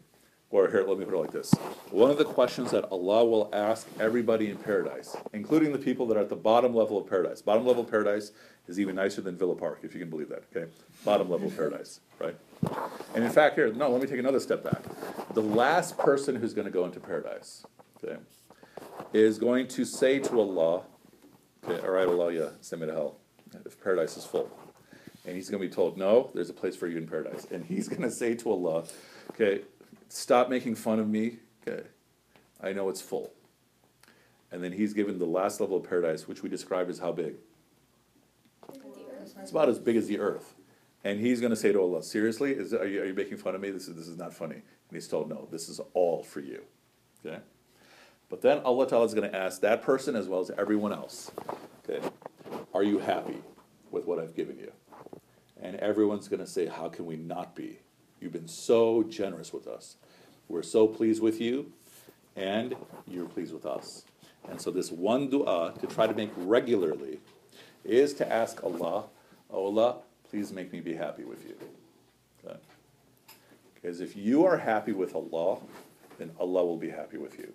[0.50, 1.52] or here, let me put it like this.
[1.90, 6.16] One of the questions that Allah will ask everybody in paradise, including the people that
[6.16, 7.40] are at the bottom level of paradise.
[7.40, 8.32] Bottom level of paradise
[8.66, 10.70] is even nicer than Villa Park, if you can believe that, okay?
[11.04, 12.34] Bottom level of paradise, right?
[13.14, 14.82] And in fact, here, no, let me take another step back.
[15.34, 17.64] The last person who's going to go into paradise,
[18.02, 18.16] okay,
[19.12, 20.82] is going to say to Allah,
[21.64, 23.16] okay, all right, Allah, yeah, send me to hell
[23.64, 24.50] if paradise is full.
[25.26, 27.46] And he's going to be told, no, there's a place for you in paradise.
[27.50, 28.84] And he's going to say to Allah,
[29.30, 29.62] okay,
[30.10, 31.38] stop making fun of me.
[31.66, 31.84] Okay,
[32.62, 33.32] I know it's full.
[34.52, 37.36] And then he's given the last level of paradise, which we describe as how big?
[39.40, 40.54] It's about as big as the earth.
[41.04, 43.54] And he's going to say to Allah, seriously, is, are, you, are you making fun
[43.54, 43.70] of me?
[43.70, 44.56] This is, this is not funny.
[44.56, 44.62] And
[44.92, 46.62] he's told, no, this is all for you.
[47.24, 47.38] Okay?
[48.28, 51.30] But then Allah Ta'ala is going to ask that person as well as everyone else,
[51.88, 52.06] okay,
[52.74, 53.38] are you happy
[53.90, 54.72] with what I've given you?
[55.60, 57.80] And everyone's going to say, how can we not be?
[58.20, 59.96] You've been so generous with us.
[60.48, 61.72] We're so pleased with you,
[62.36, 62.74] and
[63.06, 64.04] you're pleased with us.
[64.48, 67.20] And so, this one dua to try to make regularly
[67.84, 69.04] is to ask Allah,
[69.50, 69.96] oh Allah,
[70.28, 71.54] please make me be happy with you.
[72.44, 72.58] Okay?
[73.74, 75.58] Because if you are happy with Allah,
[76.18, 77.52] then Allah will be happy with you.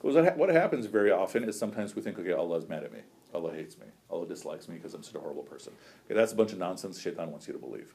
[0.00, 3.00] Because what happens very often is sometimes we think, okay, Allah is mad at me.
[3.34, 3.86] Allah hates me.
[4.10, 5.74] Allah dislikes me because I'm such a horrible person.
[6.06, 7.94] Okay, that's a bunch of nonsense Shaitan wants you to believe.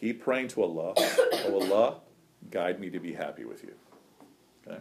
[0.00, 0.94] Keep praying to Allah.
[0.96, 2.00] Oh Allah,
[2.50, 3.72] guide me to be happy with you.
[4.66, 4.80] Okay?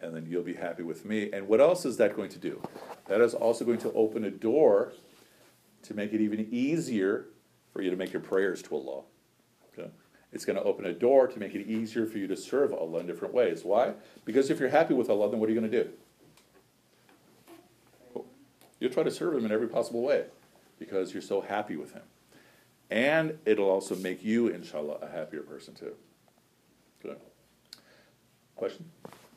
[0.00, 1.30] And then you'll be happy with me.
[1.32, 2.62] And what else is that going to do?
[3.06, 4.92] That is also going to open a door
[5.82, 7.26] to make it even easier
[7.72, 9.02] for you to make your prayers to Allah.
[9.72, 9.90] Okay?
[10.32, 13.00] It's going to open a door to make it easier for you to serve Allah
[13.00, 13.64] in different ways.
[13.64, 13.94] Why?
[14.24, 15.90] Because if you're happy with Allah, then what are you going to do?
[18.78, 20.26] You'll try to serve Him in every possible way
[20.78, 22.02] because you're so happy with Him.
[22.90, 25.94] And it'll also make you, inshallah, a happier person too.
[27.02, 27.20] Good.
[28.56, 28.90] Question?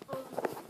[0.10, 0.18] Um,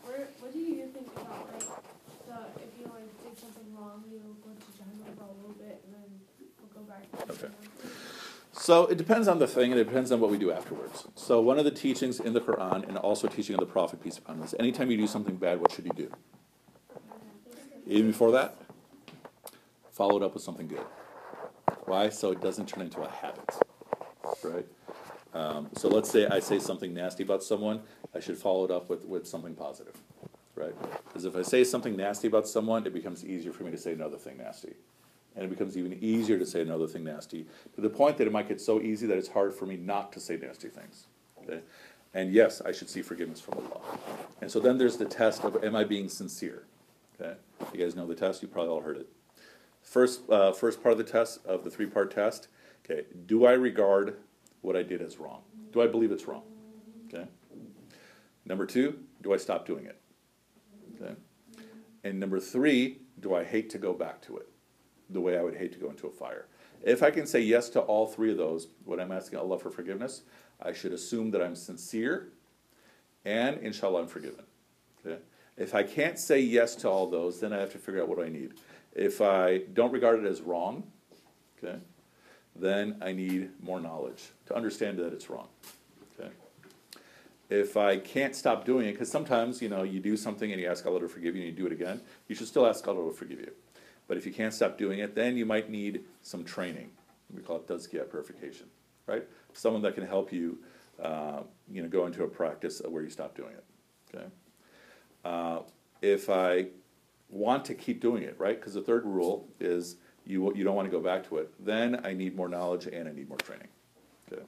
[0.04, 4.20] where, what do you think about like the if you like did something wrong, you
[4.44, 6.20] go to Jahannam for a little bit and then
[6.60, 7.28] we'll go back.
[7.28, 7.54] To Okay.
[8.52, 11.08] So it depends on the thing, and it depends on what we do afterwards.
[11.16, 14.18] So one of the teachings in the Quran, and also teaching of the Prophet peace
[14.18, 16.12] be upon him, is anytime you do something bad, what should you do?
[17.88, 18.56] Even before that,
[19.92, 20.86] follow it up with something good.
[21.86, 22.10] Why?
[22.10, 23.50] So it doesn't turn into a habit,
[24.44, 24.66] right?
[25.34, 27.82] Um, so let's say I say something nasty about someone,
[28.16, 29.98] I should follow it up with, with something positive,
[30.56, 30.76] right?
[31.08, 33.94] Because if I say something nasty about someone, it becomes easier for me to say
[33.94, 34.74] another thing nasty.
[35.36, 38.32] And it becomes even easier to say another thing nasty to the point that it
[38.32, 41.08] might get so easy that it's hard for me not to say nasty things.
[41.42, 41.62] Okay?
[42.14, 43.82] And yes, I should seek forgiveness from Allah.
[44.42, 46.66] And so then there's the test of am I being sincere?
[47.20, 47.34] Okay?
[47.74, 49.08] You guys know the test, you probably all heard it.
[49.84, 52.48] First, uh, first part of the test, of the three part test,
[52.84, 54.18] okay, do I regard
[54.62, 55.42] what I did as wrong?
[55.72, 56.44] Do I believe it's wrong?
[57.08, 57.28] Okay?
[58.46, 60.00] Number two, do I stop doing it?
[60.96, 61.14] Okay?
[62.04, 64.48] And number three, do I hate to go back to it?
[65.10, 66.48] The way I would hate to go into a fire.
[66.82, 69.70] If I can say yes to all three of those, when I'm asking Allah for
[69.70, 70.24] forgiveness,
[70.62, 72.30] I should assume that I'm sincere
[73.26, 74.46] and inshallah I'm forgiven.
[75.06, 75.22] Okay?
[75.56, 78.20] If I can't say yes to all those, then I have to figure out what
[78.20, 78.54] I need.
[78.96, 80.84] If I don't regard it as wrong,
[81.58, 81.80] okay,
[82.56, 85.48] then I need more knowledge to understand that it's wrong.
[86.20, 86.30] Okay.
[87.50, 90.68] If I can't stop doing it, because sometimes you know you do something and you
[90.68, 93.10] ask Allah to forgive you and you do it again, you should still ask Allah
[93.10, 93.52] to forgive you.
[94.08, 96.92] But if you can't stop doing it, then you might need some training.
[97.34, 98.68] We call it tazkiyah purification,
[99.08, 99.24] right?
[99.54, 100.60] Someone that can help you,
[101.02, 101.42] uh,
[101.72, 103.64] you know, go into a practice where you stop doing it.
[104.16, 104.26] Okay.
[105.26, 105.60] Uh,
[106.02, 106.68] if I
[107.34, 108.60] want to keep doing it, right?
[108.60, 111.52] Because the third rule is you you don't want to go back to it.
[111.64, 113.68] Then I need more knowledge and I need more training.
[114.32, 114.44] Okay.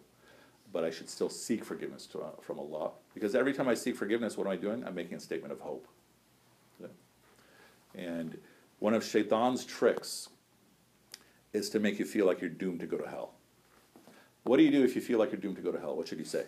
[0.72, 3.96] But I should still seek forgiveness to, uh, from Allah because every time I seek
[3.96, 4.84] forgiveness, what am I doing?
[4.86, 5.88] I'm making a statement of hope.
[6.82, 6.92] Okay.
[7.96, 8.38] And
[8.80, 10.30] one of Shaitan's tricks
[11.54, 13.34] is to make you feel like you're doomed to go to hell.
[14.44, 15.96] What do you do if you feel like you're doomed to go to hell?
[15.96, 16.46] What should you say?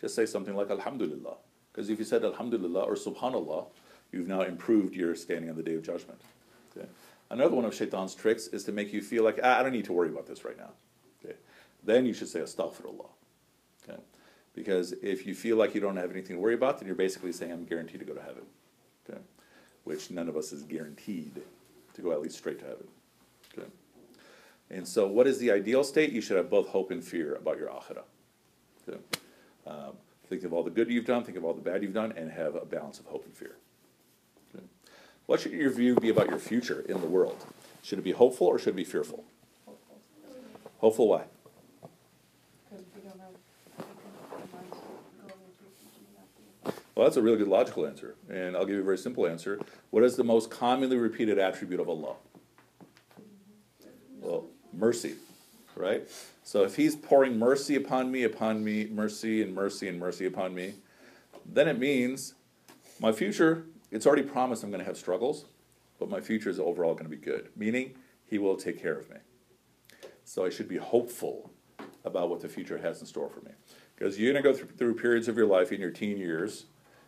[0.00, 1.36] Just say something like Alhamdulillah.
[1.72, 3.66] Because if you said Alhamdulillah or Subhanallah,
[4.12, 6.20] you've now improved your standing on the day of judgment.
[6.76, 6.86] Okay?
[7.30, 9.84] Another one of Shaitan's tricks is to make you feel like, ah, I don't need
[9.86, 10.70] to worry about this right now.
[11.24, 11.34] Okay?
[11.82, 13.08] Then you should say Astaghfirullah.
[13.88, 14.00] Okay?
[14.54, 17.32] Because if you feel like you don't have anything to worry about, then you're basically
[17.32, 18.42] saying, I'm guaranteed to go to heaven.
[19.08, 19.20] Okay?
[19.84, 21.42] Which none of us is guaranteed
[21.94, 22.86] to go at least straight to heaven.
[23.56, 23.68] Okay?
[24.70, 26.12] And so, what is the ideal state?
[26.12, 28.02] You should have both hope and fear about your akhirah.
[28.88, 28.98] Okay?
[29.66, 29.92] Um,
[30.28, 32.30] think of all the good you've done, think of all the bad you've done, and
[32.30, 33.56] have a balance of hope and fear.
[35.26, 37.44] What should your view be about your future in the world?
[37.82, 39.24] Should it be hopeful or should it be fearful?
[40.78, 41.24] Hopeful, why?
[46.94, 49.60] Well, that's a really good logical answer, and I'll give you a very simple answer.
[49.90, 52.14] What is the most commonly repeated attribute of Allah?
[54.18, 55.16] Well, mercy,
[55.74, 56.08] right?
[56.42, 60.54] So if He's pouring mercy upon me, upon me, mercy and mercy and mercy upon
[60.54, 60.74] me,
[61.44, 62.32] then it means
[62.98, 65.46] my future, it's already promised I'm going to have struggles,
[65.98, 67.94] but my future is overall going to be good, meaning
[68.26, 69.16] He will take care of me.
[70.24, 71.52] So I should be hopeful
[72.04, 73.52] about what the future has in store for me.
[73.94, 76.66] Because you're going to go through, through periods of your life in your teen years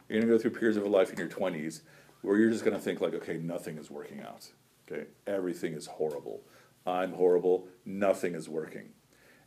[0.09, 1.83] you're going to go through periods of your life in your 20s
[2.23, 4.51] where you're just going to think like, okay, nothing is working out.
[4.91, 6.41] Okay, everything is horrible.
[6.87, 7.69] I'm horrible.
[7.85, 8.91] Nothing is working.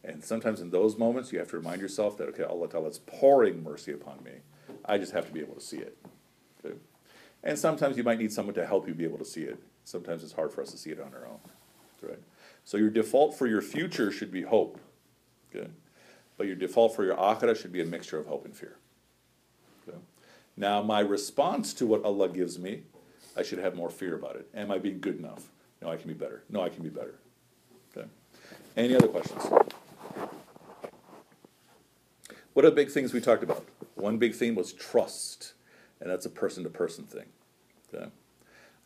[0.03, 2.99] And sometimes in those moments, you have to remind yourself that, okay, Allah Ta'ala is
[2.99, 4.32] pouring mercy upon me.
[4.86, 5.98] I just have to be able to see it.
[7.44, 9.58] And sometimes you might need someone to help you be able to see it.
[9.84, 11.40] Sometimes it's hard for us to see it on our own.
[12.02, 12.20] Right?
[12.64, 14.80] So your default for your future should be hope.
[15.54, 15.70] Okay?
[16.38, 18.78] But your default for your akhirah should be a mixture of hope and fear.
[20.58, 22.84] Now, my response to what Allah gives me,
[23.38, 24.48] I should have more fear about it.
[24.54, 25.50] Am I being good enough?
[25.82, 26.44] No, I can be better.
[26.50, 27.16] No, I can be better.
[27.96, 28.08] Okay.
[28.76, 29.44] Any other questions?
[32.54, 33.66] What are the big things we talked about?
[33.96, 35.54] One big theme was trust,
[36.02, 37.28] and that's a person to person thing.
[37.94, 38.07] Okay.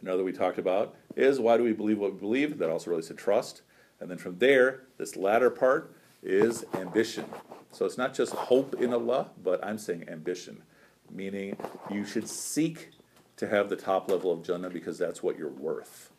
[0.01, 2.59] Another we talked about is why do we believe what we believe?
[2.59, 3.63] That also relates to trust.
[3.99, 7.25] And then from there, this latter part is ambition.
[7.71, 10.61] So it's not just hope in Allah, but I'm saying ambition
[11.11, 11.57] meaning
[11.91, 12.91] you should seek
[13.37, 16.11] to have the top level of Jannah because that's what you're worth.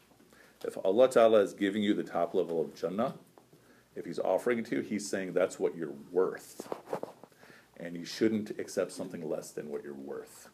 [0.64, 3.14] If Allah Ta'ala is giving you the top level of Jannah,
[3.94, 6.68] if He's offering it to you, He's saying that's what you're worth.
[7.78, 10.48] And you shouldn't accept something less than what you're worth.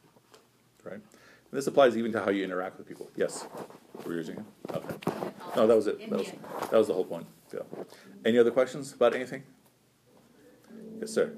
[0.84, 0.94] Right?
[0.94, 1.02] And
[1.50, 3.10] this applies even to how you interact with people.
[3.16, 3.46] Yes?
[4.06, 4.44] we're using it?
[4.74, 4.94] Okay.
[5.56, 6.10] No, that was it.
[6.10, 6.32] That was,
[6.70, 7.26] that was the whole point.
[7.52, 7.60] Yeah.
[8.24, 9.42] Any other questions about anything?
[11.00, 11.32] Yes, sir.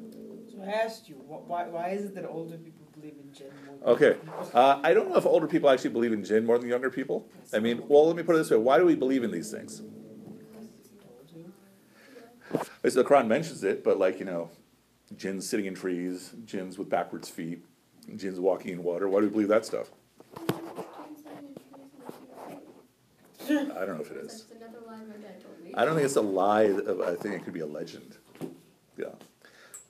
[0.50, 3.96] So I asked you, why, why is it that older people believe in jinn more
[3.96, 4.18] than Okay.
[4.54, 7.28] Uh, I don't know if older people actually believe in jinn more than younger people.
[7.52, 8.56] I mean, well, let me put it this way.
[8.56, 9.82] Why do we believe in these things?
[12.84, 14.50] So the Quran mentions it, but like, you know,
[15.16, 17.64] jinns sitting in trees, jinns with backwards feet,
[18.16, 19.08] jinns walking in water.
[19.08, 19.88] Why do we believe that stuff?
[23.48, 24.46] I don't know if it is.
[25.74, 26.64] I don't think it's a lie.
[26.64, 28.16] I think it could be a legend.
[28.96, 29.06] Yeah.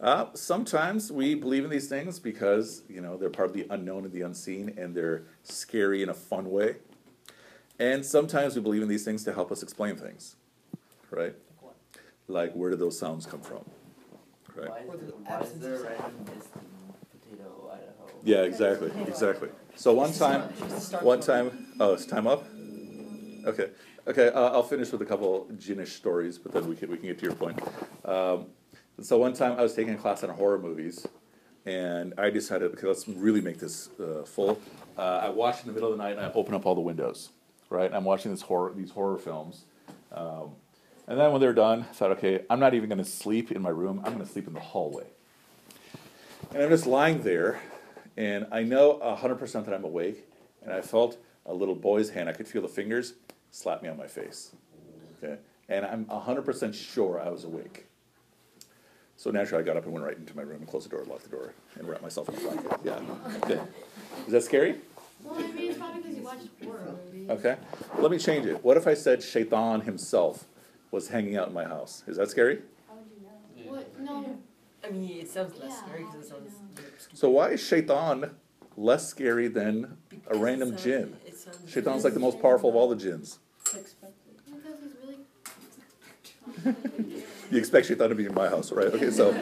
[0.00, 4.04] Uh, sometimes we believe in these things because you know they're part of the unknown
[4.04, 6.76] and the unseen, and they're scary in a fun way.
[7.78, 10.36] And sometimes we believe in these things to help us explain things,
[11.10, 11.34] right?
[12.28, 13.64] Like where do those sounds come from,
[14.56, 14.70] right?
[14.70, 16.73] Why is there, why is there random distant potato Idaho?
[18.24, 19.50] Yeah, exactly, exactly.
[19.76, 20.42] So one time,
[21.02, 22.46] one time, oh, it's time up.
[23.44, 23.68] Okay,
[24.06, 24.28] okay.
[24.28, 27.18] Uh, I'll finish with a couple ginnish stories, but then we can we can get
[27.18, 27.60] to your point.
[28.04, 28.46] Um,
[29.02, 31.06] so one time I was taking a class on horror movies,
[31.66, 34.58] and I decided, okay, let's really make this uh, full.
[34.96, 36.80] Uh, I watched in the middle of the night, and I open up all the
[36.80, 37.30] windows,
[37.68, 37.92] right?
[37.92, 39.64] I'm watching this horror, these horror films,
[40.12, 40.52] um,
[41.08, 43.60] and then when they're done, I thought, okay, I'm not even going to sleep in
[43.60, 44.00] my room.
[44.04, 45.04] I'm going to sleep in the hallway,
[46.54, 47.60] and I'm just lying there,
[48.16, 50.28] and I know 100% that I'm awake,
[50.62, 52.28] and I felt a little boy's hand.
[52.28, 53.14] I could feel the fingers
[53.50, 54.52] slap me on my face,
[55.22, 55.38] okay,
[55.68, 57.86] and I'm 100% sure I was awake.
[59.16, 61.04] So naturally, I got up and went right into my room and closed the door,
[61.04, 62.80] locked the door, and wrapped myself in a blanket.
[62.84, 63.00] Yeah.
[63.44, 63.60] Okay.
[64.26, 64.80] Is that scary?
[65.22, 67.30] Well, I mean, it's probably because you watched horror movies.
[67.30, 67.56] Okay.
[67.98, 68.62] Let me change it.
[68.64, 70.46] What if I said Shaitan himself
[70.90, 72.02] was hanging out in my house?
[72.08, 72.58] Is that scary?
[72.88, 73.72] How would you know?
[73.72, 74.00] What?
[74.00, 74.38] No.
[74.86, 77.08] I mean, it sounds less Yeah, scary because it sounds.
[77.14, 78.30] So why is Shaitan
[78.76, 79.96] less scary than
[80.28, 81.16] a random Because, uh, jinn?
[81.26, 83.38] it sounds- Shaitan's like the most powerful of all the jinns.
[83.64, 83.94] Because
[86.66, 86.74] he's.
[87.50, 88.86] You expect Shaitan to be in my house, right?
[88.88, 89.32] Okay, so,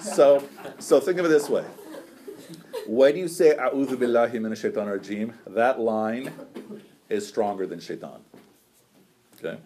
[0.00, 0.42] so,
[0.78, 1.64] so think of it this way.
[2.86, 6.32] when you say "A'udhu billahi minash shaitan rajim," that line
[7.08, 8.20] is stronger than shaitan.
[9.38, 9.58] Okay,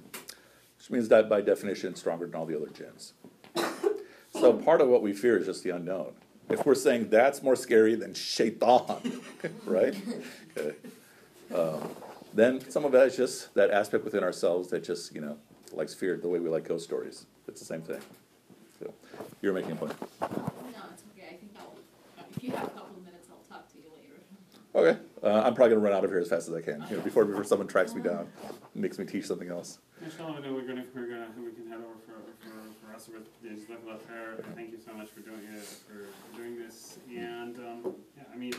[0.78, 3.12] which means that by definition, it's stronger than all the other jinns.
[4.34, 6.12] So part of what we fear is just the unknown.
[6.50, 9.20] If we're saying that's more scary than shaitan,
[9.64, 9.94] right?
[10.56, 10.76] Okay.
[11.54, 11.88] Um,
[12.34, 15.38] then some of that is just that aspect within ourselves that just you know
[15.72, 17.26] likes fear the way we like ghost stories.
[17.46, 18.00] It's the same thing.
[18.80, 18.92] So
[19.40, 19.94] you're making a point.
[20.20, 20.26] No,
[20.92, 21.72] it's okay, I think I'll,
[22.36, 24.20] if you have a couple of minutes, I'll talk to you later.
[24.74, 26.84] Okay, uh, I'm probably gonna run out of here as fast as I can.
[26.90, 28.26] You know, before before someone tracks me down,
[28.74, 29.78] makes me teach something else.
[30.02, 33.08] Michelle, I know we're gonna, we're gonna, we can head over for, for, for rest
[33.08, 36.58] of it, there's nothing left there, thank you so much for doing it, for doing
[36.58, 38.52] this, and, um, yeah, I mean,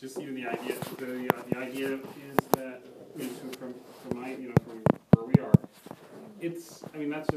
[0.00, 2.80] just even the idea, the, uh, the idea is that,
[3.16, 3.74] you know, from,
[4.08, 4.82] from my, you know, from
[5.14, 5.52] where we are,
[6.40, 7.36] it's, I mean, that's just